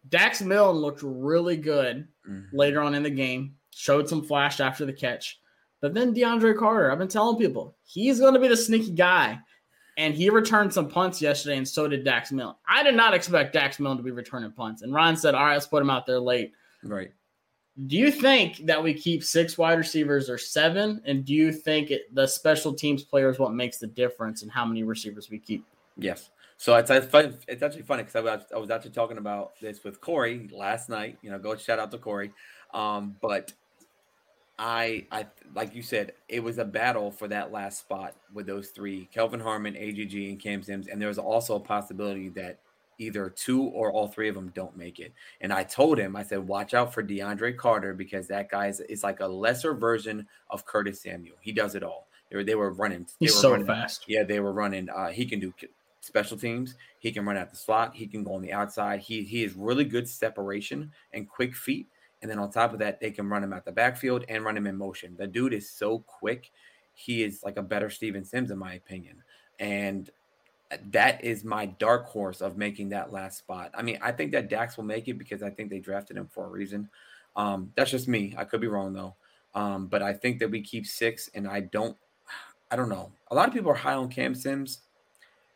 Dax 0.09 0.41
Milne 0.41 0.75
looked 0.75 1.01
really 1.01 1.55
good 1.57 2.07
Mhm. 2.29 2.47
later 2.51 2.81
on 2.81 2.93
in 2.93 3.03
the 3.03 3.09
game, 3.09 3.55
showed 3.71 4.09
some 4.09 4.21
flash 4.21 4.59
after 4.59 4.85
the 4.85 4.93
catch. 4.93 5.39
But 5.81 5.93
then 5.93 6.13
DeAndre 6.13 6.57
Carter, 6.57 6.91
I've 6.91 6.97
been 6.97 7.07
telling 7.07 7.37
people 7.37 7.75
he's 7.83 8.19
going 8.19 8.33
to 8.33 8.39
be 8.39 8.47
the 8.47 8.57
sneaky 8.57 8.91
guy. 8.91 9.39
And 9.97 10.13
he 10.13 10.29
returned 10.29 10.73
some 10.73 10.89
punts 10.89 11.21
yesterday, 11.21 11.55
and 11.57 11.65
so 11.65 11.87
did 11.87 12.03
Dax 12.03 12.29
Milne. 12.29 12.55
I 12.67 12.83
did 12.83 12.95
not 12.95 13.13
expect 13.13 13.53
Dax 13.53 13.79
Milne 13.79 13.95
to 13.95 14.03
be 14.03 14.11
returning 14.11 14.51
punts. 14.51 14.81
And 14.81 14.93
Ron 14.93 15.15
said, 15.15 15.35
All 15.35 15.45
right, 15.45 15.53
let's 15.53 15.67
put 15.67 15.81
him 15.81 15.89
out 15.89 16.05
there 16.05 16.19
late. 16.19 16.51
Right. 16.83 17.13
Do 17.87 17.97
you 17.97 18.11
think 18.11 18.65
that 18.65 18.81
we 18.81 18.93
keep 18.93 19.23
six 19.23 19.57
wide 19.57 19.77
receivers 19.77 20.29
or 20.29 20.37
seven? 20.37 21.01
And 21.05 21.23
do 21.23 21.33
you 21.33 21.51
think 21.51 21.91
it, 21.91 22.13
the 22.13 22.25
special 22.27 22.73
teams 22.73 23.03
players 23.03 23.37
what 23.37 23.53
makes 23.53 23.77
the 23.77 23.87
difference 23.87 24.43
in 24.43 24.49
how 24.49 24.65
many 24.65 24.83
receivers 24.83 25.29
we 25.29 25.39
keep? 25.39 25.65
Yes. 25.97 26.29
So 26.57 26.75
it's 26.75 26.89
it's, 26.89 27.07
it's 27.47 27.63
actually 27.63 27.81
funny 27.81 28.03
because 28.03 28.15
I 28.15 28.21
was, 28.21 28.45
I 28.53 28.57
was 28.57 28.69
actually 28.69 28.91
talking 28.91 29.17
about 29.17 29.59
this 29.61 29.83
with 29.83 29.99
Corey 29.99 30.49
last 30.53 30.87
night. 30.87 31.17
You 31.21 31.31
know, 31.31 31.39
go 31.39 31.55
shout 31.57 31.79
out 31.79 31.91
to 31.91 31.97
Corey. 31.97 32.31
Um, 32.73 33.17
but 33.21 33.51
I 34.57 35.05
I 35.11 35.27
like 35.53 35.75
you 35.75 35.81
said, 35.81 36.13
it 36.29 36.41
was 36.41 36.57
a 36.57 36.65
battle 36.65 37.11
for 37.11 37.27
that 37.27 37.51
last 37.51 37.79
spot 37.79 38.15
with 38.33 38.45
those 38.45 38.69
three: 38.69 39.09
Kelvin 39.13 39.39
Harmon, 39.39 39.75
AGG, 39.75 40.13
and 40.29 40.39
Cam 40.39 40.63
Sims. 40.63 40.87
And 40.87 41.01
there 41.01 41.09
was 41.09 41.17
also 41.17 41.55
a 41.55 41.59
possibility 41.59 42.29
that 42.29 42.59
either 42.97 43.29
two 43.29 43.63
or 43.63 43.91
all 43.91 44.07
three 44.07 44.29
of 44.29 44.35
them 44.35 44.51
don't 44.55 44.77
make 44.77 44.99
it. 44.99 45.13
And 45.41 45.51
I 45.51 45.63
told 45.63 45.97
him, 45.97 46.15
I 46.15 46.23
said, 46.23 46.47
watch 46.47 46.73
out 46.73 46.93
for 46.93 47.03
DeAndre 47.03 47.57
Carter 47.57 47.93
because 47.93 48.27
that 48.27 48.49
guy 48.49 48.67
is, 48.67 48.79
is 48.81 49.03
like 49.03 49.19
a 49.19 49.27
lesser 49.27 49.73
version 49.73 50.25
of 50.49 50.65
Curtis 50.65 51.01
Samuel. 51.01 51.35
He 51.41 51.51
does 51.51 51.75
it 51.75 51.83
all. 51.83 52.07
They 52.29 52.37
were, 52.37 52.43
they 52.43 52.55
were 52.55 52.71
running. 52.71 53.03
They 53.19 53.25
He's 53.25 53.35
were 53.35 53.41
so 53.41 53.51
running, 53.51 53.67
fast. 53.67 54.05
Yeah, 54.07 54.23
they 54.23 54.39
were 54.39 54.53
running. 54.53 54.89
Uh, 54.89 55.09
he 55.09 55.25
can 55.25 55.39
do 55.39 55.53
special 55.99 56.37
teams. 56.37 56.75
He 56.99 57.11
can 57.11 57.25
run 57.25 57.37
at 57.37 57.51
the 57.51 57.57
slot. 57.57 57.95
He 57.95 58.07
can 58.07 58.23
go 58.23 58.33
on 58.35 58.41
the 58.41 58.53
outside. 58.53 59.01
He 59.01 59.23
he 59.23 59.43
is 59.43 59.53
really 59.55 59.83
good 59.83 60.07
separation 60.07 60.91
and 61.13 61.27
quick 61.27 61.55
feet. 61.55 61.87
And 62.25 62.31
then 62.31 62.39
on 62.39 62.49
top 62.49 62.73
of 62.73 62.79
that, 62.79 62.99
they 62.99 63.11
can 63.11 63.29
run 63.29 63.43
him 63.43 63.53
at 63.53 63.65
the 63.65 63.71
backfield 63.71 64.25
and 64.29 64.43
run 64.43 64.57
him 64.57 64.65
in 64.65 64.75
motion. 64.75 65.15
The 65.15 65.27
dude 65.27 65.53
is 65.53 65.69
so 65.69 65.99
quick. 65.99 66.49
He 66.95 67.21
is 67.21 67.43
like 67.43 67.57
a 67.57 67.61
better 67.61 67.87
Steven 67.87 68.25
Sims, 68.25 68.49
in 68.49 68.57
my 68.57 68.73
opinion. 68.73 69.21
And 69.59 70.09
that 70.89 71.23
is 71.23 71.43
my 71.43 71.67
dark 71.67 72.07
horse 72.07 72.41
of 72.41 72.57
making 72.57 72.89
that 72.89 73.13
last 73.13 73.37
spot. 73.37 73.69
I 73.75 73.83
mean, 73.83 73.99
I 74.01 74.11
think 74.11 74.31
that 74.31 74.49
Dax 74.49 74.75
will 74.75 74.85
make 74.85 75.07
it 75.07 75.19
because 75.19 75.43
I 75.43 75.51
think 75.51 75.69
they 75.69 75.77
drafted 75.77 76.17
him 76.17 76.27
for 76.31 76.47
a 76.47 76.49
reason. 76.49 76.89
Um, 77.35 77.71
that's 77.75 77.91
just 77.91 78.07
me. 78.07 78.33
I 78.35 78.43
could 78.43 78.59
be 78.59 78.65
wrong 78.65 78.91
though. 78.91 79.13
Um, 79.53 79.85
but 79.85 80.01
I 80.01 80.11
think 80.11 80.39
that 80.39 80.49
we 80.49 80.61
keep 80.61 80.87
six, 80.87 81.29
and 81.35 81.47
I 81.47 81.59
don't. 81.59 81.95
I 82.71 82.75
don't 82.75 82.89
know. 82.89 83.11
A 83.29 83.35
lot 83.35 83.47
of 83.47 83.53
people 83.53 83.69
are 83.69 83.75
high 83.75 83.93
on 83.93 84.09
Cam 84.09 84.33
Sims, 84.33 84.79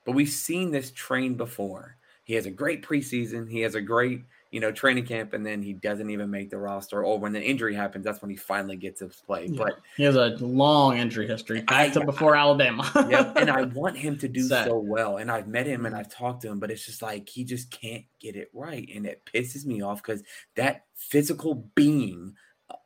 but 0.06 0.14
we've 0.14 0.30
seen 0.30 0.70
this 0.70 0.92
train 0.92 1.34
before. 1.34 1.98
He 2.26 2.36
has 2.36 2.46
a 2.46 2.52
great 2.52 2.84
preseason. 2.84 3.50
He 3.50 3.62
has 3.62 3.74
a 3.74 3.82
great, 3.82 4.22
you 4.52 4.60
know, 4.60 4.72
training 4.72 5.06
camp, 5.06 5.34
and 5.34 5.46
then 5.46 5.62
he 5.62 5.74
doesn't 5.74 6.10
even 6.10 6.30
make 6.32 6.50
the 6.50 6.58
roster. 6.58 7.04
Or 7.04 7.20
when 7.20 7.34
the 7.34 7.42
injury 7.42 7.76
happens, 7.76 8.04
that's 8.04 8.22
when 8.22 8.32
he 8.32 8.36
finally 8.38 8.78
gets 8.78 9.00
to 9.00 9.08
play. 9.08 9.46
Yeah. 9.46 9.58
But 9.64 9.80
He 9.96 10.04
has 10.04 10.16
a 10.16 10.30
long 10.40 10.98
injury 10.98 11.28
history 11.28 11.62
back 11.62 11.90
I- 11.92 12.00
to 12.00 12.06
before 12.06 12.36
Alabama. 12.36 12.90
yeah, 13.10 13.32
and 13.36 13.50
I 13.50 13.62
want 13.76 13.98
him 13.98 14.18
to 14.20 14.28
do 14.28 14.42
Sad. 14.44 14.68
so 14.68 14.78
well. 14.80 15.18
And 15.18 15.30
I've 15.32 15.48
met 15.48 15.68
him 15.68 15.86
and 15.86 15.96
I've 15.96 16.10
talked 16.10 16.42
to 16.44 16.50
him, 16.50 16.60
but 16.60 16.72
it's 16.72 16.86
just 16.86 17.02
like 17.02 17.30
he 17.30 17.44
just 17.44 17.70
can't 17.72 18.06
get 18.20 18.36
it 18.36 18.50
right, 18.54 18.90
and 18.96 19.06
it 19.06 19.22
pisses 19.32 19.66
me 19.66 19.82
off 19.82 20.02
because 20.02 20.24
that 20.56 20.86
physical 20.96 21.70
being 21.76 22.34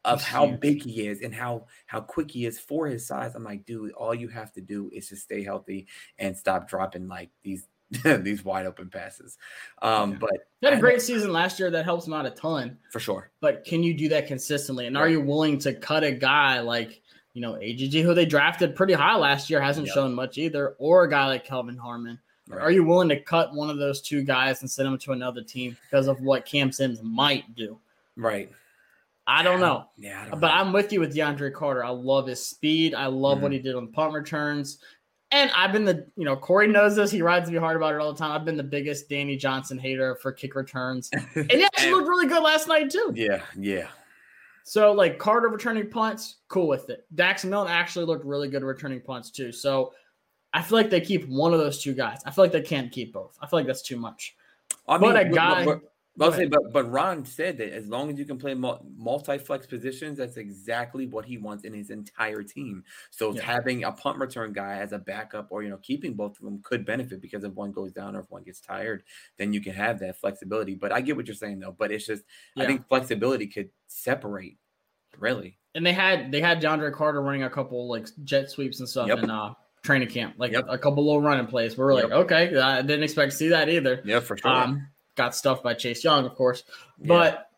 of 0.06 0.20
He's 0.22 0.28
how 0.30 0.48
huge. 0.48 0.60
big 0.62 0.82
he 0.84 1.08
is 1.08 1.22
and 1.22 1.34
how 1.36 1.66
how 1.88 2.00
quick 2.02 2.32
he 2.32 2.46
is 2.46 2.58
for 2.60 2.88
his 2.88 3.06
size. 3.06 3.36
I'm 3.36 3.44
like, 3.44 3.66
dude, 3.66 3.92
all 3.94 4.14
you 4.16 4.30
have 4.30 4.52
to 4.54 4.62
do 4.62 4.90
is 4.94 5.10
just 5.10 5.24
stay 5.24 5.44
healthy 5.44 5.88
and 6.18 6.38
stop 6.38 6.70
dropping 6.70 7.08
like 7.10 7.30
these 7.44 7.68
these 8.24 8.44
wide 8.44 8.66
open 8.66 8.90
passes. 8.90 9.38
Um, 9.82 10.18
but 10.20 10.32
He 10.62 10.68
had 10.68 10.74
a 10.78 10.80
great 10.80 11.02
season 11.02 11.32
last 11.34 11.60
year 11.60 11.70
that 11.72 11.86
helps 11.86 12.08
him 12.08 12.14
out 12.14 12.26
a 12.26 12.32
ton. 12.32 12.78
for 12.92 13.00
sure. 13.00 13.32
But 13.42 13.66
can 13.66 13.84
you 13.84 13.94
do 13.94 14.10
that 14.10 14.28
consistently? 14.28 14.88
And 14.88 14.98
are 14.98 15.10
you 15.10 15.22
willing 15.22 15.58
to 15.60 15.74
cut 15.74 16.04
a 16.04 16.12
guy 16.12 16.60
like, 16.60 17.02
you 17.34 17.42
know, 17.42 17.56
AGG, 17.56 18.02
who 18.04 18.14
they 18.14 18.26
drafted 18.26 18.76
pretty 18.76 18.94
high 18.94 19.16
last 19.16 19.50
year, 19.50 19.60
hasn't 19.62 19.88
Yep. 19.88 19.94
shown 19.96 20.14
much 20.14 20.38
either, 20.38 20.76
or 20.80 21.04
a 21.04 21.10
guy 21.10 21.26
like 21.28 21.46
Kelvin 21.46 21.78
Harmon? 21.78 22.20
Right. 22.48 22.62
Are 22.62 22.72
you 22.72 22.84
willing 22.84 23.10
to 23.10 23.20
cut 23.20 23.54
one 23.54 23.70
of 23.70 23.78
those 23.78 24.02
two 24.02 24.22
guys 24.24 24.62
and 24.62 24.70
send 24.70 24.88
them 24.88 24.98
to 25.00 25.14
another 25.14 25.42
team 25.42 25.78
because 25.84 26.08
of 26.08 26.20
what 26.22 26.46
Cam 26.46 26.72
Sims 26.72 27.00
might 27.02 27.56
do? 27.56 27.80
Right. 28.18 28.52
I 29.26 29.42
don't 29.42 29.62
know. 29.62 29.86
Yeah, 29.98 30.22
I 30.22 30.30
don't 30.30 30.40
But 30.42 30.48
know. 30.50 30.54
I'm 30.54 30.74
with 30.74 30.92
you 30.92 31.00
with 31.00 31.16
DeAndre 31.16 31.54
Carter. 31.54 31.84
I 31.86 31.90
love 31.90 32.28
his 32.28 32.46
speed. 32.46 32.94
I 32.94 33.06
love 33.06 33.42
what 33.42 33.52
Mhm. 33.52 33.56
he 33.56 33.60
did 33.62 33.76
on 33.76 33.88
punt 33.94 34.14
returns. 34.14 34.80
And 35.34 35.50
I've 35.56 35.72
been 35.72 35.84
the, 35.84 36.06
you 36.16 36.26
know, 36.26 36.36
Corey 36.36 36.68
knows 36.68 36.96
this. 36.96 37.10
He 37.10 37.24
rides 37.24 37.50
me 37.50 37.58
hard 37.58 37.76
about 37.76 37.96
it 37.96 38.00
all 38.00 38.14
the 38.14 38.20
time. 38.20 38.32
I've 38.32 38.46
been 38.46 38.56
the 38.56 38.64
biggest 38.64 39.10
Danny 39.10 39.36
Johnson 39.36 39.80
hater 39.80 40.16
for 40.22 40.32
kick 40.32 40.54
returns. 40.56 41.10
And 41.36 41.52
he 41.52 41.64
actually 41.64 41.92
looked 41.92 42.08
really 42.08 42.28
good 42.28 42.44
last 42.44 42.68
night, 42.68 42.92
too. 42.92 43.12
yeah, 43.16 43.42
yeah. 43.58 43.88
So, 44.64 44.92
like 44.92 45.18
Carter 45.18 45.50
returning 45.50 45.90
punts, 45.90 46.36
cool 46.48 46.68
with 46.68 46.90
it. 46.92 47.06
Dax 47.16 47.44
Milne 47.44 47.68
actually 47.68 48.06
looked 48.06 48.24
really 48.26 48.48
good 48.48 48.64
returning 48.64 49.02
punts, 49.02 49.32
too. 49.32 49.52
So, 49.52 49.94
I 50.54 50.62
feel 50.62 50.78
like 50.78 50.92
they 50.92 51.02
keep 51.02 51.28
one 51.28 51.52
of 51.52 51.60
those 51.60 51.82
two 51.82 51.94
guys. 51.94 52.22
I 52.26 52.32
feel 52.32 52.46
like 52.46 52.52
they 52.52 52.62
can't 52.62 52.92
keep 52.92 53.12
both. 53.12 53.36
I 53.42 53.48
feel 53.48 53.58
like 53.58 53.66
that's 53.68 53.82
too 53.82 53.98
much. 53.98 54.36
I 54.88 55.00
But 55.00 55.20
a 55.20 55.26
guy- 55.30 55.66
I'll 56.20 56.32
say, 56.32 56.46
but 56.46 56.72
but 56.72 56.92
Ron 56.92 57.26
said 57.26 57.58
that 57.58 57.74
as 57.74 57.88
long 57.88 58.12
as 58.12 58.20
you 58.20 58.26
can 58.26 58.38
play 58.38 58.54
multi 58.54 59.38
flex 59.40 59.66
positions, 59.66 60.20
that's 60.20 60.38
exactly 60.38 61.08
what 61.08 61.26
he 61.26 61.38
wants 61.40 61.64
in 61.64 61.74
his 61.74 61.90
entire 61.90 62.44
team. 62.44 62.84
So 63.10 63.34
Yeah. 63.34 63.42
having 63.42 63.84
a 63.84 63.92
punt 63.92 64.20
return 64.20 64.54
guy 64.54 64.78
as 64.78 64.92
a 64.92 65.00
backup, 65.00 65.48
or 65.50 65.64
you 65.64 65.70
know, 65.70 65.78
keeping 65.78 66.14
both 66.14 66.38
of 66.38 66.46
them 66.46 66.62
could 66.64 66.86
benefit 66.86 67.20
because 67.22 67.44
if 67.44 67.54
one 67.54 67.72
goes 67.72 67.92
down 67.92 68.16
or 68.16 68.20
if 68.20 68.30
one 68.30 68.44
gets 68.44 68.62
tired, 68.62 69.04
then 69.38 69.54
you 69.54 69.62
can 69.62 69.74
have 69.74 69.98
that 70.00 70.18
flexibility. 70.18 70.76
But 70.76 70.92
I 70.92 71.02
get 71.02 71.16
what 71.16 71.26
you're 71.28 71.36
saying 71.36 71.60
though. 71.60 71.76
But 71.78 71.92
it's 71.92 72.06
just 72.06 72.24
Yeah. 72.56 72.64
I 72.64 72.68
think 72.68 72.88
flexibility 72.88 73.48
could 73.48 73.70
separate, 73.88 74.58
really. 75.18 75.58
and 75.76 75.84
they 75.84 75.94
had 75.94 76.32
they 76.32 76.42
had 76.42 76.62
DeAndre 76.62 76.94
Carter 76.94 77.22
running 77.24 77.42
a 77.42 77.50
couple 77.50 77.88
like 77.90 78.08
jet 78.24 78.52
sweeps 78.52 78.80
and 78.80 78.88
stuff 78.88 79.08
Yep. 79.08 79.24
in 79.24 79.30
uh 79.32 79.54
training 79.82 80.10
camp, 80.10 80.36
like 80.38 80.52
Yep. 80.52 80.66
a 80.70 80.78
couple 80.78 81.04
little 81.04 81.22
running 81.22 81.48
plays. 81.48 81.76
We 81.78 81.84
were 81.84 81.94
like, 81.96 82.04
Yep. 82.10 82.12
okay, 82.26 82.56
I 82.58 82.82
didn't 82.84 83.04
expect 83.04 83.32
to 83.32 83.38
see 83.38 83.48
that 83.50 83.68
either. 83.68 84.02
Yeah, 84.06 84.20
for 84.20 84.38
sure. 84.38 84.52
Um, 84.52 84.88
got 85.16 85.36
stuffed 85.36 85.64
by 85.64 85.74
Chase 85.74 86.04
Young, 86.04 86.26
of 86.26 86.36
course, 86.36 86.64
Yeah. 87.00 87.08
but 87.08 87.50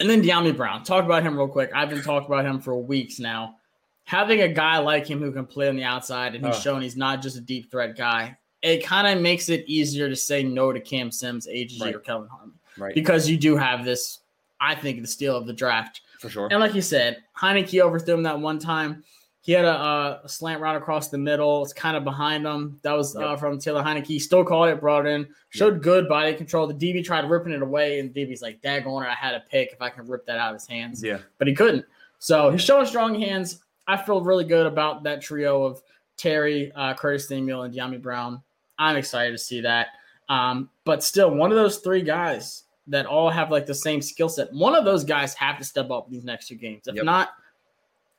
and 0.00 0.08
then 0.10 0.22
Dyami 0.22 0.56
Brown. 0.56 0.82
Talk 0.84 1.04
about 1.04 1.22
him 1.22 1.36
real 1.36 1.46
quick. 1.48 1.70
I've 1.74 1.88
been 1.90 2.02
talking 2.02 2.26
about 2.26 2.44
him 2.44 2.60
for 2.60 2.76
weeks 2.76 3.18
now. 3.20 3.56
Having 4.04 4.40
a 4.40 4.48
guy 4.48 4.78
like 4.78 5.06
him 5.06 5.20
who 5.20 5.30
can 5.30 5.46
play 5.46 5.68
on 5.68 5.76
the 5.76 5.84
outside 5.84 6.34
and 6.34 6.44
he's 6.44 6.56
Oh. 6.56 6.60
shown 6.60 6.82
he's 6.82 6.96
not 6.96 7.22
just 7.22 7.36
a 7.36 7.40
deep 7.40 7.70
threat 7.70 7.96
guy, 7.96 8.36
it 8.62 8.84
kind 8.84 9.06
of 9.06 9.22
makes 9.22 9.48
it 9.48 9.64
easier 9.68 10.08
to 10.08 10.16
say 10.16 10.42
no 10.42 10.72
to 10.72 10.80
Cam 10.80 11.10
Sims, 11.12 11.46
AGG, 11.46 11.80
Right. 11.82 11.94
or 11.94 12.00
Kelvin 12.00 12.28
Harmon 12.28 12.54
right, 12.78 12.94
because 12.94 13.28
you 13.28 13.36
do 13.36 13.56
have 13.56 13.84
this. 13.84 14.20
I 14.60 14.74
think 14.74 15.00
the 15.02 15.08
steal 15.08 15.36
of 15.36 15.46
the 15.46 15.52
draft. 15.52 16.00
for 16.18 16.28
sure. 16.28 16.46
And 16.52 16.60
like 16.60 16.72
you 16.74 16.82
said, 16.82 17.22
Heinicke 17.36 17.80
overthrew 17.80 18.14
him 18.14 18.22
that 18.22 18.38
one 18.38 18.58
time. 18.60 19.02
He 19.42 19.50
had 19.52 19.64
a, 19.64 20.20
a 20.22 20.28
slant 20.28 20.60
route 20.60 20.76
across 20.76 21.08
the 21.08 21.18
middle. 21.18 21.64
It's 21.64 21.72
kind 21.72 21.96
of 21.96 22.04
behind 22.04 22.46
him. 22.46 22.78
That 22.82 22.92
was 22.92 23.16
uh, 23.16 23.36
from 23.36 23.58
Taylor 23.58 23.82
Heinicke. 23.82 24.06
He 24.06 24.20
still 24.20 24.44
called 24.44 24.68
it, 24.68 24.80
brought 24.80 25.04
it 25.04 25.10
in, 25.10 25.26
showed 25.50 25.82
good 25.82 26.08
body 26.08 26.32
control. 26.34 26.68
The 26.68 26.74
DB 26.74 27.04
tried 27.04 27.28
ripping 27.28 27.52
it 27.52 27.60
away, 27.60 27.98
and 27.98 28.14
DB's 28.14 28.40
like, 28.40 28.62
daggone 28.62 29.02
it, 29.04 29.08
I 29.08 29.14
had 29.14 29.34
a 29.34 29.40
pick 29.50 29.72
if 29.72 29.82
I 29.82 29.90
can 29.90 30.06
rip 30.06 30.24
that 30.26 30.38
out 30.38 30.54
of 30.54 30.60
his 30.60 30.68
hands. 30.68 31.02
Yeah, 31.02 31.18
But 31.38 31.48
he 31.48 31.54
couldn't. 31.54 31.84
So 32.20 32.50
he's 32.50 32.62
showing 32.62 32.86
strong 32.86 33.20
hands. 33.20 33.64
I 33.88 33.96
feel 33.96 34.20
really 34.20 34.44
good 34.44 34.66
about 34.66 35.02
that 35.02 35.20
trio 35.20 35.64
of 35.64 35.82
Terry, 36.16 36.70
uh, 36.76 36.94
Curtis 36.94 37.26
Samuel, 37.26 37.62
and 37.64 37.74
Dyami 37.74 38.00
Brown. 38.00 38.40
I'm 38.78 38.96
excited 38.96 39.32
to 39.32 39.38
see 39.38 39.60
that. 39.62 39.88
Um, 40.28 40.70
but 40.84 41.02
still, 41.02 41.34
one 41.34 41.50
of 41.50 41.56
those 41.56 41.78
three 41.78 42.02
guys 42.02 42.62
that 42.86 43.06
all 43.06 43.28
have 43.30 43.50
like 43.50 43.66
the 43.66 43.74
same 43.74 44.00
skill 44.02 44.28
set. 44.28 44.52
One 44.52 44.74
of 44.74 44.84
those 44.84 45.04
guys 45.04 45.34
have 45.34 45.58
to 45.58 45.64
step 45.64 45.90
up 45.90 46.10
these 46.10 46.24
next 46.24 46.48
two 46.48 46.54
games. 46.56 46.86
If 46.86 46.94
Yep. 46.96 47.04
not, 47.04 47.30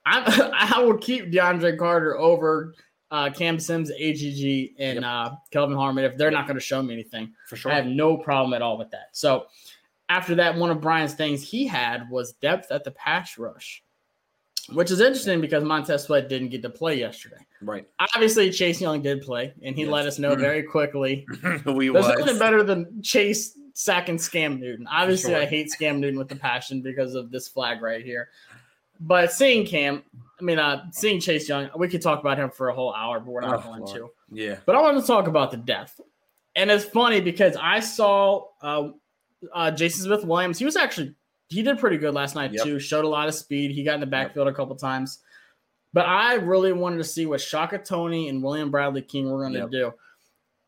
I'm, 0.06 0.24
I 0.54 0.82
will 0.82 0.98
keep 0.98 1.32
DeAndre 1.32 1.78
Carter 1.78 2.18
over 2.18 2.74
uh, 3.12 3.30
Cam 3.30 3.60
Sims, 3.60 3.92
AGG, 3.92 4.72
and 4.80 4.96
Yep. 4.96 5.04
uh, 5.04 5.30
Kelvin 5.52 5.78
Harmon 5.78 6.04
if 6.04 6.18
they're 6.18 6.32
not 6.32 6.48
going 6.48 6.58
to 6.58 6.64
show 6.64 6.82
me 6.82 6.94
anything. 6.94 7.34
for 7.48 7.56
sure. 7.56 7.72
I 7.72 7.76
have 7.76 7.86
no 7.86 8.18
problem 8.18 8.54
at 8.54 8.62
all 8.62 8.78
with 8.78 8.90
that. 8.92 9.10
So 9.12 9.46
after 10.10 10.36
that, 10.36 10.56
one 10.56 10.72
of 10.72 10.82
Brian's 10.82 11.14
things 11.14 11.42
he 11.48 11.66
had 11.68 12.10
was 12.10 12.34
depth 12.34 12.72
at 12.72 12.84
the 12.84 12.92
pass 12.92 13.38
rush, 13.38 13.84
which 14.72 14.90
is 14.92 15.00
interesting 15.00 15.42
because 15.42 15.64
Montez 15.64 16.04
Sweat 16.04 16.28
didn't 16.28 16.50
get 16.50 16.62
to 16.64 16.70
play 16.70 16.98
yesterday. 16.98 17.38
right. 17.62 17.88
Obviously, 18.16 18.50
Chase 18.52 18.82
Young 18.82 19.02
did 19.02 19.22
play, 19.22 19.54
and 19.62 19.76
he 19.76 19.86
let 19.86 20.06
us 20.08 20.18
know 20.20 20.36
very 20.36 20.64
quickly. 20.64 21.26
we 21.66 21.90
There's 21.90 22.06
was. 22.06 22.18
nothing 22.20 22.40
better 22.40 22.64
than 22.64 23.02
Chase 23.04 23.58
sacking 23.74 24.18
Scam 24.18 24.60
Newton. 24.60 24.88
Obviously, 24.92 25.32
Sure. 25.34 25.42
I 25.42 25.46
hate 25.46 25.70
Scam 25.72 26.00
Newton 26.00 26.18
with 26.20 26.30
the 26.30 26.36
passion 26.36 26.82
because 26.82 27.16
of 27.16 27.32
this 27.32 27.48
flag 27.48 27.82
right 27.82 28.04
here. 28.06 28.30
But 29.00 29.32
seeing 29.32 29.66
Cam, 29.66 30.04
I 30.40 30.44
mean, 30.44 30.60
uh, 30.60 30.86
seeing 30.92 31.20
Chase 31.20 31.48
Young, 31.50 31.70
we 31.78 31.88
could 31.88 32.02
talk 32.02 32.20
about 32.20 32.38
him 32.38 32.50
for 32.50 32.70
a 32.70 32.74
whole 32.74 32.94
hour, 32.94 33.20
but 33.20 33.32
we're 33.32 33.42
not 33.42 33.60
Oh, 33.60 33.64
going 33.70 33.82
Lord. 33.82 33.96
to. 33.98 34.10
Yeah. 34.32 34.60
But 34.66 34.76
I 34.76 34.82
want 34.82 35.00
to 35.00 35.06
talk 35.06 35.28
about 35.28 35.52
the 35.52 35.58
depth. 35.58 36.00
And 36.56 36.70
it's 36.72 36.86
funny 36.86 37.20
because 37.20 37.58
I 37.60 37.80
saw 37.80 38.46
uh, 38.62 38.90
uh, 39.54 39.72
Jason 39.72 40.04
Smith 40.04 40.24
Williams. 40.24 40.60
He 40.60 40.66
was 40.66 40.76
actually, 40.76 41.16
he 41.50 41.62
did 41.64 41.80
pretty 41.80 41.98
good 41.98 42.14
last 42.14 42.36
night 42.36 42.54
Yep. 42.54 42.64
too. 42.64 42.80
Showed 42.80 43.06
a 43.06 43.08
lot 43.08 43.28
of 43.28 43.34
speed. 43.36 43.72
He 43.72 43.84
got 43.84 43.96
in 43.96 44.00
the 44.00 44.06
backfield 44.06 44.48
a 44.48 44.54
couple 44.54 44.76
times. 44.76 45.20
But 45.94 46.08
I 46.08 46.36
really 46.36 46.72
wanted 46.74 46.98
to 46.98 47.04
see 47.04 47.26
what 47.26 47.42
Shaka 47.42 47.80
Toney 47.80 48.30
and 48.30 48.42
William 48.44 48.72
Bradley 48.72 49.02
King 49.02 49.30
were 49.30 49.40
going 49.40 49.54
to 49.54 49.60
Yep. 49.60 49.72
do. 49.72 49.94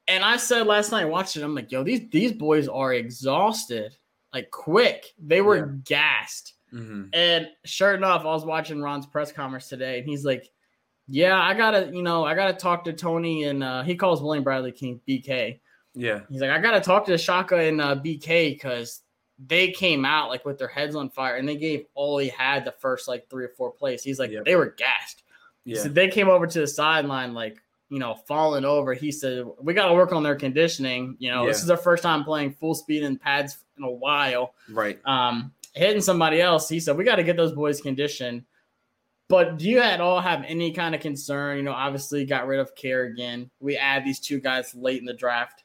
And 0.07 0.23
I 0.23 0.37
said 0.37 0.67
last 0.67 0.91
night 0.91 1.05
watching, 1.05 1.41
I'm 1.43 1.55
like, 1.55 1.71
yo, 1.71 1.83
these 1.83 2.07
these 2.11 2.31
boys 2.31 2.67
are 2.67 2.93
exhausted, 2.93 3.95
like 4.33 4.51
quick. 4.51 5.13
They 5.17 5.41
were 5.41 5.57
Yeah. 5.57 5.65
gassed. 5.83 6.53
Hmm 6.75 7.05
And 7.13 7.47
sure 7.63 7.93
enough, 7.93 8.21
I 8.21 8.25
was 8.25 8.45
watching 8.45 8.81
Ron's 8.81 9.05
press 9.05 9.31
conference 9.31 9.69
today, 9.69 9.99
and 9.99 10.07
he's 10.07 10.25
like, 10.25 10.49
"Yeah, 11.07 11.39
I 11.41 11.53
gotta, 11.53 11.89
you 11.93 12.01
know, 12.03 12.25
I 12.25 12.35
gotta 12.35 12.53
talk 12.53 12.83
to 12.85 12.93
Toney." 12.93 13.45
And 13.45 13.63
uh, 13.63 13.83
he 13.83 13.95
calls 13.95 14.21
William 14.21 14.43
Bradley 14.43 14.73
King 14.73 14.99
BK. 15.07 15.61
Yeah. 15.93 16.21
He's 16.29 16.41
like, 16.41 16.49
"I 16.49 16.59
gotta 16.59 16.81
talk 16.81 17.05
to 17.05 17.17
Shaka 17.17 17.55
and 17.57 17.79
uh, 17.79 17.95
BK 17.95 18.53
because 18.53 19.01
they 19.39 19.71
came 19.71 20.03
out 20.03 20.29
like 20.29 20.43
with 20.45 20.57
their 20.57 20.67
heads 20.67 20.95
on 20.95 21.09
fire, 21.09 21.37
and 21.37 21.47
they 21.47 21.55
gave 21.55 21.85
all 21.93 22.17
he 22.17 22.27
had 22.27 22.65
the 22.65 22.73
first 22.73 23.07
like 23.07 23.29
three 23.29 23.45
or 23.45 23.53
four 23.57 23.71
plays. 23.71 24.03
He's 24.03 24.19
like, 24.19 24.31
Yep. 24.31 24.43
they 24.45 24.55
were 24.57 24.75
gassed. 24.77 25.23
Yeah. 25.63 25.81
So 25.81 25.89
they 25.89 26.09
came 26.09 26.27
over 26.27 26.45
to 26.47 26.59
the 26.59 26.67
sideline 26.67 27.33
like." 27.33 27.61
You 27.89 27.99
know, 27.99 28.15
falling 28.15 28.65
over. 28.65 28.95
He 28.95 29.11
said, 29.11 29.45
"We 29.61 29.75
got 29.75 29.89
to 29.89 29.93
work 29.93 30.11
on 30.11 30.23
their 30.23 30.35
conditioning. 30.35 31.17
You 31.19 31.29
know, 31.29 31.45
this 31.45 31.59
is 31.61 31.67
their 31.67 31.77
first 31.77 32.01
time 32.01 32.23
playing 32.23 32.53
full 32.53 32.73
speed 32.73 33.03
in 33.03 33.15
pads 33.15 33.59
in 33.77 33.83
a 33.83 33.91
while 33.91 34.55
right. 34.71 34.99
um, 35.05 35.53
hitting 35.75 36.01
somebody 36.01 36.41
else. 36.41 36.67
He 36.67 36.79
said, 36.79 36.97
We 36.97 37.03
got 37.03 37.17
to 37.17 37.23
get 37.23 37.37
those 37.37 37.53
boys 37.53 37.81
conditioned. 37.81 38.43
But 39.27 39.57
do 39.57 39.67
you 39.67 39.79
at 39.79 40.01
all 40.01 40.21
have 40.21 40.43
any 40.47 40.71
kind 40.71 40.93
of 40.93 41.01
concern? 41.01 41.57
You 41.57 41.63
know, 41.63 41.71
obviously 41.71 42.25
got 42.25 42.47
rid 42.47 42.59
of 42.59 42.75
Kerrigan. 42.75 43.49
We 43.59 43.75
add 43.75 44.05
these 44.05 44.19
two 44.19 44.39
guys 44.39 44.75
late 44.75 44.99
in 44.99 45.05
the 45.05 45.13
draft. 45.13 45.63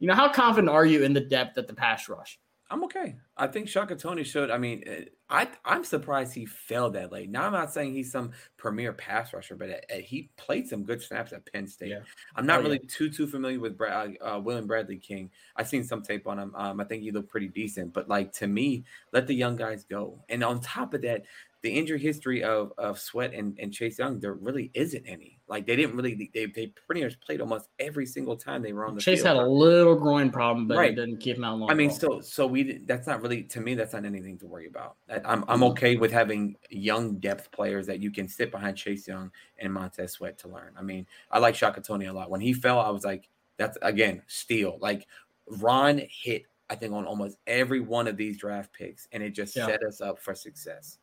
You 0.00 0.08
know, 0.08 0.14
how 0.14 0.30
confident 0.32 0.68
are 0.68 0.84
you 0.84 1.04
in 1.04 1.12
the 1.12 1.20
depth 1.20 1.56
at 1.56 1.68
the 1.68 1.74
pass 1.74 2.08
rush? 2.08 2.38
I'm 2.68 2.82
okay. 2.84 3.16
I 3.38 3.46
think 3.46 3.68
Shaka 3.68 3.96
Toney 3.96 4.24
showed. 4.24 4.50
I 4.50 4.58
mean, 4.58 4.82
uh, 4.88 5.04
I 5.28 5.48
I'm 5.64 5.84
surprised 5.84 6.32
he 6.34 6.46
fell 6.46 6.90
that 6.92 7.12
late. 7.12 7.28
Now 7.28 7.46
I'm 7.46 7.52
not 7.52 7.72
saying 7.72 7.92
he's 7.92 8.10
some 8.10 8.30
premier 8.56 8.92
pass 8.92 9.32
rusher, 9.34 9.56
but 9.56 9.68
uh, 9.70 9.94
uh, 9.94 9.98
he 9.98 10.30
played 10.36 10.66
some 10.68 10.84
good 10.84 11.02
snaps 11.02 11.32
at 11.32 11.44
Penn 11.52 11.66
State. 11.66 11.90
Yeah. 11.90 12.00
I'm 12.34 12.46
not 12.46 12.60
Oh, 12.60 12.62
yeah. 12.62 12.66
really 12.68 12.78
too 12.78 13.10
too 13.10 13.26
familiar 13.26 13.60
with 13.60 13.76
Bra- 13.76 14.06
uh, 14.24 14.40
William 14.42 14.66
Bradley 14.66 14.96
King. 14.96 15.30
I've 15.56 15.68
seen 15.68 15.84
some 15.84 16.02
tape 16.02 16.26
on 16.26 16.38
him. 16.38 16.54
Um, 16.54 16.80
I 16.80 16.84
think 16.84 17.02
he 17.02 17.10
looked 17.10 17.28
pretty 17.28 17.48
decent. 17.48 17.92
But 17.92 18.08
like 18.08 18.32
to 18.34 18.46
me, 18.46 18.84
let 19.12 19.26
the 19.26 19.34
young 19.34 19.56
guys 19.56 19.84
go. 19.84 20.24
And 20.30 20.42
on 20.42 20.60
top 20.60 20.94
of 20.94 21.02
that, 21.02 21.24
the 21.66 21.76
injury 21.78 21.98
history 21.98 22.42
of 22.42 22.72
of 22.78 22.98
Sweat 22.98 23.34
and, 23.34 23.58
and 23.58 23.72
Chase 23.72 23.98
Young, 23.98 24.20
there 24.20 24.34
really 24.34 24.70
isn't 24.74 25.04
any. 25.06 25.40
Like 25.48 25.66
they 25.66 25.74
didn't 25.76 25.96
really. 25.96 26.30
They 26.32 26.46
they 26.46 26.68
pretty 26.86 27.02
much 27.04 27.18
played 27.20 27.40
almost 27.40 27.68
every 27.78 28.06
single 28.06 28.36
time 28.36 28.62
they 28.62 28.72
were 28.72 28.86
on 28.86 28.94
the 28.94 29.00
Chase 29.00 29.22
field. 29.22 29.36
had 29.36 29.44
a 29.44 29.48
little 29.48 29.96
groin 29.96 30.30
problem, 30.30 30.66
but 30.68 30.76
Right. 30.76 30.92
it 30.92 30.94
didn't 30.96 31.18
keep 31.18 31.36
him 31.36 31.44
out 31.44 31.58
long. 31.58 31.70
I 31.70 31.74
mean, 31.74 31.90
so 31.90 32.20
so 32.20 32.46
we 32.46 32.78
that's 32.86 33.06
not 33.06 33.20
really 33.22 33.42
to 33.44 33.60
me. 33.60 33.74
That's 33.74 33.92
not 33.92 34.04
anything 34.04 34.38
to 34.38 34.46
worry 34.46 34.66
about. 34.68 34.96
I'm 35.08 35.44
I'm 35.48 35.58
Mm-hmm. 35.60 35.62
okay 35.64 35.96
with 35.96 36.12
having 36.12 36.56
young 36.70 37.18
depth 37.18 37.50
players 37.52 37.86
that 37.88 37.98
you 38.00 38.10
can 38.10 38.28
sit 38.28 38.50
behind 38.50 38.76
Chase 38.76 39.06
Young 39.08 39.30
and 39.58 39.72
Montez 39.72 40.12
Sweat 40.12 40.38
to 40.38 40.48
learn. 40.48 40.72
I 40.78 40.82
mean, 40.82 41.06
I 41.30 41.38
like 41.40 41.54
Shaka 41.54 41.80
Toney 41.80 42.06
a 42.06 42.12
lot. 42.12 42.30
When 42.30 42.40
he 42.40 42.52
fell, 42.52 42.78
I 42.80 42.90
was 42.90 43.04
like, 43.04 43.28
that's 43.56 43.76
again 43.82 44.22
steal. 44.28 44.78
Like 44.80 45.06
Ron 45.48 46.02
hit, 46.08 46.42
I 46.68 46.74
think 46.74 46.92
on 46.92 47.06
almost 47.06 47.36
every 47.46 47.80
one 47.80 48.08
of 48.08 48.16
these 48.16 48.36
draft 48.38 48.72
picks, 48.72 49.06
and 49.12 49.22
it 49.22 49.30
just 49.30 49.54
Yeah. 49.54 49.66
set 49.66 49.82
us 49.84 50.00
up 50.00 50.18
for 50.20 50.34
success. 50.34 50.98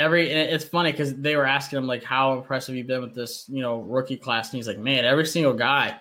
Every 0.00 0.30
it's 0.30 0.64
funny 0.64 0.90
because 0.92 1.14
they 1.14 1.36
were 1.36 1.46
asking 1.46 1.78
him 1.78 1.86
like 1.86 2.02
how 2.02 2.32
impressive 2.32 2.74
you've 2.74 2.86
been 2.86 3.02
with 3.02 3.14
this 3.14 3.44
you 3.48 3.62
know 3.62 3.80
rookie 3.82 4.16
class? 4.16 4.50
And 4.50 4.56
he's 4.56 4.66
like 4.66 4.78
man 4.78 5.04
every 5.04 5.26
single 5.26 5.52
guy 5.52 5.96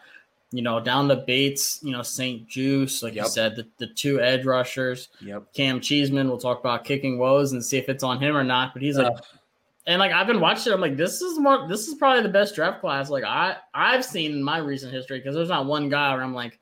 you 0.51 0.61
know 0.63 0.79
down 0.79 1.07
to 1.09 1.15
bates 1.17 1.79
you 1.83 1.91
know 1.91 2.01
St-Juste 2.01 3.03
like 3.03 3.13
Yep. 3.13 3.25
you 3.25 3.29
said 3.29 3.55
the, 3.55 3.67
the 3.77 3.87
two 3.87 4.19
edge 4.19 4.45
rushers 4.45 5.09
Yep. 5.21 5.53
cam 5.53 5.79
cheeseman 5.79 6.27
we'll 6.27 6.39
talk 6.39 6.59
about 6.59 6.85
kicking 6.85 7.19
woes 7.19 7.51
and 7.51 7.63
see 7.63 7.77
if 7.77 7.87
it's 7.89 8.03
on 8.03 8.19
him 8.19 8.35
or 8.35 8.43
not. 8.43 8.73
But 8.73 8.81
he's 8.81 8.97
like 8.97 9.07
Uh, 9.13 9.19
and 9.85 9.99
like 9.99 10.11
i've 10.11 10.27
been 10.27 10.39
watching 10.39 10.71
it. 10.71 10.75
I'm 10.75 10.81
like 10.81 10.97
this 10.97 11.21
is 11.21 11.37
more 11.39 11.67
this 11.67 11.87
is 11.87 11.95
probably 11.95 12.23
the 12.23 12.29
best 12.29 12.55
draft 12.55 12.81
class. 12.81 13.09
Like 13.09 13.23
i 13.23 13.57
i've 13.73 14.05
seen 14.05 14.31
in 14.31 14.43
my 14.43 14.57
recent 14.57 14.91
history 14.93 15.19
because 15.19 15.35
there's 15.35 15.49
not 15.49 15.65
one 15.65 15.89
guy 15.89 16.13
where 16.13 16.23
i'm 16.23 16.33
like 16.33 16.58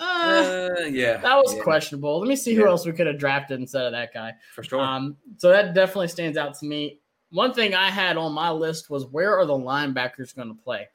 uh, 0.00 0.70
uh, 0.80 0.84
yeah, 0.86 1.18
that 1.18 1.36
was 1.36 1.54
yeah, 1.54 1.62
questionable 1.62 2.18
let 2.18 2.28
me 2.28 2.36
see 2.36 2.54
who 2.54 2.62
Yeah. 2.62 2.68
else 2.68 2.86
we 2.86 2.92
could 2.92 3.06
have 3.06 3.18
drafted 3.18 3.60
instead 3.60 3.84
of 3.84 3.92
that 3.92 4.12
guy 4.14 4.32
for 4.54 4.62
sure. 4.62 4.80
um, 4.80 5.16
so 5.36 5.50
that 5.50 5.74
definitely 5.74 6.08
stands 6.08 6.36
out 6.38 6.58
to 6.60 6.66
me. 6.66 6.98
One 7.30 7.52
thing 7.54 7.74
I 7.74 7.90
had 7.90 8.16
on 8.16 8.32
my 8.32 8.50
list 8.50 8.90
was 8.90 9.06
where 9.06 9.38
are 9.38 9.46
the 9.46 9.52
linebackers 9.52 10.34
going 10.34 10.48
to 10.48 10.62
play? 10.62 10.88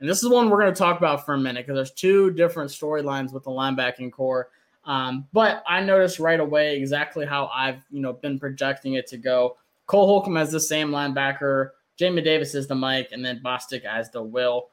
And 0.00 0.08
this 0.08 0.22
is 0.22 0.28
one 0.28 0.50
we're 0.50 0.60
going 0.60 0.72
to 0.74 0.78
talk 0.78 0.98
about 0.98 1.24
for 1.24 1.34
a 1.34 1.38
minute 1.38 1.66
because 1.66 1.76
there's 1.76 1.92
two 1.98 2.30
different 2.32 2.70
storylines 2.70 3.32
with 3.32 3.44
the 3.44 3.50
linebacking 3.50 4.12
core. 4.12 4.50
Um, 4.84 5.26
but 5.32 5.62
I 5.66 5.82
noticed 5.82 6.18
right 6.18 6.38
away 6.40 6.76
exactly 6.76 7.26
how 7.26 7.50
I've 7.54 7.78
you 7.90 8.00
know 8.00 8.12
been 8.12 8.38
projecting 8.38 8.94
it 8.94 9.06
to 9.08 9.16
go. 9.16 9.56
Cole 9.86 10.06
Holcomb 10.06 10.36
as 10.36 10.52
the 10.52 10.60
Sam 10.60 10.90
linebacker, 10.90 11.70
Jamin 11.98 12.22
Davis 12.22 12.54
is 12.54 12.66
the 12.66 12.74
Mike, 12.74 13.08
and 13.12 13.24
then 13.24 13.40
Bostic 13.44 13.84
as 13.84 14.10
the 14.10 14.22
Will. 14.22 14.68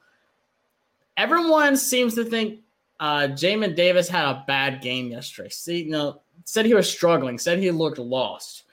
Everyone 1.16 1.76
seems 1.76 2.14
to 2.16 2.24
think 2.24 2.60
uh, 3.00 3.28
Jamin 3.28 3.74
Davis 3.74 4.08
had 4.08 4.24
a 4.24 4.44
bad 4.46 4.80
game 4.80 5.08
yesterday. 5.08 5.48
See, 5.50 5.84
you 5.84 5.90
know, 5.90 6.20
said 6.44 6.66
he 6.66 6.74
was 6.74 6.90
struggling, 6.90 7.38
said 7.38 7.58
he 7.58 7.70
looked 7.70 7.98
lost. 7.98 8.64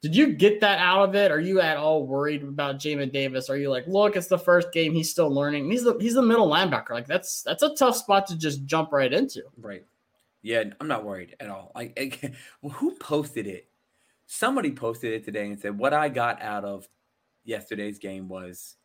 Did 0.00 0.14
you 0.14 0.32
get 0.32 0.60
that 0.60 0.78
out 0.78 1.08
of 1.08 1.14
it? 1.16 1.32
Are 1.32 1.40
you 1.40 1.60
at 1.60 1.76
all 1.76 2.06
worried 2.06 2.44
about 2.44 2.78
Jamin 2.78 3.12
Davis? 3.12 3.50
Are 3.50 3.56
you 3.56 3.68
like, 3.68 3.86
look, 3.88 4.14
it's 4.14 4.28
the 4.28 4.38
first 4.38 4.70
game, 4.72 4.92
he's 4.92 5.10
still 5.10 5.28
learning. 5.28 5.70
He's 5.70 5.82
the 5.82 5.96
he's 5.98 6.14
the 6.14 6.22
middle 6.22 6.48
linebacker. 6.48 6.90
Like 6.90 7.06
that's 7.06 7.42
that's 7.42 7.64
a 7.64 7.74
tough 7.74 7.96
spot 7.96 8.26
to 8.28 8.38
just 8.38 8.64
jump 8.64 8.92
right 8.92 9.12
into. 9.12 9.42
Right. 9.60 9.84
Yeah, 10.42 10.64
I'm 10.80 10.86
not 10.86 11.04
worried 11.04 11.34
at 11.40 11.48
all. 11.48 11.72
Like, 11.74 12.32
who 12.62 12.94
posted 12.96 13.48
it? 13.48 13.68
Somebody 14.26 14.70
posted 14.70 15.12
it 15.12 15.24
today 15.24 15.46
and 15.46 15.58
said, 15.58 15.76
"What 15.76 15.92
I 15.92 16.08
got 16.08 16.40
out 16.40 16.64
of 16.64 16.88
yesterday's 17.44 17.98
game 17.98 18.28
was 18.28 18.76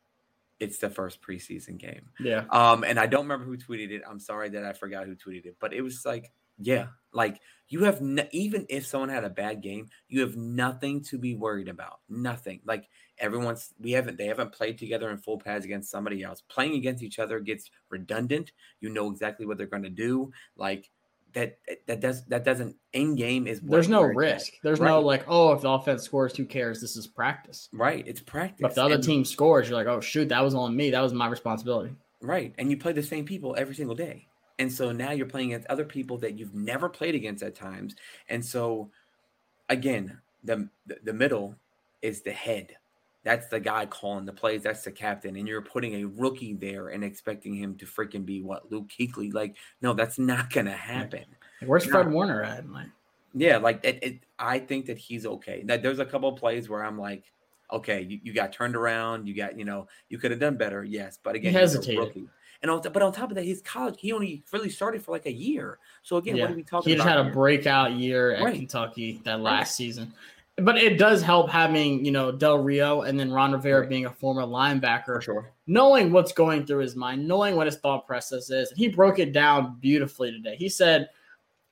it's 0.60 0.78
the 0.78 0.90
first 0.90 1.22
preseason 1.22 1.78
game." 1.78 2.10
Yeah. 2.20 2.46
Um, 2.50 2.84
and 2.84 3.00
I 3.00 3.08
don't 3.08 3.24
remember 3.24 3.46
who 3.46 3.58
tweeted 3.58 3.92
it. 3.92 4.02
I'm 4.10 4.20
sorry 4.20 4.50
that 4.50 4.66
I 4.66 4.74
forgot 4.74 5.06
who 5.06 5.16
tweeted 5.16 5.46
it, 5.46 5.58
but 5.60 5.74
it 5.74 5.82
was 5.82 6.06
like, 6.06 6.32
yeah, 6.58 6.88
like 7.12 7.40
you 7.70 7.84
have 7.84 8.02
no, 8.02 8.26
even 8.32 8.66
if 8.70 8.86
someone 8.86 9.10
had 9.10 9.24
a 9.24 9.30
bad 9.30 9.62
game, 9.62 9.90
you 10.08 10.22
have 10.22 10.36
nothing 10.36 11.02
to 11.06 11.18
be 11.18 11.36
worried 11.36 11.68
about. 11.68 12.00
Nothing. 12.10 12.62
Like 12.66 12.88
everyone's 13.18 13.74
we 13.80 13.92
haven't 13.92 14.18
they 14.18 14.28
haven't 14.28 14.52
played 14.52 14.78
together 14.78 15.10
in 15.10 15.18
full 15.18 15.40
pads 15.40 15.66
against 15.66 15.92
somebody 15.92 16.24
else. 16.24 16.42
Playing 16.42 16.76
against 16.76 17.04
each 17.04 17.20
other 17.20 17.40
gets 17.40 17.70
redundant. 17.90 18.52
You 18.82 18.90
know 18.90 19.10
exactly 19.10 19.46
what 19.46 19.58
they're 19.58 19.68
going 19.68 19.84
to 19.84 19.90
do. 19.90 20.32
Like 20.56 20.90
that 21.34 21.58
that 21.88 22.00
does 22.00 22.26
that 22.26 22.44
doesn't 22.44 22.76
in 22.94 23.16
game 23.16 23.48
is 23.48 23.60
there's 23.62 23.90
no 23.90 24.04
risk. 24.04 24.54
There's 24.64 24.80
right. 24.80 24.88
no 24.88 25.02
like, 25.02 25.26
oh, 25.28 25.54
if 25.54 25.62
the 25.62 25.70
offense 25.70 26.04
scores, 26.04 26.36
who 26.36 26.46
cares? 26.46 26.80
This 26.80 26.96
is 26.96 27.08
practice. 27.08 27.70
Right. 27.74 28.08
It's 28.08 28.22
practice. 28.22 28.60
But 28.62 28.72
if 28.72 28.76
the 28.76 28.84
other 28.84 28.96
and, 28.96 29.04
team 29.04 29.26
scores, 29.26 29.70
you're 29.70 29.78
like, 29.78 29.88
oh 29.88 30.00
shoot, 30.00 30.30
that 30.30 30.42
was 30.42 30.54
on 30.54 30.76
me. 30.76 30.92
That 30.92 31.02
was 31.02 31.14
my 31.14 31.28
responsibility. 31.28 31.96
Right. 32.22 32.54
And 32.58 32.70
you 32.70 32.78
play 32.78 32.94
the 32.94 33.04
same 33.04 33.26
people 33.26 33.56
every 33.58 33.76
single 33.76 33.96
day. 33.96 34.28
And 34.60 34.72
so 34.72 34.92
now 34.92 35.12
you're 35.12 35.26
playing 35.26 35.54
against 35.54 35.68
other 35.68 35.86
people 35.86 36.18
that 36.20 36.38
you've 36.38 36.54
never 36.54 36.88
played 36.88 37.16
against 37.16 37.44
at 37.44 37.56
times. 37.56 37.96
And 38.30 38.46
so 38.46 38.92
again, 39.70 40.20
the 40.44 40.70
the 41.04 41.14
middle 41.14 41.56
is 42.02 42.22
the 42.22 42.32
head. 42.32 42.76
That's 43.24 43.48
the 43.48 43.60
guy 43.60 43.86
calling 43.86 44.26
the 44.26 44.34
plays. 44.34 44.64
That's 44.64 44.84
the 44.84 44.92
captain. 44.92 45.36
And 45.38 45.48
you're 45.48 45.62
putting 45.62 45.96
a 45.96 46.06
rookie 46.06 46.54
there 46.54 46.90
and 46.90 47.04
expecting 47.04 47.56
him 47.56 47.76
to 47.78 47.86
freaking 47.86 48.26
be 48.26 48.42
what 48.42 48.70
Luke 48.72 48.90
Kuechly. 48.90 49.34
Like, 49.34 49.56
no, 49.82 49.94
that's 49.94 50.20
not 50.20 50.52
gonna 50.52 50.76
happen. 50.76 51.26
Where's 51.66 51.86
Fred 51.86 52.12
Warner 52.12 52.44
at? 52.44 52.70
Like, 52.70 52.88
yeah, 53.34 53.58
like 53.58 53.80
it, 53.84 54.00
it, 54.04 54.20
I 54.38 54.60
think 54.60 54.86
that 54.88 54.98
he's 54.98 55.26
okay. 55.26 55.64
That 55.66 55.82
there's 55.82 56.00
a 56.00 56.06
couple 56.06 56.30
of 56.30 56.38
plays 56.38 56.70
where 56.70 56.84
I'm 56.84 57.00
like, 57.00 57.32
okay, 57.72 58.02
you, 58.02 58.20
you 58.24 58.34
got 58.34 58.54
turned 58.54 58.76
around, 58.76 59.28
you 59.28 59.34
got, 59.34 59.58
you 59.58 59.66
know, 59.66 59.88
you 60.10 60.20
could 60.20 60.32
have 60.32 60.40
done 60.40 60.58
better, 60.58 60.84
yes. 60.84 61.18
But 61.22 61.36
again, 61.36 61.54
he 61.54 61.58
hesitated. 61.58 62.28
And 62.62 62.72
on, 62.72 62.82
but 62.82 63.02
on 63.02 63.12
top 63.12 63.30
of 63.30 63.36
that, 63.36 63.44
his 63.44 63.62
college, 63.62 63.96
he 64.00 64.14
only 64.14 64.44
really 64.54 64.70
started 64.70 65.04
for 65.04 65.12
like 65.12 65.26
a 65.26 65.32
year. 65.32 65.80
So 66.04 66.18
again, 66.18 66.38
yeah. 66.38 66.44
what 66.44 66.52
are 66.52 66.56
we 66.56 66.64
talking 66.64 66.92
he 66.92 66.96
about? 66.96 67.06
He 67.06 67.10
just 67.10 67.18
had 67.18 67.28
a 67.28 67.34
breakout 67.34 67.92
year 67.94 68.36
at 68.36 68.44
right. 68.44 68.56
Kentucky 68.56 69.22
that 69.26 69.42
last 69.42 69.58
right. 69.60 69.68
season. 69.68 70.14
But 70.58 70.78
it 70.78 71.00
does 71.00 71.24
help 71.24 71.50
having, 71.50 72.06
you 72.06 72.12
know, 72.12 72.32
Del 72.32 72.60
Rio 72.60 73.02
and 73.02 73.20
then 73.20 73.32
Ron 73.32 73.54
Rivera 73.54 73.82
right. 73.82 73.90
being 73.90 74.06
a 74.06 74.12
former 74.12 74.44
linebacker, 74.44 75.06
for 75.06 75.22
sure. 75.22 75.52
knowing 75.66 76.12
what's 76.12 76.32
going 76.32 76.66
through 76.66 76.80
his 76.80 76.96
mind, 76.96 77.28
knowing 77.28 77.56
what 77.56 77.66
his 77.66 77.78
thought 77.78 78.06
process 78.06 78.52
is. 78.52 78.70
And 78.70 78.78
he 78.78 78.88
broke 78.88 79.18
it 79.18 79.34
down 79.34 79.78
beautifully 79.80 80.32
today. 80.32 80.56
He 80.56 80.70
said, 80.70 81.10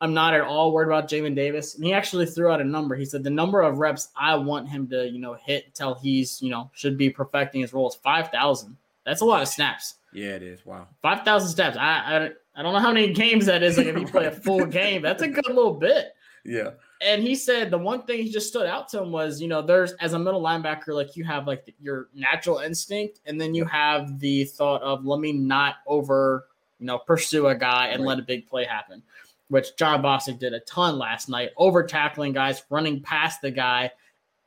I'm 0.02 0.16
not 0.16 0.34
at 0.34 0.42
all 0.42 0.74
worried 0.74 0.88
about 0.88 1.08
Jamin 1.08 1.36
Davis. 1.36 1.76
And 1.76 1.86
he 1.86 1.94
actually 1.94 2.26
threw 2.26 2.50
out 2.50 2.60
a 2.60 2.64
number. 2.64 2.96
He 2.96 3.06
said 3.06 3.24
the 3.24 3.30
number 3.30 3.62
of 3.62 3.78
reps 3.78 4.10
I 4.18 4.36
want 4.36 4.68
him 4.68 4.88
to, 4.90 5.08
you 5.08 5.20
know, 5.20 5.36
hit 5.36 5.66
until 5.68 5.94
he's, 5.94 6.42
you 6.42 6.50
know, 6.50 6.72
should 6.74 6.98
be 6.98 7.12
perfecting 7.12 7.62
his 7.62 7.72
role 7.72 7.88
is 7.88 7.96
5,000. 7.96 8.76
That's 9.06 9.22
a 9.22 9.26
lot 9.26 9.44
of 9.44 9.48
snaps. 9.48 9.96
Yeah, 10.12 10.30
it 10.30 10.44
is. 10.44 10.66
Wow. 10.66 10.88
5,000 11.04 11.50
steps. 11.50 11.78
I, 11.78 11.84
I, 11.84 12.30
I 12.56 12.64
don't 12.64 12.74
know 12.74 12.80
how 12.80 12.92
many 12.92 13.14
games 13.14 13.46
that 13.46 13.62
is. 13.62 13.78
Like 13.78 13.88
if 13.88 13.98
you 13.98 14.08
play 14.08 14.26
a 14.26 14.32
full 14.32 14.66
game, 14.68 15.04
that's 15.04 15.22
a 15.22 15.28
good 15.28 15.48
little 15.48 15.76
bit. 15.76 16.16
Yeah. 16.44 16.72
And 17.02 17.24
he 17.24 17.34
said 17.34 17.72
the 17.72 17.78
one 17.80 18.04
thing 18.04 18.22
he 18.22 18.30
just 18.30 18.48
stood 18.48 18.68
out 18.68 18.88
to 18.90 19.02
him 19.02 19.12
was, 19.12 19.42
you 19.42 19.48
know, 19.48 19.62
there's 19.62 19.94
as 19.94 20.14
a 20.14 20.20
middle 20.20 20.42
linebacker, 20.42 20.90
like 20.90 21.16
you 21.16 21.24
have 21.24 21.48
like 21.48 21.74
your 21.82 22.10
natural 22.14 22.60
instinct, 22.60 23.20
and 23.26 23.42
then 23.42 23.56
you 23.56 23.66
have 23.66 24.20
the 24.20 24.46
thought 24.46 24.84
of 24.84 25.04
let 25.04 25.20
me 25.20 25.32
not 25.32 25.78
over, 25.88 26.46
you 26.80 26.86
know, 26.86 27.00
pursue 27.00 27.48
a 27.48 27.56
guy 27.56 27.88
and 27.88 28.04
right. 28.04 28.10
let 28.10 28.20
a 28.20 28.22
big 28.22 28.48
play 28.48 28.66
happen, 28.66 29.02
which 29.48 29.76
John 29.78 30.04
Bostic 30.04 30.38
did 30.38 30.54
a 30.54 30.60
ton 30.62 31.00
last 31.00 31.28
night, 31.28 31.50
over 31.58 31.84
tackling 31.84 32.34
guys, 32.34 32.64
running 32.70 33.02
past 33.02 33.42
the 33.42 33.50
guy, 33.50 33.90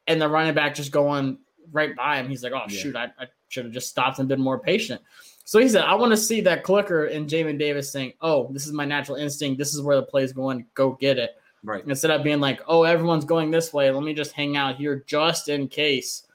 and 0.07 0.23
the 0.23 0.29
running 0.29 0.55
back 0.55 0.77
just 0.77 0.93
going 0.93 1.38
right 1.73 1.97
by 1.97 2.19
him. 2.19 2.29
He's 2.29 2.45
like, 2.45 2.53
oh 2.53 2.62
yeah. 2.69 2.79
shoot, 2.79 2.95
I, 2.95 3.07
I 3.19 3.27
should 3.49 3.64
have 3.64 3.75
just 3.75 3.88
stopped 3.88 4.21
and 4.21 4.29
been 4.29 4.40
more 4.40 4.61
patient. 4.61 5.03
So 5.45 5.59
he 5.59 5.69
said, 5.69 5.83
I 5.83 5.95
want 5.95 6.12
to 6.12 6.17
see 6.17 6.40
that 6.43 6.62
clicker 6.62 7.07
in 7.07 7.27
Jamin 7.27 7.59
Davis 7.59 7.93
saying, 7.93 8.14
Oh, 8.23 8.49
this 8.53 8.67
is 8.67 8.73
my 8.73 8.87
natural 8.87 9.19
instinct. 9.19 9.59
This 9.59 9.75
is 9.75 9.83
where 9.83 9.97
the 9.97 10.03
play 10.03 10.23
is 10.23 10.33
going. 10.33 10.67
Go 10.75 10.93
get 10.93 11.19
it. 11.19 11.37
Right. 11.64 11.83
Instead 11.87 12.11
of 12.11 12.22
being 12.22 12.40
like, 12.40 12.61
Oh, 12.66 12.85
everyone's 12.85 13.24
going 13.24 13.50
this 13.50 13.72
way. 13.72 13.90
Let 13.90 14.03
me 14.03 14.14
just 14.14 14.33
hang 14.33 14.57
out 14.57 14.77
here 14.77 15.03
just 15.07 15.48
in 15.48 15.68
case 15.68 16.27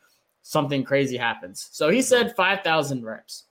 something 0.41 0.83
crazy 0.83 1.17
happens. 1.17 1.69
So 1.71 1.89
he 1.89 2.01
said 2.01 2.35
5,000 2.35 3.05
reps. 3.05 3.45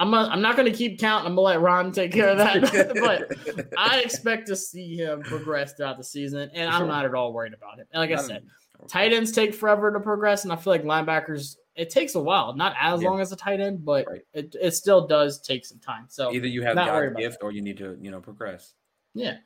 I'm, 0.00 0.14
a, 0.14 0.28
I'm 0.30 0.40
not 0.40 0.56
going 0.56 0.70
to 0.70 0.76
keep 0.76 1.00
counting. 1.00 1.26
I'm 1.26 1.34
going 1.34 1.56
to 1.56 1.58
let 1.58 1.60
Ron 1.60 1.90
take 1.90 2.12
care 2.12 2.28
of 2.28 2.38
that. 2.38 2.94
but 3.00 3.68
I 3.76 3.98
expect 3.98 4.46
to 4.46 4.54
see 4.54 4.96
him 4.96 5.22
progress 5.22 5.74
throughout 5.74 5.98
the 5.98 6.04
season. 6.04 6.50
And 6.54 6.70
I'm 6.70 6.86
not 6.86 7.04
at 7.04 7.14
all 7.14 7.32
worried 7.32 7.52
about 7.52 7.80
it. 7.80 7.88
And 7.92 8.00
like 8.00 8.16
I 8.16 8.22
said, 8.22 8.44
tight 8.86 9.12
ends 9.12 9.32
take 9.32 9.54
forever 9.54 9.92
to 9.92 9.98
progress. 9.98 10.44
And 10.44 10.52
I 10.52 10.56
feel 10.56 10.72
like 10.72 10.84
linebackers 10.84 11.56
it 11.78 11.90
takes 11.90 12.16
a 12.16 12.20
while, 12.20 12.54
not 12.54 12.74
as 12.80 13.00
yeah. 13.00 13.08
long 13.08 13.20
as 13.20 13.30
a 13.30 13.36
tight 13.36 13.60
end, 13.60 13.84
but 13.84 14.04
right. 14.08 14.22
it, 14.34 14.54
it 14.60 14.72
still 14.72 15.06
does 15.06 15.40
take 15.40 15.64
some 15.64 15.78
time. 15.78 16.06
So 16.08 16.32
either 16.32 16.48
you 16.48 16.62
have 16.62 16.74
God's 16.74 17.16
gift 17.16 17.38
or 17.42 17.52
you 17.52 17.62
need 17.62 17.78
to, 17.78 17.96
you 18.00 18.10
know, 18.10 18.20
progress. 18.20 18.74
Yeah. 19.18 19.36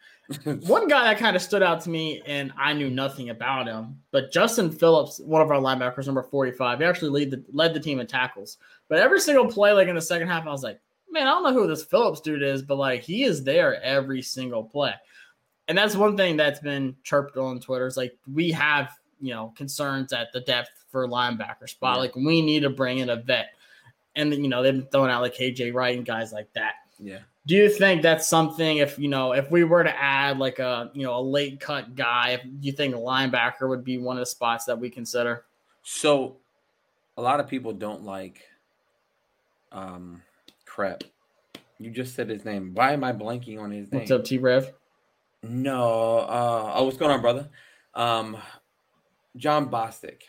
one 0.45 0.89
guy 0.89 1.05
that 1.05 1.19
kind 1.19 1.37
of 1.37 1.43
stood 1.43 1.63
out 1.63 1.81
to 1.83 1.91
me, 1.91 2.23
and 2.27 2.53
I 2.57 2.73
knew 2.73 2.89
nothing 2.91 3.31
about 3.31 3.67
him, 3.67 3.99
but 4.13 4.33
Justin 4.33 4.71
Phillips, 4.71 5.19
one 5.19 5.43
of 5.43 5.51
our 5.51 5.61
linebackers, 5.61 6.07
number 6.07 6.23
45, 6.23 6.79
he 6.79 6.85
actually 6.85 7.11
lead 7.11 7.31
the, 7.31 7.45
led 7.53 7.75
the 7.75 7.81
team 7.81 8.01
in 8.01 8.07
tackles. 8.07 8.59
But 8.89 8.99
every 8.99 9.21
single 9.21 9.47
play, 9.47 9.73
like 9.73 9.89
in 9.89 9.95
the 9.95 10.01
second 10.01 10.29
half, 10.29 10.47
I 10.47 10.51
was 10.51 10.63
like, 10.63 10.81
man, 11.11 11.27
I 11.27 11.31
don't 11.31 11.43
know 11.43 11.53
who 11.53 11.67
this 11.67 11.85
Phillips 11.85 12.21
dude 12.21 12.43
is, 12.43 12.63
but 12.63 12.77
like 12.77 13.03
he 13.03 13.25
is 13.25 13.45
there 13.45 13.83
every 13.83 14.23
single 14.23 14.65
play. 14.65 14.95
And 15.69 15.79
that's 15.79 15.95
one 15.95 16.17
thing 16.17 16.37
that's 16.37 16.61
been 16.61 16.97
chirped 17.03 17.37
on 17.37 17.61
Twitter. 17.61 17.87
Is 17.87 17.97
like 17.97 18.17
we 18.33 18.51
have 18.53 18.91
you 19.21 19.33
know 19.33 19.53
concerns 19.57 20.13
at 20.13 20.33
the 20.33 20.41
depth 20.41 20.85
for 20.91 21.07
linebacker 21.07 21.69
spot. 21.69 21.97
Yeah. 21.97 22.01
Like 22.01 22.17
we 22.17 22.43
need 22.43 22.61
to 22.61 22.71
bring 22.71 22.99
in 22.99 23.11
a 23.11 23.17
vet, 23.17 23.55
and 24.17 24.33
you 24.33 24.49
know 24.49 24.63
they've 24.63 24.75
been 24.75 24.87
throwing 24.87 25.11
out 25.11 25.23
like 25.23 25.37
KJ 25.37 25.73
Wright 25.73 25.97
and 25.97 26.05
guys 26.05 26.33
like 26.33 26.53
that. 26.55 26.75
Yeah. 26.99 27.21
Do 27.47 27.57
you 27.57 27.69
think 27.69 28.03
that's 28.03 28.29
something 28.29 28.79
if 28.79 28.99
you 28.99 29.09
know 29.09 29.33
if 29.33 29.51
we 29.51 29.65
were 29.65 29.83
to 29.83 29.97
add 30.01 30.39
like 30.39 30.61
a 30.61 30.91
you 30.95 31.03
know 31.03 31.19
a 31.19 31.21
late 31.21 31.59
cut 31.59 31.97
guy, 31.97 32.37
do 32.37 32.67
you 32.67 32.73
think 32.73 32.95
linebacker 32.95 33.69
would 33.69 33.85
be 33.85 33.99
one 33.99 34.17
of 34.17 34.21
the 34.21 34.27
spots 34.27 34.65
that 34.67 34.79
we 34.79 34.89
consider? 34.89 35.45
So, 35.83 36.37
a 37.17 37.23
lot 37.23 37.41
of 37.41 37.49
people 37.49 37.73
don't 37.73 38.05
like 38.05 38.43
um 39.73 40.23
crap. 40.67 41.03
You 41.79 41.91
just 41.91 42.15
said 42.15 42.29
his 42.29 42.45
name. 42.45 42.73
Why 42.75 42.93
am 42.93 43.03
I 43.03 43.13
blanking 43.13 43.61
on 43.61 43.73
his 43.73 43.91
name? 43.91 44.03
What's 44.03 44.13
up, 44.13 44.25
T 44.25 44.39
Rev? 44.39 44.73
No. 45.43 46.19
Uh 46.19 46.73
oh, 46.77 46.85
what's 46.85 46.97
going 46.97 47.11
on, 47.11 47.21
brother? 47.21 47.49
Um 47.95 48.37
john 49.37 49.69
Bostic. 49.69 50.23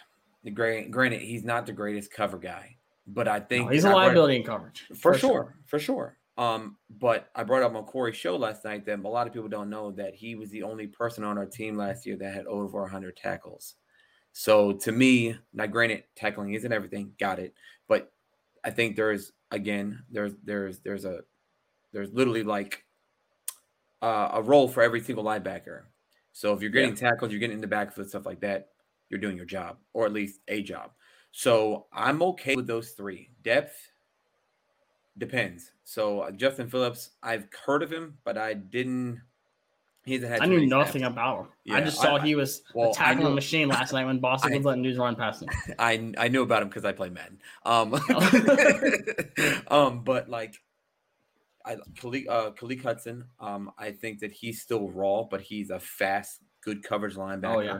The 0.43 0.51
great, 0.51 0.91
granted, 0.91 1.21
he's 1.21 1.43
not 1.43 1.65
the 1.65 1.71
greatest 1.71 2.11
cover 2.11 2.37
guy, 2.37 2.75
but 3.07 3.27
I 3.29 3.39
think 3.39 3.65
no, 3.65 3.71
he's 3.71 3.85
a 3.85 3.91
liability 3.91 4.35
in 4.35 4.43
coverage 4.43 4.85
for, 4.89 4.95
for 4.95 5.13
sure, 5.13 5.29
sure, 5.29 5.55
for 5.67 5.79
sure. 5.79 6.17
Um, 6.37 6.77
but 6.89 7.29
I 7.35 7.43
brought 7.43 7.61
up 7.61 7.75
on 7.75 7.83
Corey's 7.83 8.17
show 8.17 8.35
last 8.35 8.65
night 8.65 8.85
that 8.85 8.99
a 8.99 9.07
lot 9.07 9.27
of 9.27 9.33
people 9.33 9.49
don't 9.49 9.69
know 9.69 9.91
that 9.91 10.15
he 10.15 10.35
was 10.35 10.49
the 10.49 10.63
only 10.63 10.87
person 10.87 11.23
on 11.23 11.37
our 11.37 11.45
team 11.45 11.77
last 11.77 12.05
year 12.05 12.17
that 12.17 12.33
had 12.33 12.47
over 12.47 12.81
100 12.81 13.15
tackles. 13.15 13.75
So 14.31 14.73
to 14.73 14.91
me, 14.91 15.35
now 15.53 15.67
granted, 15.67 16.05
tackling 16.15 16.53
isn't 16.53 16.73
everything, 16.73 17.13
got 17.19 17.37
it, 17.37 17.53
but 17.87 18.11
I 18.63 18.71
think 18.71 18.95
there's 18.95 19.31
again, 19.51 20.03
there's 20.09 20.33
there's 20.43 20.79
there's 20.79 21.05
a 21.05 21.19
there's 21.91 22.11
literally 22.11 22.41
like 22.41 22.83
uh, 24.01 24.29
a 24.33 24.41
role 24.41 24.67
for 24.67 24.81
every 24.81 25.01
single 25.01 25.23
linebacker. 25.23 25.83
So 26.31 26.53
if 26.53 26.61
you're 26.61 26.71
getting 26.71 26.95
yeah. 26.95 27.09
tackled, 27.09 27.31
you're 27.31 27.39
getting 27.39 27.57
in 27.57 27.61
the 27.61 27.67
backfield, 27.67 28.09
stuff 28.09 28.25
like 28.25 28.41
that 28.41 28.69
you're 29.09 29.19
doing 29.19 29.37
your 29.37 29.45
job, 29.45 29.77
or 29.93 30.07
at 30.07 30.11
least 30.13 30.39
a 30.47 30.63
job. 30.63 30.89
So 31.31 31.85
I'm 31.93 32.23
okay 32.23 32.55
with 32.55 32.65
those 32.65 32.91
three. 32.91 33.29
Depth 33.43 33.75
depends. 35.17 35.71
So 35.83 36.21
uh, 36.21 36.31
Justin 36.31 36.69
Phillips, 36.69 37.11
I've 37.21 37.47
heard 37.65 37.83
of 37.83 37.91
him, 37.91 38.17
but 38.23 38.37
I 38.37 38.53
didn't. 38.53 39.21
He's 40.05 40.23
had. 40.23 40.41
I 40.41 40.45
knew 40.45 40.65
nothing 40.65 41.01
snaps. 41.01 41.13
about 41.13 41.39
him. 41.39 41.47
Yeah, 41.63 41.75
I 41.75 41.81
just 41.81 42.01
saw 42.01 42.17
I, 42.17 42.25
he 42.25 42.35
was 42.35 42.61
well, 42.73 42.91
a 42.91 42.93
tackling 42.93 43.35
machine 43.35 43.69
last 43.69 43.93
night 43.93 44.05
when 44.05 44.19
Boston 44.19 44.53
I, 44.53 44.57
was 44.57 44.65
letting 44.65 44.81
news 44.81 44.97
run 44.97 45.15
past 45.15 45.43
him. 45.43 45.49
I 45.79 46.13
I 46.17 46.27
knew 46.27 46.41
about 46.41 46.61
him 46.61 46.67
because 46.67 46.83
I 46.83 46.91
play 46.91 47.09
Madden. 47.09 47.39
Um, 47.65 47.93
um, 49.67 50.03
but 50.03 50.29
like 50.29 50.55
I 51.65 51.75
Khaleke, 51.75 52.27
uh, 52.27 52.51
Khaleke 52.51 52.83
Hudson, 52.83 53.25
um, 53.39 53.71
I 53.77 53.91
think 53.91 54.19
that 54.19 54.31
he's 54.31 54.61
still 54.61 54.89
raw, 54.89 55.23
but 55.23 55.39
he's 55.39 55.69
a 55.69 55.79
fast, 55.79 56.41
good 56.61 56.83
coverage 56.83 57.15
linebacker. 57.15 57.55
Oh, 57.55 57.59
yeah. 57.61 57.79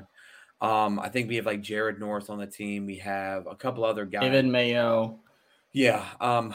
Um, 0.62 0.98
I 1.00 1.10
think 1.10 1.28
we 1.28 1.36
have 1.36 1.46
like 1.46 1.62
Jared 1.62 2.00
Norris 2.00 2.30
on 2.30 2.38
the 2.38 2.48
team. 2.48 2.86
We 2.86 2.96
have 3.00 3.48
a 3.48 3.56
couple 3.56 3.84
other 3.84 4.06
guys. 4.06 4.22
David 4.22 4.46
Mayo. 4.46 5.19
Yeah. 5.74 6.06
Um, 6.22 6.54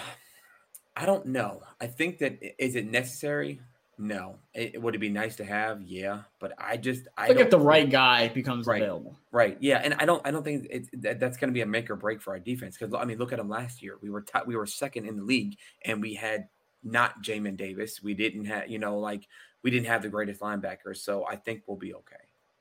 I 0.99 1.07
don't 1.07 1.27
know. 1.27 1.63
I 1.81 1.87
think 1.87 2.19
that 2.19 2.39
is 2.63 2.75
it 2.75 2.91
necessary? 2.91 3.61
No. 3.99 4.39
It, 4.53 4.81
would 4.83 4.95
it 4.95 4.99
be 4.99 5.09
nice 5.09 5.37
to 5.37 5.45
have? 5.45 5.81
Yeah, 5.83 6.23
but 6.41 6.53
I 6.59 6.77
just 6.77 7.07
I 7.17 7.29
Look 7.29 7.39
if 7.39 7.51
the 7.51 7.59
right 7.59 7.89
guy 7.89 8.29
becomes 8.29 8.67
Right. 8.67 8.83
available. 8.83 9.17
Right. 9.31 9.57
Yeah, 9.61 9.81
and 9.83 9.95
I 9.95 10.07
don't. 10.07 10.25
I 10.27 10.31
don't 10.33 10.43
think 10.43 10.67
it's 10.71 10.89
that, 10.95 11.21
that's 11.21 11.37
going 11.37 11.49
to 11.51 11.55
be 11.55 11.61
a 11.61 11.67
make 11.67 11.89
or 11.89 11.97
break 11.97 12.21
for 12.21 12.33
our 12.33 12.41
defense 12.41 12.77
because 12.77 12.95
I 12.95 13.05
mean, 13.05 13.19
look 13.19 13.33
at 13.33 13.39
them 13.39 13.49
last 13.49 13.81
year. 13.83 13.97
We 14.01 14.11
were 14.11 14.23
t- 14.23 14.41
we 14.47 14.57
were 14.57 14.67
second 14.67 15.07
in 15.07 15.17
the 15.17 15.25
league, 15.25 15.57
and 15.85 16.01
we 16.01 16.15
had 16.15 16.49
not 16.83 17.23
Jamin 17.23 17.57
Davis. 17.57 18.03
We 18.03 18.15
didn't 18.15 18.47
have 18.47 18.69
you 18.69 18.79
know 18.81 18.99
like 18.99 19.27
we 19.63 19.71
didn't 19.71 19.87
have 19.87 20.03
the 20.03 20.09
greatest 20.09 20.41
linebackers. 20.41 20.99
So 20.99 21.25
I 21.27 21.37
think 21.37 21.63
we'll 21.67 21.77
be 21.77 21.95
okay. 21.95 22.17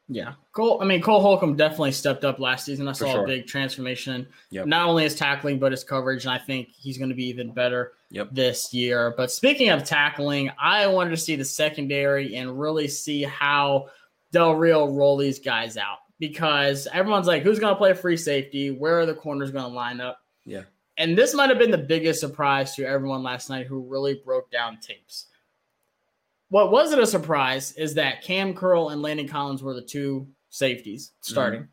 Yeah, 0.10 0.34
Cole. 0.54 0.82
I 0.82 0.86
mean, 0.86 1.02
Cole 1.02 1.20
Holcomb 1.20 1.56
definitely 1.58 1.92
stepped 1.92 2.24
up 2.24 2.40
last 2.40 2.66
season. 2.66 2.88
I 2.88 2.94
saw 2.94 3.12
sure. 3.12 3.24
a 3.24 3.28
big 3.28 3.46
transformation, 3.46 4.26
Yep. 4.52 4.66
not 4.66 4.88
only 4.88 5.04
his 5.04 5.16
tackling 5.16 5.60
but 5.60 5.74
his 5.74 5.84
coverage, 5.84 6.24
and 6.24 6.32
I 6.34 6.38
think 6.38 6.70
he's 6.70 6.98
going 6.98 7.10
to 7.10 7.16
be 7.16 7.26
even 7.26 7.52
better 7.52 7.92
Yep. 8.12 8.30
this 8.32 8.74
year. 8.74 9.14
But 9.18 9.32
speaking 9.32 9.68
of 9.70 9.84
tackling, 9.84 10.50
I 10.58 10.88
wanted 10.88 11.10
to 11.10 11.18
see 11.18 11.36
the 11.36 11.44
secondary 11.44 12.36
and 12.38 12.58
really 12.58 12.88
see 12.88 13.24
how 13.24 13.90
Del 14.32 14.56
Rio 14.56 14.88
roll 14.88 15.18
these 15.18 15.40
guys 15.40 15.76
out 15.76 15.98
because 16.20 16.88
everyone's 16.94 17.28
like, 17.28 17.44
"Who's 17.44 17.60
going 17.60 17.74
to 17.74 17.78
play 17.78 17.94
free 17.94 18.18
safety? 18.18 18.72
Where 18.72 19.00
are 19.00 19.06
the 19.06 19.14
corners 19.14 19.52
going 19.52 19.66
to 19.66 19.76
line 19.76 20.00
up?" 20.00 20.22
Yeah. 20.46 20.64
And 20.98 21.18
this 21.18 21.34
might 21.34 21.50
have 21.50 21.60
been 21.60 21.70
the 21.70 21.78
biggest 21.78 22.22
surprise 22.22 22.76
to 22.76 22.86
everyone 22.86 23.24
last 23.24 23.50
night 23.50 23.68
who 23.68 23.82
really 23.82 24.22
broke 24.26 24.50
down 24.52 24.80
tapes. 24.80 25.26
What 26.50 26.72
wasn't 26.72 27.02
a 27.02 27.08
surprise 27.08 27.74
is 27.74 27.94
that 27.96 28.24
Cam 28.24 28.54
Curl 28.54 28.90
and 28.90 29.02
Landon 29.02 29.28
Collins 29.28 29.62
were 29.62 29.74
the 29.74 29.82
two 29.82 30.28
safeties 30.50 31.12
starting. 31.22 31.62
Mm-hmm. 31.62 31.72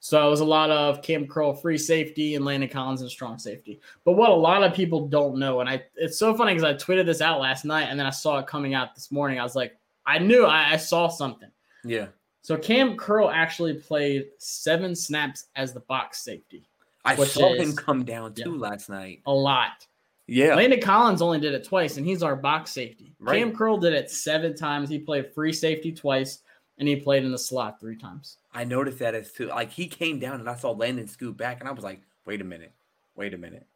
So 0.00 0.26
it 0.26 0.30
was 0.30 0.40
a 0.40 0.44
lot 0.44 0.70
of 0.70 1.02
Cam 1.02 1.26
Curl 1.26 1.54
free 1.54 1.78
safety 1.78 2.36
and 2.36 2.44
Landon 2.44 2.68
Collins 2.68 3.00
and 3.00 3.10
strong 3.10 3.38
safety. 3.38 3.80
But 4.04 4.12
what 4.12 4.30
a 4.30 4.34
lot 4.34 4.62
of 4.62 4.72
people 4.72 5.08
don't 5.08 5.38
know, 5.38 5.60
and 5.60 5.68
I 5.68 5.82
it's 5.96 6.18
so 6.18 6.34
funny 6.34 6.54
because 6.54 6.64
I 6.64 6.74
tweeted 6.74 7.06
this 7.06 7.20
out 7.20 7.40
last 7.40 7.64
night 7.64 7.88
and 7.90 7.98
then 7.98 8.06
I 8.06 8.10
saw 8.10 8.38
it 8.38 8.46
coming 8.46 8.74
out 8.74 8.94
this 8.94 9.10
morning. 9.10 9.40
I 9.40 9.42
was 9.42 9.56
like, 9.56 9.76
I 10.06 10.18
knew 10.18 10.44
I, 10.44 10.72
I 10.72 10.76
saw 10.76 11.08
something. 11.08 11.50
Yeah. 11.84 12.06
So 12.42 12.56
Cam 12.56 12.96
Curl 12.96 13.28
actually 13.28 13.74
played 13.74 14.26
seven 14.38 14.94
snaps 14.94 15.46
as 15.56 15.72
the 15.72 15.80
box 15.80 16.22
safety. 16.22 16.64
I 17.04 17.16
saw 17.16 17.54
is- 17.54 17.62
him 17.62 17.76
come 17.76 18.04
down 18.04 18.34
too 18.34 18.52
yeah. 18.52 18.68
last 18.68 18.88
night. 18.88 19.20
A 19.26 19.32
lot. 19.32 19.86
Yeah. 20.28 20.54
Landon 20.54 20.80
Collins 20.80 21.22
only 21.22 21.40
did 21.40 21.54
it 21.54 21.64
twice, 21.64 21.96
and 21.96 22.06
he's 22.06 22.22
our 22.22 22.36
box 22.36 22.70
safety. 22.70 23.14
Right. 23.18 23.38
Cam 23.38 23.56
Curl 23.56 23.78
did 23.78 23.94
it 23.94 24.10
seven 24.10 24.54
times. 24.54 24.88
He 24.90 24.98
played 24.98 25.32
free 25.34 25.52
safety 25.52 25.90
twice, 25.90 26.42
and 26.78 26.86
he 26.86 26.96
played 26.96 27.24
in 27.24 27.32
the 27.32 27.38
slot 27.38 27.80
three 27.80 27.96
times. 27.96 28.36
I 28.52 28.64
noticed 28.64 28.98
that 29.00 29.14
as 29.14 29.32
too. 29.32 29.46
Like 29.48 29.70
he 29.72 29.86
came 29.88 30.18
down 30.18 30.38
and 30.40 30.48
I 30.48 30.54
saw 30.54 30.70
Landon 30.72 31.08
scoot 31.08 31.36
back, 31.36 31.60
and 31.60 31.68
I 31.68 31.72
was 31.72 31.82
like, 31.82 32.02
wait 32.26 32.40
a 32.40 32.44
minute, 32.44 32.72
wait 33.16 33.32
a 33.34 33.38
minute. 33.38 33.66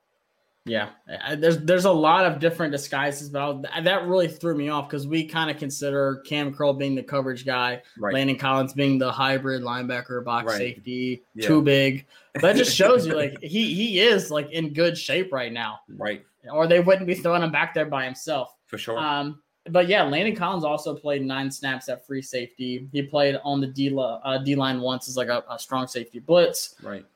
Yeah, 0.64 0.90
there's 1.38 1.58
there's 1.58 1.86
a 1.86 1.90
lot 1.92 2.24
of 2.24 2.38
different 2.38 2.70
disguises, 2.70 3.30
but 3.30 3.40
I'll, 3.42 3.64
that 3.82 4.06
really 4.06 4.28
threw 4.28 4.56
me 4.56 4.68
off 4.68 4.88
because 4.88 5.08
we 5.08 5.24
kind 5.26 5.50
of 5.50 5.56
consider 5.56 6.22
Cam 6.24 6.54
Curl 6.54 6.74
being 6.74 6.94
the 6.94 7.02
coverage 7.02 7.44
guy, 7.44 7.82
Right. 7.98 8.14
Landon 8.14 8.36
Collins 8.38 8.72
being 8.72 8.96
the 8.96 9.10
hybrid 9.10 9.62
linebacker, 9.62 10.22
box 10.24 10.46
Right. 10.46 10.58
safety, 10.58 11.24
Yeah. 11.34 11.48
too 11.48 11.62
big. 11.62 12.06
That 12.34 12.54
just 12.54 12.76
shows 12.76 13.04
you 13.08 13.14
like 13.16 13.38
he 13.42 13.74
he 13.74 13.98
is 13.98 14.30
like 14.30 14.52
in 14.52 14.72
good 14.72 14.96
shape 14.96 15.32
right 15.32 15.52
now, 15.52 15.80
Right. 15.88 16.24
Or 16.50 16.66
they 16.66 16.80
wouldn't 16.80 17.06
be 17.06 17.14
throwing 17.14 17.42
him 17.42 17.52
back 17.52 17.74
there 17.74 17.86
by 17.86 18.04
himself. 18.04 18.56
For 18.66 18.78
sure. 18.78 18.98
Um, 18.98 19.42
but 19.68 19.86
yeah, 19.86 20.02
Landon 20.02 20.34
Collins 20.34 20.64
also 20.64 20.94
played 20.94 21.22
nine 21.22 21.50
snaps 21.50 21.88
at 21.88 22.04
free 22.04 22.22
safety. 22.22 22.88
He 22.90 23.02
played 23.02 23.38
on 23.44 23.60
the 23.60 23.68
D 23.68 23.96
uh, 23.96 24.38
D 24.38 24.56
line 24.56 24.80
once 24.80 25.08
as 25.08 25.16
like 25.16 25.28
a, 25.28 25.44
a 25.48 25.58
strong 25.58 25.86
safety 25.86 26.18
blitz. 26.18 26.74
right. 26.82 27.06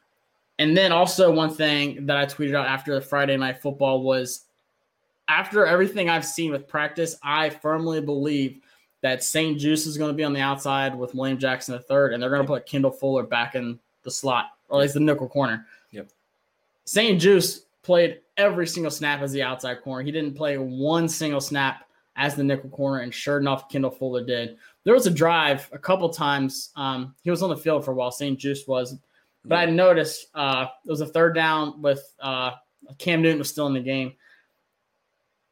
And 0.59 0.75
then 0.77 0.91
also 0.91 1.31
one 1.31 1.51
thing 1.51 2.07
that 2.07 2.17
I 2.17 2.25
tweeted 2.25 2.55
out 2.55 2.67
after 2.67 2.95
the 2.95 3.01
Friday 3.01 3.37
night 3.37 3.61
football 3.61 4.03
was 4.03 4.45
after 5.29 5.67
everything 5.67 6.09
I've 6.09 6.25
seen 6.25 6.51
with 6.51 6.67
practice, 6.67 7.17
I 7.23 7.51
firmly 7.51 8.01
believe 8.01 8.61
that 9.03 9.23
St-Juste 9.23 9.87
is 9.87 9.99
going 9.99 10.11
to 10.11 10.17
be 10.17 10.25
on 10.25 10.33
the 10.33 10.41
outside 10.41 10.97
with 10.97 11.15
William 11.15 11.37
Jackson 11.37 11.75
the 11.75 11.81
third, 11.81 12.15
and 12.15 12.23
they're 12.23 12.31
going 12.31 12.43
to 12.43 12.47
put 12.47 12.65
Kendall 12.65 12.91
Fuller 12.91 13.25
back 13.25 13.55
in 13.55 13.79
the 14.03 14.11
slot, 14.11 14.53
or 14.69 14.79
at 14.79 14.83
least 14.83 14.95
the 14.95 15.01
nickel 15.01 15.29
corner. 15.29 15.67
Yep. 15.91 16.09
St-Juste 16.87 17.67
played 17.83 18.21
every 18.37 18.67
single 18.67 18.91
snap 18.91 19.21
as 19.23 19.33
the 19.33 19.43
outside 19.43 19.83
corner. 19.83 20.03
He 20.05 20.13
didn't 20.13 20.35
play 20.35 20.57
one 20.59 21.09
single 21.09 21.41
snap 21.41 21.85
as 22.17 22.35
the 22.35 22.43
nickel 22.45 22.71
corner, 22.71 23.01
and 23.01 23.13
sure 23.13 23.39
enough, 23.39 23.69
Kendall 23.69 23.91
Fuller 23.91 24.25
did. 24.25 24.57
There 24.85 24.95
was 24.95 25.07
a 25.07 25.11
drive 25.11 25.69
a 25.73 25.79
couple 25.79 26.09
times. 26.09 26.71
Um, 26.77 27.15
he 27.23 27.31
was 27.31 27.43
on 27.43 27.51
the 27.51 27.57
field 27.57 27.85
for 27.85 27.91
a 27.91 27.95
while. 27.95 28.11
St-Juste 28.11 28.67
was, 28.69 28.97
but 29.45 29.57
I 29.57 29.67
noticed 29.67 30.27
uh, 30.35 30.67
it 30.85 30.91
was 30.91 31.01
a 31.03 31.07
third 31.07 31.35
down 31.35 31.83
with 31.83 32.03
uh, 32.21 32.53
Cam 32.99 33.21
Newton 33.21 33.39
was 33.39 33.51
still 33.51 33.67
in 33.67 33.75
the 33.75 33.81
game, 33.81 34.15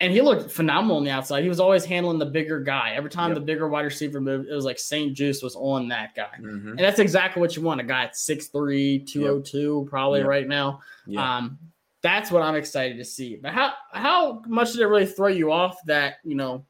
and 0.00 0.12
he 0.12 0.20
looked 0.22 0.50
phenomenal 0.50 0.96
on 0.96 1.04
the 1.04 1.10
outside. 1.10 1.42
He 1.42 1.48
was 1.48 1.60
always 1.60 1.84
handling 1.84 2.18
the 2.18 2.26
bigger 2.26 2.60
guy. 2.60 2.92
Every 2.94 3.10
time 3.10 3.30
Yep. 3.30 3.34
the 3.38 3.44
bigger 3.44 3.68
wide 3.68 3.82
receiver 3.84 4.20
moved, 4.20 4.48
it 4.48 4.54
was 4.54 4.64
like 4.64 4.78
St-Juste 4.78 5.42
was 5.42 5.56
on 5.56 5.88
that 5.88 6.14
guy. 6.14 6.28
Mhm. 6.40 6.70
And 6.70 6.78
that's 6.78 6.98
exactly 6.98 7.40
what 7.40 7.56
you 7.56 7.62
want. 7.62 7.80
A 7.80 7.84
guy 7.84 8.04
at 8.04 8.16
6'3, 8.16 8.98
202, 9.06 9.86
probably 9.88 10.20
Yep. 10.20 10.28
right 10.28 10.48
now. 10.48 10.80
Um, 11.16 11.58
that's 12.04 12.30
what 12.30 12.42
I'm 12.42 12.54
excited 12.54 12.98
to 12.98 13.04
see. 13.04 13.36
But 13.42 13.54
how 13.54 13.72
how 13.90 14.42
much 14.46 14.72
did 14.72 14.82
it 14.82 14.86
really 14.86 15.06
throw 15.06 15.28
you 15.28 15.50
off 15.50 15.78
that, 15.86 16.16
you 16.22 16.34
know, 16.36 16.66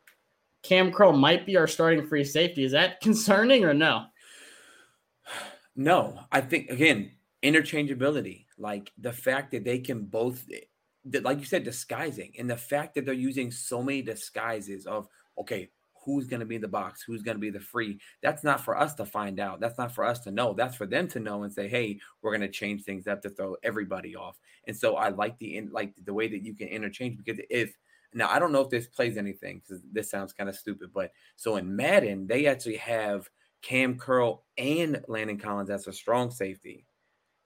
Cam 0.63 0.93
Curl 0.93 1.13
might 1.13 1.45
be 1.45 1.57
our 1.57 1.67
starting 1.67 2.07
free 2.07 2.25
safety? 2.25 2.65
Is 2.65 2.73
that 2.73 3.01
concerning 3.03 3.65
or 3.65 3.75
no? 3.75 4.05
No, 5.75 6.21
I 6.31 6.41
think 6.41 6.71
again, 6.71 7.11
interchangeability, 7.43 8.47
like 8.59 8.93
the 8.97 9.13
fact 9.13 9.51
that 9.51 9.65
they 9.65 9.81
can 9.81 10.05
both, 10.05 10.47
like 11.23 11.41
you 11.41 11.45
said, 11.45 11.65
disguising, 11.65 12.33
and 12.39 12.49
the 12.49 12.57
fact 12.57 12.95
that 12.95 13.05
they're 13.05 13.13
using 13.13 13.51
so 13.51 13.83
many 13.83 14.03
disguises 14.03 14.87
of 14.87 15.09
okay, 15.37 15.69
who's 16.05 16.27
going 16.27 16.41
to 16.41 16.47
be 16.47 16.57
in 16.57 16.63
the 16.63 16.69
box, 16.69 17.03
who's 17.03 17.23
going 17.23 17.37
to 17.37 17.41
be 17.41 17.51
the 17.51 17.61
free. 17.61 17.99
That's 18.23 18.45
not 18.45 18.61
for 18.61 18.79
us 18.79 18.95
to 18.95 19.07
find 19.07 19.41
out. 19.41 19.61
That's 19.61 19.79
not 19.79 19.93
for 19.93 20.05
us 20.05 20.21
to 20.21 20.31
know. 20.31 20.55
That's 20.55 20.77
for 20.77 20.87
them 20.87 21.09
to 21.09 21.21
know 21.21 21.43
and 21.43 21.53
say, 21.53 21.69
hey, 21.69 21.99
we're 22.23 22.31
going 22.31 22.41
to 22.43 22.49
change 22.49 22.83
things 22.83 23.07
up 23.07 23.23
to 23.23 23.31
throw 23.31 23.57
everybody 23.63 24.15
off. 24.17 24.37
And 24.67 24.77
so 24.77 24.97
I 24.97 25.09
like 25.11 25.39
the 25.39 25.57
in 25.57 25.71
like 25.71 25.93
the 26.05 26.15
way 26.15 26.29
that 26.29 26.43
you 26.43 26.55
can 26.55 26.69
interchange 26.69 27.17
because 27.17 27.41
if 27.51 27.77
now 28.13 28.29
I 28.29 28.39
don't 28.39 28.53
know 28.53 28.61
if 28.61 28.71
this 28.71 28.87
plays 28.87 29.17
anything 29.17 29.61
because 29.61 29.83
this 29.93 30.11
sounds 30.11 30.33
kind 30.33 30.49
of 30.49 30.57
stupid, 30.57 30.91
but 30.95 31.11
so 31.37 31.57
in 31.57 31.75
Madden 31.75 32.27
they 32.27 32.47
actually 32.47 32.77
have 32.77 33.29
Cam 33.63 33.97
Curl 33.97 34.45
and 34.59 35.03
Landon 35.09 35.39
Collins 35.39 35.71
as 35.71 35.87
a 35.87 35.93
strong 35.93 36.31
safety. 36.31 36.87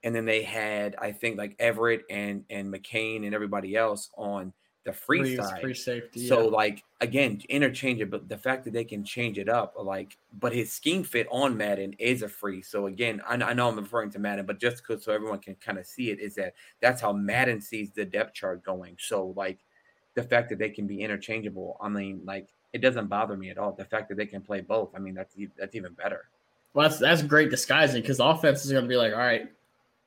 And 0.05 0.15
then 0.15 0.27
they 0.27 0.43
had, 0.43 0.95
I 0.97 1.11
think, 1.13 1.39
like 1.39 1.57
Everett 1.59 2.03
and 2.11 2.45
and 2.51 2.73
McCain 2.73 3.25
and 3.25 3.35
everybody 3.35 3.75
else 3.77 4.11
on 4.17 4.53
the 4.89 4.93
free 4.95 5.21
Free- 5.21 5.37
side. 5.37 5.61
free 5.61 5.75
safety. 5.75 6.27
So 6.27 6.45
yeah. 6.45 6.51
like 6.51 6.85
again, 7.01 7.43
interchangeable. 7.49 8.21
The 8.27 8.39
fact 8.39 8.65
that 8.65 8.73
they 8.73 8.85
can 8.85 9.05
change 9.05 9.39
it 9.39 9.49
up, 9.49 9.75
uh, 9.79 9.83
like, 9.83 10.17
but 10.41 10.53
his 10.55 10.73
scheme 10.73 11.05
fit 11.05 11.27
on 11.31 11.57
Madden 11.57 11.95
is 11.99 12.23
a 12.23 12.29
free. 12.29 12.63
So 12.63 12.87
again, 12.87 13.21
I, 13.29 13.35
I 13.35 13.53
know 13.53 13.69
I'm 13.69 13.77
referring 13.77 14.11
to 14.13 14.19
Madden, 14.19 14.47
but 14.47 14.59
just 14.59 14.79
because 14.79 15.05
so 15.05 15.13
everyone 15.13 15.41
can 15.41 15.55
kind 15.57 15.79
of 15.79 15.87
see 15.87 16.11
it, 16.11 16.21
is 16.21 16.35
that 16.37 16.55
that's 16.81 17.01
how 17.03 17.13
Madden 17.13 17.61
sees 17.61 17.91
the 17.91 18.05
depth 18.05 18.33
chart 18.35 18.65
going. 18.65 18.97
So 18.99 19.35
like 19.37 19.59
the 20.15 20.23
fact 20.23 20.49
that 20.49 20.59
they 20.59 20.71
can 20.71 20.87
be 20.87 21.03
interchangeable, 21.03 21.77
I 21.81 21.89
mean, 21.91 22.23
like 22.25 22.49
it 22.73 22.79
doesn't 22.79 23.09
bother 23.09 23.37
me 23.37 23.51
at 23.51 23.59
all. 23.59 23.73
The 23.73 23.85
fact 23.85 24.09
that 24.09 24.17
they 24.17 24.27
can 24.27 24.41
play 24.41 24.63
both, 24.63 24.91
I 24.97 24.99
mean, 24.99 25.15
that's 25.15 25.37
that's 25.59 25.75
even 25.75 25.93
better. 25.93 26.25
Well, 26.73 26.89
that's 26.89 26.99
that's 27.01 27.23
great 27.23 27.51
disguising 27.51 28.01
because 28.01 28.21
offense 28.21 28.65
is 28.65 28.73
going 28.73 28.85
to 28.85 28.89
be 28.89 28.97
like, 28.97 29.13
all 29.13 29.19
right, 29.19 29.49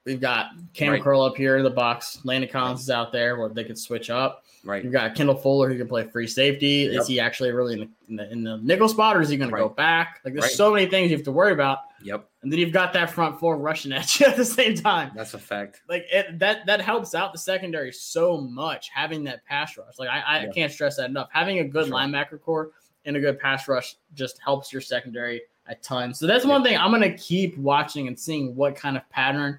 we've 0.06 0.20
got 0.22 0.48
Cam 0.74 0.92
Right. 0.94 1.02
Curl 1.02 1.22
up 1.22 1.38
here 1.38 1.58
in 1.58 1.64
the 1.64 1.70
box, 1.70 2.20
Landon 2.24 2.50
Collins 2.50 2.82
is 2.82 2.90
out 2.90 3.12
there 3.12 3.38
where 3.38 3.50
they 3.50 3.64
could 3.64 3.78
switch 3.78 4.10
up. 4.10 4.44
Right. 4.64 4.84
You've 4.84 4.94
got 4.94 5.16
Kendall 5.16 5.36
Fuller 5.36 5.70
who 5.70 5.78
can 5.78 5.88
play 5.88 6.04
free 6.04 6.28
safety. 6.28 6.88
Yep. 6.92 7.02
Is 7.02 7.08
he 7.08 7.20
actually 7.20 7.52
really 7.52 7.74
in 7.74 7.80
the, 7.80 7.90
in 8.10 8.16
the 8.16 8.32
in 8.32 8.44
the 8.44 8.58
nickel 8.58 8.88
spot, 8.88 9.18
or 9.18 9.22
is 9.22 9.30
he 9.30 9.36
going 9.38 9.50
to 9.50 9.58
go 9.58 9.70
back? 9.70 10.20
Like, 10.24 10.34
there's 10.36 10.44
Right. 10.44 10.52
so 10.52 10.72
many 10.72 10.86
things 10.86 11.10
you 11.10 11.18
have 11.18 11.26
to 11.26 11.32
worry 11.32 11.52
about, 11.54 11.80
Yep. 12.04 12.30
and 12.44 12.52
then 12.52 12.60
you've 12.60 12.72
got 12.72 12.94
that 12.94 13.10
front 13.10 13.40
four 13.40 13.58
rushing 13.58 13.92
at 13.94 14.20
you 14.20 14.28
at 14.28 14.36
the 14.38 14.46
same 14.46 14.76
time. 14.76 15.12
That's 15.16 15.34
a 15.34 15.40
fact. 15.40 15.82
Like 15.90 16.06
it, 16.12 16.38
that 16.38 16.66
that 16.68 16.80
helps 16.80 17.16
out 17.16 17.34
the 17.34 17.40
secondary 17.40 17.92
so 17.92 18.38
much 18.40 18.90
having 18.90 19.24
that 19.24 19.44
pass 19.46 19.78
rush. 19.78 19.98
Like 19.98 20.10
I, 20.10 20.44
I 20.44 20.48
can't 20.54 20.72
stress 20.72 20.98
that 20.98 21.10
enough. 21.10 21.30
Having 21.34 21.60
a 21.60 21.64
good 21.64 21.88
Sure. 21.88 21.96
linebacker 21.96 22.40
core 22.40 22.70
and 23.06 23.18
a 23.18 23.20
good 23.20 23.40
pass 23.40 23.68
rush 23.68 23.96
just 24.14 24.40
helps 24.44 24.72
your 24.72 24.82
secondary 24.82 25.42
a 25.68 25.76
ton. 25.76 26.14
So 26.14 26.28
that's 26.28 26.46
one 26.46 26.64
thing 26.64 26.78
I'm 26.78 26.92
gonna 26.92 27.18
keep 27.18 27.58
watching 27.58 28.08
and 28.08 28.20
seeing 28.20 28.56
what 28.56 28.76
kind 28.76 28.96
of 28.96 29.10
pattern. 29.10 29.58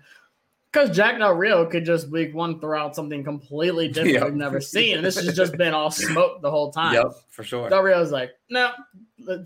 Because 0.72 0.96
Jack 0.96 1.18
Del 1.18 1.34
Rio 1.34 1.66
could 1.66 1.84
just 1.84 2.08
week 2.08 2.34
one 2.34 2.58
throw 2.58 2.80
out 2.80 2.96
something 2.96 3.22
completely 3.22 3.88
different 3.88 4.14
Yep. 4.14 4.24
we've 4.24 4.34
never 4.34 4.60
seen. 4.60 4.96
And 4.96 5.04
this 5.04 5.16
has 5.16 5.36
just 5.36 5.56
been 5.58 5.74
all 5.74 5.90
smoke 5.90 6.40
the 6.40 6.50
whole 6.50 6.72
time. 6.72 6.94
Yep. 6.94 7.06
For 7.28 7.44
sure. 7.44 7.68
Del 7.68 7.82
Rio's 7.82 8.10
like, 8.10 8.30
no, 8.48 8.70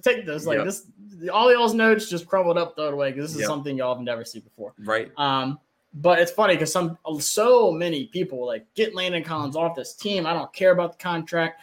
take 0.05 0.24
this. 0.24 0.46
Like 0.46 0.59
Yep. 0.59 0.66
this, 0.66 0.86
all 1.32 1.53
y'all's 1.53 1.74
notes 1.74 2.09
just 2.09 2.26
crumbled 2.28 2.57
up, 2.59 2.76
throw 2.76 2.86
it 2.88 2.92
away 2.94 3.11
because 3.11 3.30
this 3.30 3.34
is 3.34 3.40
Yep. 3.40 3.48
something 3.48 3.76
y'all 3.76 3.94
have 3.96 4.05
never 4.05 4.24
seen 4.24 4.42
before. 4.42 4.72
Right. 4.78 5.11
Um, 5.16 5.59
but 5.94 6.20
it's 6.20 6.30
funny 6.30 6.55
because 6.55 6.70
some 6.72 6.96
so 7.18 7.72
many 7.72 8.07
people 8.07 8.38
were 8.38 8.46
like 8.46 8.66
get 8.74 8.94
Landon 8.94 9.24
Collins 9.24 9.57
off 9.57 9.74
this 9.74 9.94
team. 9.94 10.26
I 10.26 10.32
don't 10.32 10.53
care 10.53 10.70
about 10.70 10.92
the 10.92 11.03
contract. 11.03 11.61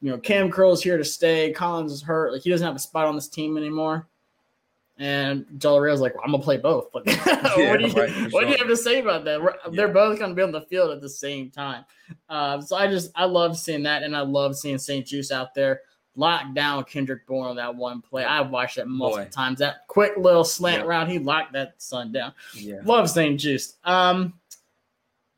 You 0.00 0.10
know, 0.10 0.18
Cam 0.18 0.50
Curl's 0.50 0.82
here 0.82 0.98
to 0.98 1.04
stay. 1.04 1.52
Collins 1.52 1.92
is 1.92 2.02
hurt. 2.02 2.32
Like 2.32 2.42
he 2.42 2.50
doesn't 2.50 2.66
have 2.66 2.74
a 2.76 2.80
spot 2.80 3.06
on 3.06 3.14
this 3.14 3.28
team 3.28 3.56
anymore. 3.56 4.08
And 4.96 5.58
Del 5.58 5.80
Rio's 5.80 6.00
like, 6.00 6.14
well, 6.14 6.22
I'm 6.24 6.30
gonna 6.30 6.42
play 6.42 6.56
both. 6.56 6.94
Like, 6.94 7.06
Yeah, 7.26 7.70
what 7.70 7.80
do 7.80 7.86
you 7.88 7.92
right, 7.94 8.32
what 8.32 8.44
do 8.44 8.50
you 8.52 8.58
have 8.58 8.68
to 8.68 8.76
say 8.76 9.00
about 9.00 9.24
that? 9.24 9.42
We're- 9.42 9.56
They're 9.72 9.88
both 9.88 10.18
gonna 10.20 10.34
be 10.34 10.42
on 10.42 10.52
the 10.52 10.60
field 10.62 10.90
at 10.92 11.00
the 11.00 11.08
same 11.08 11.50
time. 11.50 11.84
Uh, 12.28 12.60
so 12.60 12.76
I 12.76 12.86
just 12.86 13.10
I 13.16 13.24
love 13.24 13.56
seeing 13.58 13.82
that, 13.84 14.02
and 14.04 14.16
I 14.16 14.20
love 14.20 14.56
seeing 14.56 14.78
St-Juste 14.78 15.32
out 15.32 15.52
there. 15.54 15.80
locked 16.16 16.54
down 16.54 16.84
Kendrick 16.84 17.26
Bourne 17.26 17.48
on 17.48 17.56
that 17.56 17.74
one 17.74 18.00
play. 18.00 18.24
I've 18.24 18.50
watched 18.50 18.76
that 18.76 18.86
multiple 18.86 19.24
Boy. 19.24 19.30
times. 19.30 19.58
That 19.58 19.88
quick 19.88 20.12
little 20.16 20.44
slant 20.44 20.82
Yep. 20.82 20.86
route, 20.86 21.08
he 21.08 21.18
locked 21.18 21.54
that 21.54 21.74
son 21.78 22.12
down. 22.12 22.32
Yeah. 22.54 22.76
Love 22.84 23.10
St-Juste. 23.10 23.78
Um, 23.84 24.34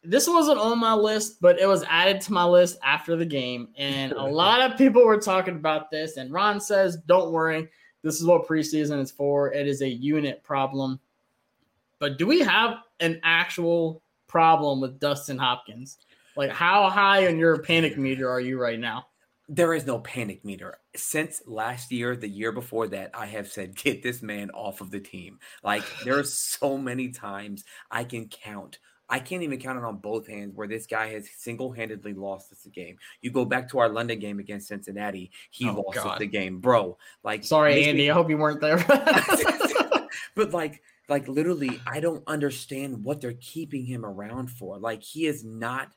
this 0.04 0.28
wasn't 0.28 0.58
on 0.58 0.78
my 0.78 0.92
list, 0.92 1.40
but 1.40 1.58
it 1.58 1.66
was 1.66 1.82
added 1.88 2.20
to 2.22 2.32
my 2.34 2.44
list 2.44 2.78
after 2.84 3.16
the 3.16 3.24
game, 3.24 3.68
and 3.78 4.12
a 4.12 4.22
lot 4.42 4.60
of 4.70 4.76
people 4.76 5.02
were 5.04 5.18
talking 5.18 5.56
about 5.56 5.90
this. 5.90 6.18
And 6.18 6.30
Ron 6.30 6.60
says, 6.60 6.98
"Don't 7.06 7.32
worry, 7.32 7.70
this 8.06 8.20
is 8.20 8.26
what 8.26 8.46
preseason 8.46 9.00
is 9.00 9.10
for. 9.10 9.52
It 9.52 9.66
is 9.66 9.82
a 9.82 9.88
unit 9.88 10.42
problem." 10.44 11.00
But 11.98 12.18
do 12.18 12.26
we 12.26 12.40
have 12.40 12.78
an 13.00 13.20
actual 13.22 14.02
problem 14.26 14.80
with 14.80 15.00
Dustin 15.00 15.38
Hopkins? 15.38 15.98
Like, 16.36 16.50
how 16.50 16.88
high 16.90 17.26
on 17.26 17.38
your 17.38 17.58
panic 17.62 17.96
meter 17.96 18.28
are 18.28 18.40
you 18.40 18.60
right 18.60 18.78
now? 18.78 19.06
There 19.48 19.74
is 19.74 19.86
no 19.86 20.00
panic 20.00 20.44
meter. 20.44 20.78
Since 20.94 21.42
last 21.46 21.90
year, 21.90 22.16
the 22.16 22.28
year 22.28 22.52
before 22.52 22.88
that, 22.88 23.10
I 23.14 23.26
have 23.26 23.48
said, 23.48 23.76
get 23.76 24.02
this 24.02 24.20
man 24.22 24.50
off 24.50 24.80
of 24.80 24.90
the 24.90 25.00
team. 25.00 25.38
Like, 25.62 25.84
there 26.04 26.18
are 26.18 26.24
so 26.24 26.76
many 26.76 27.08
times 27.08 27.64
I 27.90 28.04
can 28.04 28.28
count. 28.28 28.78
I 29.08 29.20
can't 29.20 29.42
even 29.42 29.58
count 29.60 29.78
it 29.78 29.84
on 29.84 29.98
both 29.98 30.26
hands 30.26 30.52
where 30.54 30.66
this 30.66 30.86
guy 30.86 31.08
has 31.12 31.28
single 31.36 31.70
handedly 31.72 32.12
lost 32.12 32.50
us 32.52 32.64
a 32.66 32.70
game. 32.70 32.98
You 33.20 33.30
go 33.30 33.44
back 33.44 33.68
to 33.70 33.78
our 33.78 33.88
London 33.88 34.18
game 34.18 34.40
against 34.40 34.66
Cincinnati, 34.68 35.30
he 35.50 35.68
Oh, 35.68 35.74
lost 35.86 35.98
us 35.98 36.18
the 36.18 36.26
game, 36.26 36.58
bro. 36.60 36.98
Like, 37.22 37.44
Sorry, 37.44 37.74
makes 37.74 37.84
me- 37.86 37.90
Andy. 37.90 38.10
I 38.10 38.14
hope 38.14 38.28
you 38.30 38.36
weren't 38.38 38.60
there. 38.60 38.78
but 40.34 40.52
like 40.52 40.82
like 41.08 41.28
literally 41.28 41.80
i 41.86 42.00
don't 42.00 42.22
understand 42.26 43.02
what 43.04 43.20
they're 43.20 43.34
keeping 43.40 43.84
him 43.86 44.04
around 44.04 44.50
for 44.50 44.78
like 44.78 45.02
he 45.02 45.26
is 45.26 45.44
not 45.44 45.92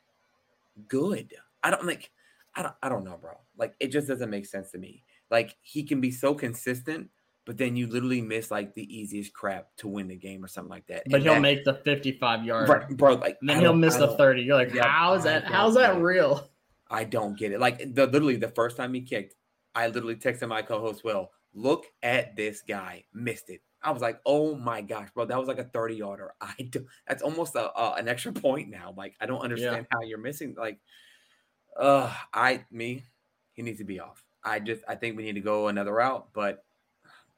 good 0.88 1.34
i 1.62 1.70
don't 1.70 1.84
like 1.84 2.10
i 2.54 2.62
don't 2.62 2.74
i 2.82 2.88
don't 2.88 3.04
know 3.04 3.16
bro 3.20 3.32
like 3.58 3.74
it 3.80 3.88
just 3.88 4.06
doesn't 4.08 4.30
make 4.30 4.46
sense 4.46 4.70
to 4.70 4.78
me 4.78 5.02
like 5.30 5.56
he 5.62 5.82
can 5.82 6.00
be 6.00 6.10
so 6.10 6.34
consistent 6.34 7.08
but 7.46 7.56
then 7.58 7.74
you 7.76 7.86
literally 7.86 8.20
miss 8.20 8.50
like 8.50 8.74
the 8.74 8.96
easiest 8.96 9.32
crap 9.32 9.68
to 9.78 9.88
win 9.88 10.08
the 10.08 10.16
game 10.16 10.44
or 10.44 10.48
something 10.48 10.70
like 10.70 10.86
that 10.86 11.02
but 11.06 11.14
And 11.16 11.22
he'll 11.22 11.34
that- 11.34 11.40
make 11.40 11.64
the 11.64 11.74
55 11.74 12.44
yard. 12.44 12.68
right, 12.68 12.88
bro 12.88 13.14
like 13.14 13.38
And 13.40 13.48
then 13.50 13.60
he'll 13.60 13.72
miss 13.74 13.96
the 13.96 14.08
30. 14.16 14.42
You're 14.42 14.56
like, 14.56 14.72
Yeah, 14.74 14.86
how 14.86 15.14
is 15.14 15.24
that? 15.24 15.44
How's 15.44 15.74
that 15.74 16.00
real? 16.00 16.50
I 16.90 17.04
don't 17.04 17.38
get 17.38 17.52
it. 17.52 17.60
Like 17.60 17.78
the 17.94 18.06
literally 18.06 18.36
the 18.36 18.48
first 18.48 18.76
time 18.76 18.92
he 18.94 19.00
kicked, 19.02 19.34
I 19.74 19.86
literally 19.86 20.16
texted 20.16 20.48
my 20.48 20.62
co-host 20.62 21.04
Will, 21.04 21.30
look 21.54 21.86
at 22.02 22.36
this 22.36 22.62
guy, 22.62 23.04
missed 23.14 23.48
it. 23.50 23.60
I 23.82 23.92
was 23.92 24.02
like, 24.02 24.20
oh 24.26 24.56
my 24.56 24.82
gosh, 24.82 25.08
bro, 25.14 25.24
that 25.24 25.38
was 25.38 25.48
like 25.48 25.58
a 25.58 25.64
30 25.64 25.94
yarder. 25.94 26.34
I 26.40 26.54
do 26.68 26.84
that's 27.08 27.22
almost 27.22 27.54
a, 27.54 27.70
uh, 27.72 27.94
an 27.96 28.08
extra 28.08 28.32
point 28.32 28.68
now. 28.68 28.92
Like, 28.96 29.14
I 29.20 29.26
don't 29.26 29.40
understand 29.40 29.86
how 29.90 30.02
you're 30.02 30.18
missing. 30.18 30.54
Like, 30.58 30.78
uh, 31.76 32.12
I 32.34 32.64
me, 32.70 33.04
he 33.54 33.62
needs 33.62 33.78
to 33.78 33.84
be 33.84 34.00
off. 34.00 34.22
I 34.44 34.58
just 34.58 34.82
I 34.88 34.96
think 34.96 35.16
we 35.16 35.22
need 35.22 35.34
to 35.36 35.40
go 35.40 35.68
another 35.68 35.92
route, 35.94 36.28
but 36.34 36.64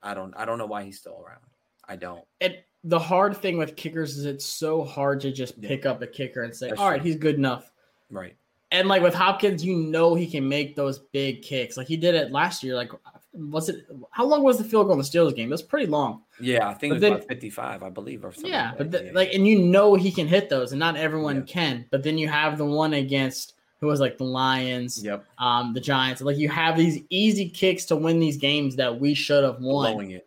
I 0.02 0.14
don't 0.14 0.34
I 0.36 0.44
don't 0.44 0.58
know 0.58 0.66
why 0.66 0.84
he's 0.84 0.98
still 0.98 1.22
around. 1.24 1.40
I 1.88 1.96
don't. 1.96 2.24
And 2.40 2.56
the 2.84 2.98
hard 2.98 3.36
thing 3.36 3.58
with 3.58 3.76
kickers 3.76 4.16
is 4.18 4.24
it's 4.24 4.44
so 4.44 4.82
hard 4.84 5.20
to 5.20 5.30
just 5.32 5.54
Yeah. 5.58 5.68
pick 5.68 5.86
up 5.86 6.02
a 6.02 6.06
kicker 6.06 6.42
and 6.42 6.54
say, 6.54 6.68
That's 6.68 6.80
all 6.80 6.90
right, 6.90 7.00
true. 7.00 7.06
he's 7.10 7.16
good 7.16 7.36
enough. 7.36 7.70
Right. 8.10 8.36
And 8.70 8.88
like 8.88 9.02
with 9.02 9.14
Hopkins, 9.14 9.64
you 9.64 9.76
know 9.76 10.14
he 10.14 10.26
can 10.26 10.48
make 10.48 10.74
those 10.74 10.98
big 10.98 11.42
kicks. 11.42 11.76
Like 11.76 11.86
he 11.86 11.96
did 11.96 12.14
it 12.14 12.32
last 12.32 12.62
year. 12.62 12.74
Like, 12.74 12.90
was 13.34 13.68
it 13.68 13.86
how 14.10 14.24
long 14.24 14.42
was 14.42 14.58
the 14.58 14.64
field 14.64 14.86
goal 14.86 14.92
in 14.94 14.98
the 14.98 15.04
Steelers 15.04 15.36
game? 15.36 15.48
It 15.48 15.52
was 15.52 15.62
pretty 15.62 15.86
long. 15.86 16.22
Yeah, 16.40 16.68
I 16.68 16.74
think 16.74 16.80
But 16.80 16.86
it 16.90 16.94
was 16.94 17.00
then- 17.02 17.12
about 17.12 17.28
55, 17.28 17.82
I 17.82 17.90
believe, 17.90 18.24
or 18.24 18.32
something. 18.32 18.50
yeah, 18.50 18.70
like 18.70 18.78
but 18.78 18.90
the, 18.90 19.04
Yeah. 19.04 19.10
like, 19.14 19.34
and 19.34 19.46
you 19.46 19.58
know 19.60 19.94
he 19.94 20.10
can 20.10 20.26
hit 20.26 20.48
those, 20.48 20.72
and 20.72 20.78
not 20.80 20.96
everyone 20.96 21.36
Yeah. 21.36 21.42
can. 21.42 21.86
But 21.90 22.02
then 22.02 22.16
you 22.18 22.28
have 22.28 22.56
the 22.58 22.64
one 22.66 22.94
against 22.94 23.54
who 23.82 23.88
was 23.88 23.98
like 24.00 24.16
the 24.16 24.24
Lions, 24.24 25.02
yep, 25.04 25.26
um, 25.38 25.74
the 25.74 25.80
Giants. 25.80 26.22
Like 26.22 26.38
you 26.38 26.48
have 26.48 26.76
these 26.78 27.02
easy 27.10 27.48
kicks 27.50 27.84
to 27.86 27.96
win 27.96 28.20
these 28.20 28.36
games 28.38 28.76
that 28.76 28.98
we 28.98 29.12
should 29.12 29.42
have 29.44 29.60
won. 29.60 29.92
blowing 29.92 30.12
it. 30.12 30.26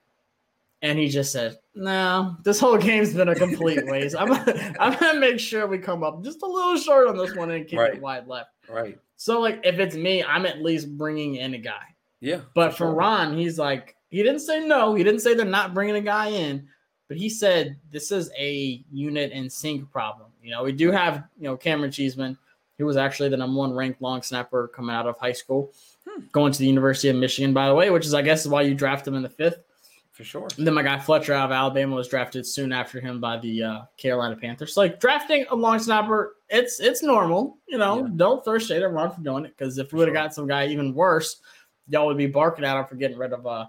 And 0.81 0.99
he 0.99 1.07
just 1.07 1.31
said, 1.31 1.57
"No, 1.73 2.35
this 2.43 2.59
whole 2.59 2.77
game's 2.77 3.13
been 3.13 3.29
a 3.29 3.33
complete 3.35 3.83
waste. 3.87 4.15
I'm, 4.19 4.31
I'm 4.79 4.99
gonna 4.99 5.19
make 5.19 5.39
sure 5.39 5.65
we 5.67 5.77
come 5.79 6.03
up 6.03 6.21
just 6.21 6.43
a 6.43 6.45
little 6.45 6.77
short 6.77 7.07
on 7.07 7.17
this 7.17 7.33
one 7.33 7.49
and 7.49 7.65
kick 7.65 7.79
Right. 7.79 7.93
it 7.95 8.01
wide 8.01 8.27
left." 8.27 8.49
Right. 8.69 8.99
So, 9.15 9.39
like, 9.39 9.61
if 9.63 9.79
it's 9.79 9.95
me, 9.95 10.21
I'm 10.21 10.45
at 10.45 10.61
least 10.61 10.95
bringing 10.97 11.35
in 11.35 11.53
a 11.53 11.57
guy. 11.57 11.95
Yeah. 12.19 12.41
But 12.53 12.71
for 12.71 12.77
for 12.77 12.83
sure. 12.87 12.93
Ron, 12.93 13.37
he's 13.37 13.57
like, 13.57 13.95
he 14.09 14.21
didn't 14.21 14.39
say 14.41 14.67
no. 14.67 14.93
He 14.95 15.03
didn't 15.05 15.21
say 15.21 15.33
they're 15.33 15.45
not 15.45 15.73
bringing 15.73 15.95
a 15.95 16.01
guy 16.01 16.27
in, 16.27 16.67
but 17.07 17.15
he 17.15 17.29
said 17.29 17.77
this 17.89 18.11
is 18.11 18.29
a 18.37 18.83
unit 18.91 19.31
and 19.33 19.49
sync 19.51 19.89
problem. 19.91 20.29
You 20.43 20.51
know, 20.51 20.63
we 20.63 20.73
do 20.73 20.91
have 20.91 21.23
you 21.37 21.45
know 21.45 21.55
Cameron 21.57 21.91
Cheeseman, 21.91 22.37
who 22.77 22.85
was 22.85 22.97
actually 22.97 23.29
the 23.29 23.37
number 23.37 23.57
one 23.57 23.73
ranked 23.73 24.01
long 24.01 24.21
snapper 24.21 24.67
coming 24.69 24.95
out 24.95 25.07
of 25.07 25.17
high 25.17 25.31
school, 25.33 25.71
Hmm. 26.07 26.21
going 26.31 26.51
to 26.51 26.59
the 26.59 26.67
University 26.67 27.09
of 27.09 27.15
Michigan, 27.15 27.51
by 27.53 27.67
the 27.67 27.73
way, 27.75 27.89
which 27.89 28.05
is 28.05 28.13
I 28.13 28.21
guess 28.21 28.41
is 28.41 28.49
why 28.49 28.61
you 28.61 28.75
draft 28.75 29.07
him 29.07 29.15
in 29.15 29.23
the 29.23 29.29
fifth. 29.29 29.63
for 30.11 30.23
sure. 30.23 30.47
And 30.57 30.65
then 30.65 30.73
my 30.73 30.81
guy 30.83 30.97
Fletcher 30.99 31.33
out 31.33 31.45
of 31.47 31.51
Alabama 31.51 31.95
was 31.95 32.07
drafted 32.07 32.45
soon 32.47 32.71
after 32.71 33.01
him 33.01 33.19
by 33.19 33.37
the 33.37 33.63
uh, 33.63 33.81
Carolina 33.97 34.35
Panthers. 34.37 34.73
So, 34.73 34.81
like 34.81 34.99
drafting 34.99 35.45
a 35.49 35.55
long 35.55 35.77
snapper, 35.79 36.35
it's 36.49 36.79
it's 36.79 37.01
normal. 37.03 37.57
You 37.67 37.77
know, 37.79 38.03
Yeah. 38.05 38.11
don't 38.15 38.43
throw 38.45 38.57
shade 38.59 38.81
at 38.83 38.91
Ron 38.93 39.11
for 39.11 39.19
doing 39.21 39.43
it 39.45 39.57
because 39.57 39.77
if 39.77 39.91
we 39.91 39.97
would 39.99 40.07
have 40.07 40.15
sure. 40.15 40.23
got 40.23 40.33
some 40.33 40.47
guy 40.47 40.67
even 40.67 40.93
worse, 40.93 41.41
y'all 41.89 42.05
would 42.07 42.17
be 42.17 42.27
barking 42.27 42.63
at 42.65 42.77
him 42.77 42.85
for 42.85 42.95
getting 42.95 43.17
rid 43.17 43.33
of 43.33 43.45
uh, 43.47 43.65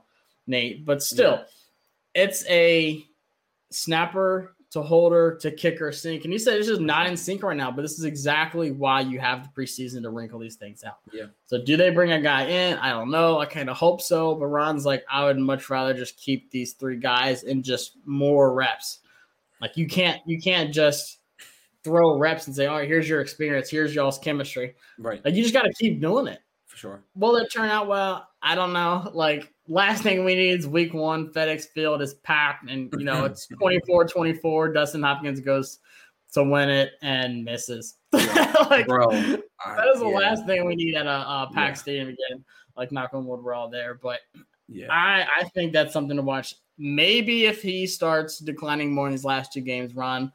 Nate. 0.47 0.85
But 0.85 1.03
still, 1.03 1.43
it's 2.15 2.45
a 2.49 3.05
snapper 3.71 4.55
to 4.71 4.83
holder 4.83 5.37
to 5.41 5.51
kicker 5.51 5.93
sync. 5.93 6.25
And 6.25 6.33
you 6.33 6.39
said 6.39 6.59
it's 6.59 6.67
just 6.67 6.81
not 6.81 7.07
in 7.07 7.17
sync 7.17 7.43
right 7.43 7.57
now, 7.57 7.71
but 7.71 7.83
this 7.83 7.99
is 7.99 8.05
exactly 8.05 8.73
why 8.73 9.01
you 9.01 9.19
have 9.21 9.43
the 9.45 9.63
preseason 9.63 10.03
to 10.03 10.11
wrinkle 10.11 10.39
these 10.39 10.57
things 10.57 10.83
out. 10.85 10.99
Yeah. 11.13 11.27
So 11.45 11.63
do 11.63 11.77
they 11.77 11.91
bring 11.91 12.13
a 12.13 12.21
guy 12.21 12.47
in? 12.47 12.77
I 12.79 12.91
don't 12.91 13.11
know. 13.11 13.39
I 13.39 13.47
kind 13.47 13.71
of 13.71 13.77
hope 13.77 14.03
so, 14.03 14.35
but 14.35 14.47
Ron's 14.47 14.85
like, 14.85 15.05
I 15.11 15.25
would 15.25 15.39
much 15.39 15.71
rather 15.71 15.95
just 15.95 16.17
keep 16.17 16.51
these 16.51 16.73
three 16.75 16.97
guys 16.97 17.45
and 17.45 17.65
just 17.65 17.99
more 18.05 18.53
reps. 18.53 19.01
Like 19.61 19.77
you 19.77 19.87
can't 19.87 20.21
you 20.27 20.41
can't 20.41 20.75
just 20.75 21.21
throw 21.83 22.19
reps 22.19 22.47
and 22.47 22.57
say, 22.57 22.67
all 22.67 22.79
right, 22.79 22.89
here's 22.89 23.09
your 23.09 23.21
experience, 23.21 23.71
here's 23.71 23.95
y'all's 23.95 24.19
chemistry. 24.19 24.75
Right. 24.99 25.25
Like 25.25 25.35
you 25.35 25.43
just 25.43 25.55
got 25.55 25.63
to 25.63 25.73
keep 25.73 26.01
doing 26.01 26.27
it. 26.27 26.41
For 26.67 26.77
sure. 26.77 27.05
Will 27.15 27.37
it 27.37 27.51
turn 27.53 27.69
out 27.71 27.87
well? 27.87 28.29
I 28.43 28.55
don't 28.57 28.73
know. 28.73 29.11
Like 29.15 29.55
last 29.69 30.03
thing 30.03 30.25
we 30.25 30.35
need 30.35 30.59
is 30.59 30.67
week 30.67 30.95
one, 30.95 31.33
FedEx 31.33 31.69
Field 31.69 32.03
is 32.03 32.15
packed 32.15 32.69
and 32.71 32.93
you 32.99 33.05
know 33.05 33.25
it's 33.25 33.47
24-24. 33.63 34.75
Dustin 34.75 35.03
Hopkins 35.03 35.41
goes 35.41 35.79
to 36.33 36.43
win 36.45 36.69
it 36.69 36.93
and 37.03 37.45
misses. 37.45 37.97
like 38.13 38.87
Bro. 38.87 39.11
that 39.11 39.91
is 39.95 40.01
the 40.01 40.07
last 40.09 40.47
thing 40.47 40.65
we 40.67 40.75
need 40.75 40.95
at 40.95 41.07
a, 41.07 41.11
a 41.11 41.51
packed 41.55 41.77
Yeah. 41.79 41.83
stadium 41.83 42.09
again. 42.09 42.45
Like 42.77 42.93
knock 42.93 43.15
on 43.15 43.25
wood, 43.27 43.43
we're 43.43 43.55
all 43.55 43.71
there. 43.71 43.95
But 43.95 44.21
Yeah. 44.69 44.89
I, 44.91 45.27
I 45.41 45.45
think 45.55 45.73
that's 45.73 45.93
something 45.93 46.17
to 46.17 46.23
watch. 46.23 46.57
Maybe 46.79 47.47
if 47.47 47.63
he 47.63 47.87
starts 47.87 48.39
declining 48.39 48.93
more 48.93 49.07
in 49.07 49.13
his 49.13 49.25
last 49.25 49.53
two 49.53 49.63
games, 49.63 49.95
Ron 49.95 50.31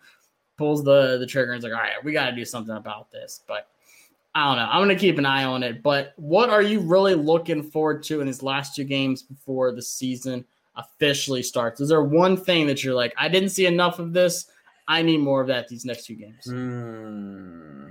pulls 0.57 0.83
the 0.83 1.17
the 1.19 1.25
trigger 1.25 1.51
and 1.53 1.59
is 1.59 1.63
like, 1.63 1.73
all 1.73 1.79
right, 1.79 2.03
we 2.03 2.11
got 2.13 2.29
to 2.29 2.35
do 2.35 2.45
something 2.45 2.75
about 2.75 3.11
this. 3.11 3.41
But 3.47 3.67
I 4.33 4.47
don't 4.47 4.57
know. 4.57 4.69
I'm 4.71 4.81
gonna 4.81 4.95
keep 4.95 5.17
an 5.17 5.25
eye 5.25 5.43
on 5.43 5.63
it. 5.63 5.83
But 5.83 6.13
what 6.15 6.49
are 6.49 6.61
you 6.61 6.79
really 6.79 7.15
looking 7.15 7.63
forward 7.63 8.03
to 8.03 8.21
in 8.21 8.27
his 8.27 8.41
last 8.41 8.75
two 8.75 8.85
games 8.85 9.23
before 9.23 9.73
the 9.73 9.81
season 9.81 10.45
officially 10.75 11.43
starts? 11.43 11.81
Is 11.81 11.89
there 11.89 12.03
one 12.03 12.37
thing 12.37 12.67
that 12.67 12.83
you're 12.83 12.93
like, 12.93 13.13
I 13.17 13.27
didn't 13.27 13.49
see 13.49 13.65
enough 13.65 13.99
of 13.99 14.13
this. 14.13 14.45
I 14.87 15.01
need 15.01 15.19
more 15.19 15.41
of 15.41 15.47
that 15.47 15.67
these 15.67 15.85
next 15.85 16.05
two 16.05 16.15
games. 16.15 16.45
Hmm. 16.45 17.87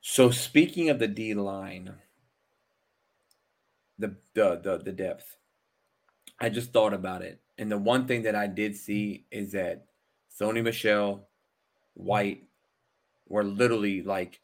So 0.00 0.30
speaking 0.30 0.88
of 0.88 0.98
the 0.98 1.06
D 1.06 1.34
line, 1.34 1.94
the, 3.98 4.16
the 4.34 4.60
the 4.62 4.78
the 4.78 4.92
depth, 4.92 5.36
I 6.40 6.48
just 6.48 6.72
thought 6.72 6.94
about 6.94 7.22
it, 7.22 7.40
and 7.58 7.70
the 7.70 7.78
one 7.78 8.06
thing 8.06 8.22
that 8.22 8.34
I 8.34 8.46
did 8.46 8.74
see 8.74 9.26
is 9.30 9.52
that 9.52 9.84
Sony 10.36 10.62
Michel, 10.62 11.28
White, 11.94 12.47
were 13.28 13.44
literally 13.44 14.02
like 14.02 14.40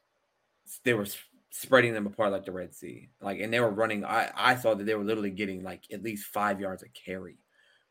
they 0.85 0.95
were 0.95 1.07
spreading 1.51 1.95
them 1.95 2.07
apart 2.07 2.33
like 2.33 2.45
the 2.45 2.53
Red 2.53 2.75
Sea, 2.75 3.09
like, 3.21 3.41
and 3.41 3.53
they 3.53 3.61
were 3.61 3.71
running. 3.71 4.05
I 4.05 4.31
I 4.37 4.57
saw 4.57 4.75
that 4.75 4.85
they 4.85 4.95
were 4.95 5.05
literally 5.05 5.31
getting 5.31 5.63
like 5.63 5.85
at 5.93 6.03
least 6.03 6.27
five 6.27 6.61
yards 6.61 6.83
a 6.83 6.89
carry, 6.89 7.37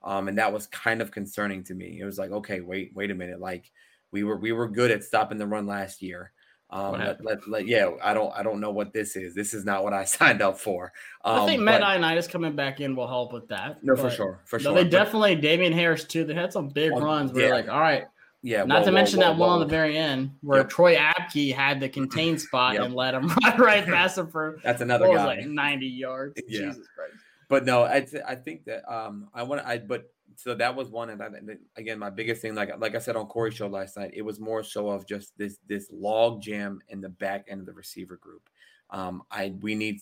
um, 0.03 0.27
and 0.27 0.37
that 0.37 0.51
was 0.51 0.67
kind 0.67 1.01
of 1.01 1.11
concerning 1.11 1.63
to 1.65 1.73
me. 1.73 1.99
It 1.99 2.05
was 2.05 2.17
like, 2.17 2.31
okay, 2.31 2.61
wait, 2.61 2.91
wait 2.95 3.11
a 3.11 3.15
minute, 3.15 3.39
like 3.39 3.71
we 4.11 4.23
were 4.23 4.37
we 4.37 4.51
were 4.51 4.67
good 4.67 4.91
at 4.91 5.03
stopping 5.03 5.37
the 5.37 5.47
run 5.47 5.65
last 5.67 6.01
year. 6.01 6.31
Um, 6.69 6.93
let, 6.97 7.23
let, 7.23 7.47
let- 7.47 7.67
yeah, 7.67 7.91
I 8.03 8.15
don't 8.15 8.33
I 8.35 8.41
don't 8.41 8.59
know 8.59 8.71
what 8.71 8.93
this 8.93 9.15
is. 9.15 9.35
This 9.35 9.53
is 9.53 9.63
not 9.63 9.83
what 9.83 9.93
I 9.93 10.03
signed 10.19 10.41
up 10.41 10.59
for. 10.59 10.91
Um, 11.23 11.41
I 11.41 11.45
think 11.45 11.61
Matt 11.61 11.81
but- 11.81 11.87
Ioannidis 11.87 12.27
coming 12.29 12.55
back 12.55 12.81
in 12.81 12.95
will 12.95 13.07
help 13.07 13.31
with 13.31 13.47
that. 13.49 13.83
no, 13.83 13.95
for 13.95 14.09
sure, 14.09 14.41
for 14.45 14.57
sure. 14.59 14.71
No, 14.71 14.75
they 14.77 14.83
But- 14.83 14.91
definitely 14.91 15.35
Damien 15.35 15.71
Harris 15.73 16.03
too. 16.03 16.25
They 16.25 16.33
had 16.33 16.51
some 16.51 16.69
big 16.69 16.91
Oh, 16.93 16.99
runs 17.01 17.31
yeah. 17.31 17.37
they're 17.43 17.53
like, 17.53 17.69
all 17.69 17.79
right. 17.79 18.05
Yeah. 18.43 18.63
Not 18.65 18.79
whoa, 18.79 18.85
to 18.85 18.91
whoa, 18.91 18.93
mention 18.93 19.19
whoa, 19.19 19.25
that 19.29 19.37
one 19.37 19.49
on 19.49 19.59
the 19.61 19.65
very 19.65 19.97
end 19.97 20.31
where 20.41 20.59
Yep. 20.59 20.69
Troy 20.69 20.95
Apke 20.95 21.53
had 21.55 21.79
the 21.79 21.89
contained 21.89 22.39
spot 22.47 22.73
Yep. 22.75 22.83
and 22.83 22.93
let 22.95 23.15
him 23.15 23.27
run 23.43 23.57
right 23.59 23.83
past 23.85 24.17
him 24.17 24.27
for 24.27 24.59
That's 24.63 24.81
another 24.81 25.07
guy. 25.07 25.25
like 25.25 25.45
90 25.47 25.87
yards. 25.87 26.39
Yeah. 26.47 26.67
Jesus 26.67 26.87
Christ. 26.95 27.13
but 27.49 27.65
no, 27.65 27.83
I 27.83 28.01
th- 28.01 28.23
I 28.27 28.35
think 28.35 28.65
that 28.65 28.83
um 28.93 29.29
I 29.33 29.43
want 29.43 29.65
I 29.65 29.77
but 29.79 30.11
so 30.35 30.55
that 30.55 30.75
was 30.75 30.89
one 30.89 31.09
and 31.11 31.21
I, 31.21 31.29
again 31.77 31.99
my 31.99 32.09
biggest 32.09 32.41
thing 32.41 32.55
like 32.55 32.71
like 32.79 32.95
I 32.95 32.99
said 32.99 33.15
on 33.15 33.27
Corey's 33.27 33.53
show 33.53 33.67
last 33.67 33.97
night 33.97 34.11
it 34.13 34.23
was 34.23 34.39
more 34.39 34.63
so 34.63 34.89
of 34.89 35.07
just 35.07 35.37
this 35.37 35.57
this 35.67 35.89
log 35.91 36.41
jam 36.41 36.79
in 36.89 37.01
the 37.01 37.09
back 37.09 37.45
end 37.47 37.59
of 37.61 37.65
the 37.67 37.73
receiver 37.73 38.17
group. 38.17 38.49
Um 38.89 39.23
I 39.31 39.53
we 39.61 39.75
need 39.75 39.99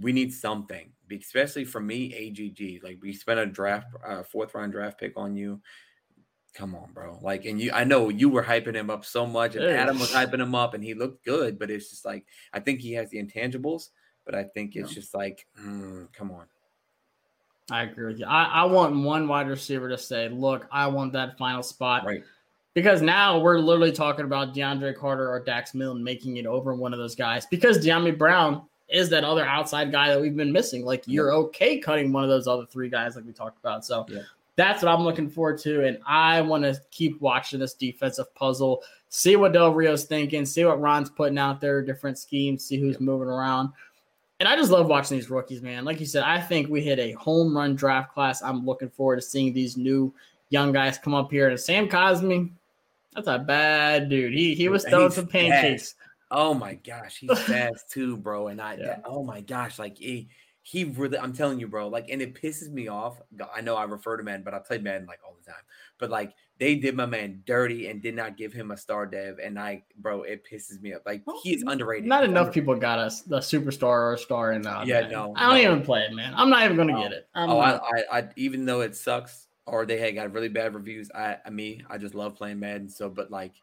we 0.00 0.12
need 0.12 0.32
something, 0.32 0.92
especially 1.10 1.64
for 1.64 1.80
me, 1.80 2.14
AGG. 2.14 2.84
Like 2.84 2.98
we 3.02 3.12
spent 3.12 3.40
a 3.40 3.46
draft, 3.46 3.88
uh, 4.06 4.22
fourth 4.22 4.54
round 4.54 4.70
draft 4.70 5.00
pick 5.00 5.14
on 5.16 5.34
you. 5.34 5.60
Come 6.54 6.74
on, 6.74 6.92
bro. 6.92 7.18
Like, 7.22 7.44
and 7.44 7.60
you, 7.60 7.70
I 7.72 7.84
know 7.84 8.08
you 8.08 8.28
were 8.28 8.42
hyping 8.42 8.74
him 8.74 8.90
up 8.90 9.04
so 9.04 9.24
much, 9.24 9.54
and 9.54 9.64
Adam 9.64 9.98
was 9.98 10.12
hyping 10.12 10.40
him 10.40 10.54
up, 10.54 10.74
and 10.74 10.82
he 10.82 10.94
looked 10.94 11.24
good. 11.24 11.58
But 11.58 11.70
it's 11.70 11.90
just 11.90 12.04
like 12.04 12.26
I 12.52 12.60
think 12.60 12.80
he 12.80 12.92
has 12.94 13.10
the 13.10 13.22
intangibles, 13.22 13.90
but 14.24 14.34
I 14.34 14.44
think 14.44 14.76
it's 14.76 14.92
just 14.92 15.14
like, 15.14 15.46
mm, 15.60 16.12
come 16.12 16.30
on. 16.30 16.46
I 17.70 17.84
agree 17.84 18.06
with 18.06 18.18
you. 18.18 18.26
I, 18.26 18.44
I 18.44 18.64
want 18.64 18.96
one 18.96 19.28
wide 19.28 19.48
receiver 19.48 19.88
to 19.88 19.98
say, 19.98 20.28
look, 20.28 20.66
I 20.72 20.88
want 20.88 21.12
that 21.12 21.38
final 21.38 21.62
spot. 21.62 22.04
Right. 22.04 22.24
Because 22.74 23.02
now 23.02 23.38
we're 23.40 23.58
literally 23.58 23.92
talking 23.92 24.24
about 24.24 24.54
DeAndre 24.54 24.96
Carter 24.96 25.28
or 25.28 25.40
Dax 25.40 25.74
Milne 25.74 26.02
making 26.02 26.36
it 26.36 26.46
over 26.46 26.74
one 26.74 26.92
of 26.92 26.98
those 26.98 27.14
guys. 27.14 27.46
Because 27.46 27.78
Dyami 27.78 28.16
Brown 28.16 28.62
is 28.88 29.08
that 29.10 29.24
other 29.24 29.44
outside 29.44 29.92
guy 29.92 30.08
that 30.08 30.20
we've 30.20 30.36
been 30.36 30.52
missing. 30.52 30.84
Like 30.84 31.04
you're 31.06 31.32
okay 31.32 31.78
cutting 31.78 32.12
one 32.12 32.24
of 32.24 32.28
those 32.28 32.46
other 32.46 32.66
three 32.66 32.88
guys, 32.88 33.16
like 33.16 33.24
we 33.24 33.32
talked 33.32 33.58
about. 33.58 33.84
So 33.84 34.06
Yeah. 34.08 34.22
That's 34.60 34.82
what 34.82 34.92
I'm 34.92 35.04
looking 35.04 35.30
forward 35.30 35.56
to. 35.62 35.86
And 35.86 35.96
I 36.06 36.42
want 36.42 36.64
to 36.64 36.78
keep 36.90 37.18
watching 37.18 37.60
this 37.60 37.72
defensive 37.72 38.34
puzzle, 38.34 38.82
see 39.08 39.34
what 39.36 39.54
Del 39.54 39.72
Rio's 39.72 40.04
thinking, 40.04 40.44
see 40.44 40.66
what 40.66 40.78
Ron's 40.82 41.08
putting 41.08 41.38
out 41.38 41.62
there, 41.62 41.80
different 41.80 42.18
schemes, 42.18 42.66
see 42.66 42.78
who's 42.78 43.00
moving 43.00 43.28
around. 43.28 43.70
And 44.38 44.46
I 44.46 44.56
just 44.56 44.70
love 44.70 44.86
watching 44.86 45.16
these 45.16 45.30
rookies, 45.30 45.62
man. 45.62 45.86
Like 45.86 45.98
you 45.98 46.04
said, 46.04 46.24
I 46.24 46.42
think 46.42 46.68
we 46.68 46.82
hit 46.82 46.98
a 46.98 47.12
home 47.12 47.56
run 47.56 47.74
draft 47.74 48.12
class. 48.12 48.42
I'm 48.42 48.66
looking 48.66 48.90
forward 48.90 49.16
to 49.16 49.22
seeing 49.22 49.54
these 49.54 49.78
new 49.78 50.12
young 50.50 50.72
guys 50.72 50.98
come 50.98 51.14
up 51.14 51.30
here. 51.30 51.48
And 51.48 51.58
Sam 51.58 51.88
Cosmi, 51.88 52.50
that's 53.14 53.28
a 53.28 53.38
bad 53.38 54.10
dude. 54.10 54.34
He 54.34 54.54
he 54.54 54.68
was 54.68 54.84
throwing 54.88 55.10
some 55.10 55.26
pancakes. 55.26 55.94
Oh 56.30 56.52
my 56.52 56.74
gosh, 56.74 57.16
he's 57.16 57.38
fast 57.44 57.90
too, 57.90 58.18
bro. 58.18 58.48
And 58.48 58.60
I, 58.60 58.74
Yeah. 58.74 58.98
oh 59.06 59.24
my 59.24 59.40
gosh, 59.40 59.78
like 59.78 59.96
he, 59.96 60.28
he 60.70 60.84
really, 60.84 61.18
I'm 61.18 61.32
telling 61.32 61.58
you, 61.58 61.66
bro. 61.66 61.88
Like, 61.88 62.08
and 62.10 62.22
it 62.22 62.40
pisses 62.40 62.70
me 62.70 62.86
off. 62.86 63.20
I 63.52 63.60
know 63.60 63.74
I 63.74 63.82
refer 63.82 64.16
to 64.16 64.22
Madden, 64.22 64.44
but 64.44 64.54
I 64.54 64.60
play 64.60 64.78
Madden 64.78 65.04
like 65.08 65.18
all 65.26 65.34
the 65.36 65.44
time. 65.50 65.62
But 65.98 66.10
like, 66.10 66.32
they 66.58 66.76
did 66.76 66.94
my 66.94 67.06
man 67.06 67.42
dirty 67.44 67.88
and 67.88 68.00
did 68.00 68.14
not 68.14 68.36
give 68.36 68.52
him 68.52 68.70
a 68.70 68.76
star 68.76 69.04
dev. 69.04 69.38
And 69.42 69.58
I, 69.58 69.82
bro, 69.98 70.22
it 70.22 70.44
pisses 70.48 70.80
me 70.80 70.92
up 70.94 71.02
Like, 71.04 71.24
he's 71.42 71.64
underrated. 71.66 72.08
Not 72.08 72.22
enough 72.22 72.42
under- 72.42 72.52
people 72.52 72.76
got 72.76 73.00
us 73.00 73.22
the 73.22 73.38
superstar 73.38 73.82
or 73.82 74.12
a 74.14 74.18
star 74.18 74.52
in 74.52 74.64
uh, 74.64 74.84
Yeah, 74.86 75.00
Madden. 75.00 75.10
no, 75.10 75.34
I 75.36 75.48
don't 75.48 75.64
no. 75.64 75.72
even 75.72 75.82
play 75.84 76.02
it, 76.02 76.12
man. 76.14 76.32
I'm 76.36 76.48
not 76.50 76.62
even 76.64 76.76
gonna 76.76 76.96
Oh. 76.96 77.02
get 77.02 77.12
it. 77.12 77.28
I'm 77.34 77.50
Oh, 77.50 77.58
I, 77.58 77.70
not- 77.72 77.82
I, 78.12 78.18
I, 78.20 78.28
even 78.36 78.64
though 78.64 78.82
it 78.82 78.94
sucks 78.94 79.48
or 79.66 79.84
they 79.86 79.98
had 79.98 80.14
got 80.14 80.32
really 80.32 80.48
bad 80.48 80.72
reviews, 80.72 81.10
I, 81.12 81.38
I 81.44 81.50
me, 81.50 81.82
I 81.90 81.98
just 81.98 82.14
love 82.14 82.36
playing 82.36 82.60
Madden. 82.60 82.88
So, 82.88 83.08
but 83.08 83.32
like, 83.32 83.54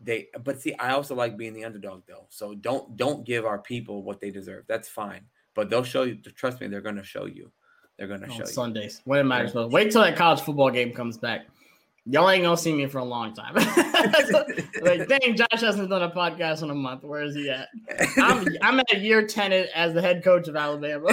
they, 0.00 0.26
but 0.42 0.60
see, 0.60 0.74
I 0.74 0.94
also 0.94 1.14
like 1.14 1.36
being 1.36 1.52
the 1.54 1.64
underdog 1.64 2.02
though. 2.08 2.26
So 2.28 2.56
don't, 2.56 2.96
don't 2.96 3.24
give 3.24 3.44
our 3.44 3.58
people 3.60 4.02
what 4.02 4.20
they 4.20 4.32
deserve. 4.32 4.64
That's 4.66 4.88
fine. 4.88 5.20
But 5.54 5.70
they'll 5.70 5.84
show 5.84 6.02
you. 6.02 6.16
Trust 6.16 6.60
me, 6.60 6.66
they're 6.68 6.80
going 6.80 6.96
to 6.96 7.04
show 7.04 7.26
you. 7.26 7.50
They're 7.98 8.08
going 8.08 8.20
to 8.22 8.28
show 8.28 8.38
you. 8.40 8.46
Sundays 8.46 9.00
when 9.04 9.20
it 9.20 9.24
matters 9.24 9.54
most. 9.54 9.72
Wait 9.72 9.90
till 9.92 10.02
that 10.02 10.16
college 10.16 10.40
football 10.40 10.70
game 10.70 10.92
comes 10.92 11.16
back. 11.18 11.46
Y'all 12.06 12.28
ain't 12.28 12.42
gonna 12.42 12.54
see 12.54 12.74
me 12.74 12.84
for 12.84 12.98
a 12.98 13.04
long 13.04 13.32
time. 13.34 13.54
like, 14.82 15.08
dang, 15.08 15.34
Josh 15.36 15.60
hasn't 15.62 15.88
done 15.88 16.02
a 16.02 16.10
podcast 16.10 16.62
in 16.62 16.68
a 16.68 16.74
month. 16.74 17.02
Where 17.02 17.22
is 17.22 17.34
he 17.34 17.48
at? 17.48 17.68
I'm 18.18 18.46
I'm 18.60 18.78
at 18.80 19.00
year 19.00 19.26
ten 19.26 19.52
as 19.52 19.94
the 19.94 20.02
head 20.02 20.22
coach 20.22 20.46
of 20.46 20.54
Alabama. 20.54 21.08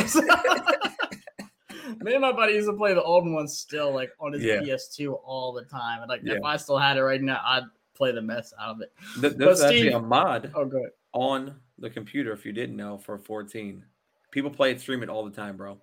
Me 2.02 2.14
and 2.14 2.22
my 2.22 2.32
buddy 2.32 2.54
used 2.54 2.68
to 2.68 2.74
play 2.74 2.94
the 2.94 3.02
old 3.04 3.30
one 3.32 3.48
still, 3.48 3.94
like 3.94 4.12
on 4.20 4.34
his 4.34 4.44
Yeah. 4.44 4.60
PS2 4.62 5.18
all 5.24 5.54
the 5.54 5.64
time. 5.64 6.02
And 6.02 6.10
like, 6.10 6.22
if 6.24 6.44
I 6.44 6.58
still 6.58 6.78
had 6.78 6.98
it 6.98 7.04
right 7.04 7.22
now, 7.22 7.40
I'd 7.44 7.64
play 7.94 8.12
the 8.12 8.22
mess 8.22 8.54
out 8.60 8.76
of 8.76 8.82
it. 8.82 8.92
Th- 9.22 9.34
There's 9.34 9.62
actually 9.62 9.82
Steve- 9.82 9.94
a 9.96 10.00
mod 10.02 10.52
Oh, 10.56 10.66
good. 10.66 10.90
on 11.14 11.56
the 11.78 11.90
computer 11.90 12.32
if 12.34 12.46
you 12.46 12.54
didn't 12.54 12.76
know 12.76 12.98
for 12.98 13.18
14. 13.18 13.84
People 14.32 14.50
play 14.50 14.72
it, 14.72 14.80
stream 14.82 15.04
it 15.04 15.10
all 15.10 15.24
the 15.26 15.32
time, 15.32 15.58
bro. 15.58 15.78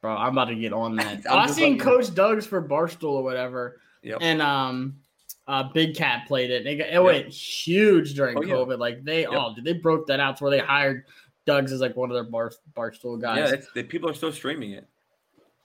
Bro, 0.00 0.16
I'm 0.16 0.32
about 0.32 0.46
to 0.46 0.54
get 0.54 0.72
on 0.72 0.96
that. 0.96 1.24
I'm 1.30 1.38
I 1.38 1.46
just 1.46 1.56
seen 1.58 1.78
Coach 1.78 2.14
Doug's 2.14 2.46
for 2.46 2.62
Barstool 2.62 3.14
or 3.14 3.22
whatever, 3.24 3.80
Yep. 4.02 4.18
and 4.20 4.40
um, 4.40 4.96
uh, 5.48 5.64
Big 5.72 5.96
Cat 5.96 6.26
played 6.28 6.50
it. 6.50 6.66
It, 6.66 6.76
got- 6.76 6.88
it 6.88 7.02
went 7.02 7.26
huge 7.28 8.14
during 8.14 8.36
Oh, 8.38 8.42
yeah. 8.42 8.54
COVID. 8.54 8.78
Like 8.78 9.02
they, 9.02 9.22
Yep. 9.22 9.30
oh, 9.32 9.54
they 9.62 9.72
broke 9.72 10.06
that 10.06 10.20
out 10.20 10.36
to 10.36 10.44
where 10.44 10.50
they 10.50 10.58
hired 10.60 11.04
Doug's 11.46 11.72
as 11.72 11.80
like 11.80 11.96
one 11.96 12.10
of 12.10 12.14
their 12.14 12.30
bar, 12.30 12.52
Barstool 12.76 13.20
guys. 13.20 13.38
yeah, 13.38 13.54
it's, 13.54 13.66
the 13.74 13.82
people 13.82 14.08
are 14.08 14.14
still 14.14 14.30
streaming 14.32 14.72
it. 14.72 14.86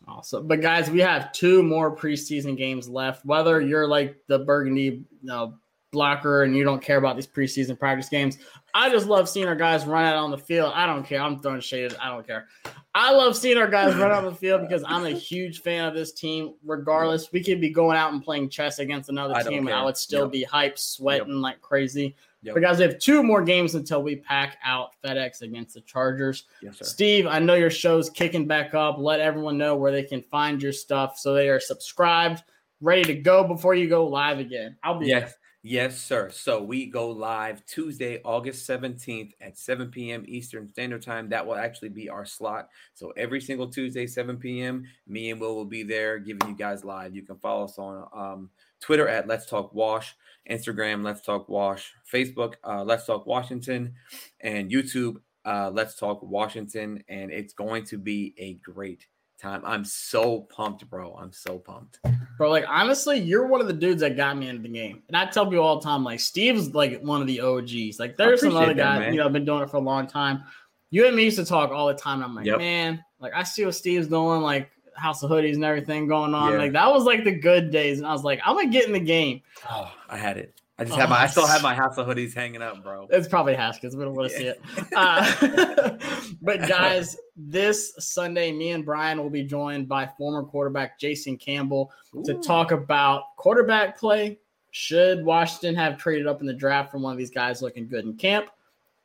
Awesome. 0.07 0.47
But 0.47 0.61
guys, 0.61 0.89
we 0.89 0.99
have 1.01 1.31
two 1.31 1.63
more 1.63 1.95
preseason 1.95 2.57
games 2.57 2.89
left. 2.89 3.25
Whether 3.25 3.61
you're 3.61 3.87
like 3.87 4.17
the 4.27 4.39
Burgundy 4.39 4.81
you 4.83 5.05
know, 5.21 5.55
blocker 5.91 6.43
and 6.43 6.55
you 6.55 6.63
don't 6.63 6.81
care 6.81 6.97
about 6.97 7.15
these 7.15 7.27
preseason 7.27 7.77
practice 7.79 8.09
games, 8.09 8.37
I 8.75 8.89
just 8.89 9.07
love 9.07 9.29
seeing 9.29 9.47
our 9.47 9.55
guys 9.55 9.85
run 9.85 10.03
out 10.05 10.15
on 10.15 10.31
the 10.31 10.37
field. 10.37 10.71
I 10.73 10.85
don't 10.87 11.05
care. 11.05 11.21
I'm 11.21 11.39
throwing 11.39 11.61
shade. 11.61 11.93
I 12.01 12.09
don't 12.09 12.25
care. 12.25 12.47
I 12.95 13.11
love 13.11 13.35
seeing 13.37 13.57
our 13.57 13.67
guys 13.67 13.95
run 13.95 14.11
out 14.11 14.23
on 14.23 14.25
the 14.25 14.35
field 14.35 14.61
because 14.61 14.83
I'm 14.87 15.05
a 15.05 15.11
huge 15.11 15.61
fan 15.61 15.87
of 15.87 15.93
this 15.93 16.11
team. 16.11 16.55
Regardless, 16.63 17.31
we 17.31 17.43
could 17.43 17.61
be 17.61 17.69
going 17.69 17.97
out 17.97 18.13
and 18.13 18.23
playing 18.23 18.49
chess 18.49 18.79
against 18.79 19.09
another 19.09 19.35
team, 19.47 19.67
and 19.67 19.75
I 19.75 19.83
would 19.83 19.97
still 19.97 20.23
Yep. 20.23 20.31
be 20.31 20.45
hyped, 20.45 20.79
sweating 20.79 21.41
like 21.41 21.61
crazy. 21.61 22.15
Yep. 22.41 22.55
But 22.55 22.61
guys, 22.61 22.77
we 22.77 22.83
have 22.83 22.99
two 22.99 23.23
more 23.23 23.41
games 23.41 23.75
until 23.75 24.03
we 24.03 24.17
pack 24.17 24.57
out 24.65 24.89
FedEx 25.03 25.41
against 25.43 25.75
the 25.75 25.81
Chargers. 25.81 26.43
Yes. 26.61 26.77
Steve, 26.81 27.25
I 27.25 27.39
know 27.39 27.53
your 27.53 27.69
show's 27.69 28.09
kicking 28.09 28.47
back 28.47 28.73
up. 28.73 28.97
Let 28.97 29.21
everyone 29.21 29.57
know 29.57 29.75
where 29.75 29.91
they 29.91 30.03
can 30.03 30.21
find 30.23 30.61
your 30.61 30.73
stuff 30.73 31.17
so 31.17 31.33
they 31.33 31.47
are 31.47 31.59
subscribed, 31.59 32.43
ready 32.81 33.03
to 33.03 33.13
go 33.13 33.47
before 33.47 33.75
you 33.75 33.87
go 33.87 34.05
live 34.07 34.39
again. 34.39 34.75
I'll 34.83 34.99
be 34.99 35.07
Yes, 35.07 35.33
yes, 35.63 35.99
sir. 35.99 36.29
So 36.29 36.61
we 36.61 36.85
go 36.85 37.09
live 37.09 37.65
Tuesday, 37.65 38.21
August 38.23 38.69
17th 38.69 39.31
at 39.41 39.57
7 39.57 39.89
p.m. 39.89 40.23
Eastern 40.27 40.69
Standard 40.69 41.01
Time. 41.01 41.29
That 41.29 41.45
will 41.45 41.55
actually 41.55 41.89
be 41.89 42.09
our 42.09 42.25
slot. 42.25 42.69
So 42.93 43.11
every 43.17 43.41
single 43.41 43.67
Tuesday, 43.67 44.05
7 44.05 44.37
p.m., 44.37 44.83
me 45.07 45.31
and 45.31 45.41
Will 45.41 45.55
will 45.55 45.65
be 45.65 45.83
there 45.83 46.19
giving 46.19 46.49
you 46.49 46.55
guys 46.55 46.83
live. 46.83 47.15
You 47.15 47.23
can 47.23 47.37
follow 47.37 47.65
us 47.65 47.79
on 47.79 48.07
um, 48.13 48.49
Twitter 48.79 49.07
at 49.07 49.27
Let's 49.27 49.45
Talk 49.45 49.73
Wash, 49.73 50.15
Instagram, 50.51 51.03
Let's 51.03 51.21
Talk 51.21 51.49
Wash, 51.49 51.93
Facebook, 52.11 52.55
uh, 52.63 52.83
Let's 52.83 53.05
Talk 53.05 53.25
Washington, 53.25 53.93
and 54.41 54.69
YouTube, 54.69 55.15
uh, 55.45 55.71
Let's 55.73 55.95
Talk 55.95 56.21
Washington. 56.21 57.03
And 57.07 57.31
it's 57.31 57.53
going 57.53 57.85
to 57.85 57.97
be 57.97 58.35
a 58.37 58.55
great 58.55 59.07
time. 59.43 59.61
I'm 59.65 59.85
so 59.85 60.41
pumped, 60.41 60.89
bro. 60.89 61.13
I'm 61.21 61.31
so 61.31 61.59
pumped. 61.59 61.99
Bro, 62.37 62.49
like 62.49 62.65
honestly, 62.67 63.19
you're 63.19 63.45
one 63.45 63.61
of 63.61 63.67
the 63.67 63.73
dudes 63.73 64.01
that 64.01 64.17
got 64.17 64.37
me 64.37 64.47
into 64.47 64.63
the 64.63 64.69
game. 64.69 65.03
And 65.07 65.17
I 65.17 65.25
tell 65.25 65.45
people 65.45 65.63
all 65.63 65.77
the 65.79 65.83
time, 65.83 66.03
like 66.03 66.19
Steve's 66.19 66.73
like 66.73 67.01
one 67.01 67.21
of 67.21 67.27
the 67.27 67.41
OGs. 67.41 67.99
Like 67.99 68.17
there's 68.17 68.41
some 68.41 68.55
other 68.55 68.73
guys, 68.73 69.13
you 69.13 69.19
know, 69.19 69.29
been 69.29 69.45
doing 69.45 69.61
it 69.61 69.69
for 69.69 69.77
a 69.77 69.81
long 69.81 70.07
time. 70.07 70.43
You 70.89 71.05
and 71.07 71.15
me 71.15 71.25
used 71.25 71.37
to 71.37 71.45
talk 71.45 71.71
all 71.71 71.87
the 71.87 71.93
time. 71.93 72.15
And 72.15 72.25
I'm 72.25 72.35
like, 72.35 72.45
Yep. 72.45 72.57
man, 72.57 73.03
like 73.19 73.33
I 73.33 73.43
see 73.43 73.65
what 73.65 73.75
Steve's 73.75 74.07
doing, 74.07 74.41
like 74.41 74.71
House 74.95 75.23
of 75.23 75.29
Hoodies 75.31 75.55
and 75.55 75.65
everything 75.65 76.07
going 76.07 76.33
on. 76.33 76.53
Yeah. 76.53 76.57
Like 76.57 76.71
that 76.73 76.91
was 76.91 77.03
like 77.03 77.23
the 77.23 77.31
good 77.35 77.71
days. 77.71 77.97
And 77.99 78.07
I 78.07 78.11
was 78.13 78.23
like, 78.23 78.39
I'm 78.45 78.55
gonna 78.55 78.69
get 78.69 78.87
in 78.87 78.93
the 78.93 78.99
game. 78.99 79.41
Oh, 79.69 79.91
I 80.09 80.17
had 80.17 80.37
it. 80.37 80.59
I 80.79 80.85
just 80.85 80.97
have 80.97 81.09
my. 81.09 81.21
I 81.21 81.27
still 81.27 81.45
have 81.45 81.61
my 81.61 81.75
House 81.75 81.97
of 81.97 82.07
Hoodies 82.07 82.33
hanging 82.33 82.63
up, 82.63 82.81
bro. 82.83 83.07
It's 83.11 83.27
probably 83.27 83.53
Haskins. 83.53 83.95
We 83.95 84.05
don't 84.05 84.15
want 84.15 84.31
to 84.31 84.37
see 84.37 84.45
it. 84.45 84.61
Uh, 84.95 85.97
but 86.41 86.67
guys, 86.67 87.15
this 87.35 87.93
Sunday, 87.99 88.51
me 88.51 88.71
and 88.71 88.83
Brian 88.83 89.19
will 89.19 89.29
be 89.29 89.43
joined 89.43 89.87
by 89.87 90.07
former 90.17 90.43
quarterback 90.43 90.99
Jason 90.99 91.37
Campbell 91.37 91.91
to 92.25 92.33
talk 92.35 92.71
about 92.71 93.35
quarterback 93.37 93.99
play. 93.99 94.39
Should 94.71 95.23
Washington 95.23 95.75
have 95.75 95.99
traded 95.99 96.25
up 96.25 96.41
in 96.41 96.47
the 96.47 96.53
draft 96.53 96.91
from 96.91 97.03
one 97.03 97.11
of 97.11 97.19
these 97.19 97.29
guys 97.29 97.61
looking 97.61 97.87
good 97.87 98.05
in 98.05 98.15
camp? 98.15 98.47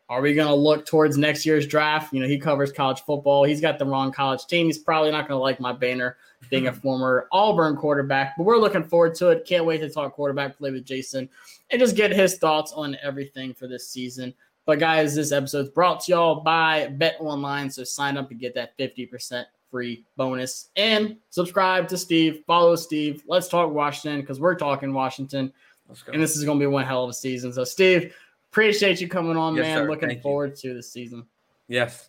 Are 0.09 0.23
we 0.23 0.33
going 0.33 0.49
to 0.49 0.55
look 0.55 0.87
towards 0.87 1.19
next 1.19 1.45
year's 1.45 1.67
draft? 1.67 2.15
You 2.15 2.21
know, 2.21 2.27
he 2.27 2.39
covers 2.39 2.73
college 2.73 3.03
football. 3.03 3.45
He's 3.45 3.61
got 3.61 3.79
the 3.79 3.85
wrong 3.85 4.11
college 4.11 4.47
team. 4.47 4.65
He's 4.65 4.79
probably 4.79 5.11
not 5.11 5.29
going 5.29 5.37
to 5.37 5.43
like 5.43 5.61
my 5.61 5.75
banner 5.75 6.17
being 6.49 6.69
a 6.69 6.73
former 6.73 7.29
Auburn 7.31 7.77
quarterback, 7.77 8.35
but 8.39 8.45
we're 8.45 8.57
looking 8.57 8.83
forward 8.85 9.15
to 9.17 9.29
it. 9.29 9.45
Can't 9.45 9.67
wait 9.67 9.79
to 9.79 9.91
talk 9.91 10.15
quarterback 10.15 10.57
play 10.57 10.71
with 10.71 10.87
Jason 10.87 11.29
and 11.71 11.81
just 11.81 11.97
get 11.97 12.11
his 12.13 12.39
thoughts 12.39 12.73
on 12.73 12.97
everything 13.03 13.55
for 13.55 13.67
this 13.67 13.89
season. 13.89 14.33
But 14.67 14.79
guys, 14.79 15.15
this 15.15 15.33
episode's 15.33 15.71
brought 15.71 16.01
to 16.05 16.13
y'all 16.13 16.41
by 16.41 16.89
Bet 16.89 17.17
Online, 17.21 17.71
so 17.71 17.85
sign 17.85 18.17
up 18.17 18.31
and 18.31 18.39
get 18.39 18.55
that 18.55 18.77
50% 18.79 19.45
free 19.71 20.05
bonus. 20.17 20.69
And 20.77 21.17
subscribe 21.31 21.89
to 21.89 21.97
Steve, 21.97 22.43
follow 22.47 22.77
Steve. 22.77 23.23
Let's 23.27 23.49
talk 23.49 23.71
Washington 23.73 24.21
because 24.21 24.41
we're 24.41 24.55
talking 24.57 24.93
Washington, 24.93 25.53
Let's 25.89 26.03
go. 26.03 26.13
and 26.13 26.21
this 26.23 26.37
is 26.37 26.45
going 26.45 26.59
to 26.59 26.63
be 26.63 26.67
one 26.67 26.85
hell 26.85 27.05
of 27.05 27.11
a 27.11 27.15
season. 27.15 27.53
So, 27.53 27.65
Steve, 27.65 28.15
appreciate 28.53 29.01
you 29.01 29.09
coming 29.09 29.37
on, 29.39 29.57
Yes, 29.57 29.63
man. 29.65 29.79
sir. 29.79 29.89
Looking 29.91 30.09
Thank 30.09 30.19
you. 30.19 30.23
forward 30.23 30.57
to 30.57 30.75
the 30.75 30.83
season. 30.83 31.25
yes. 31.67 32.09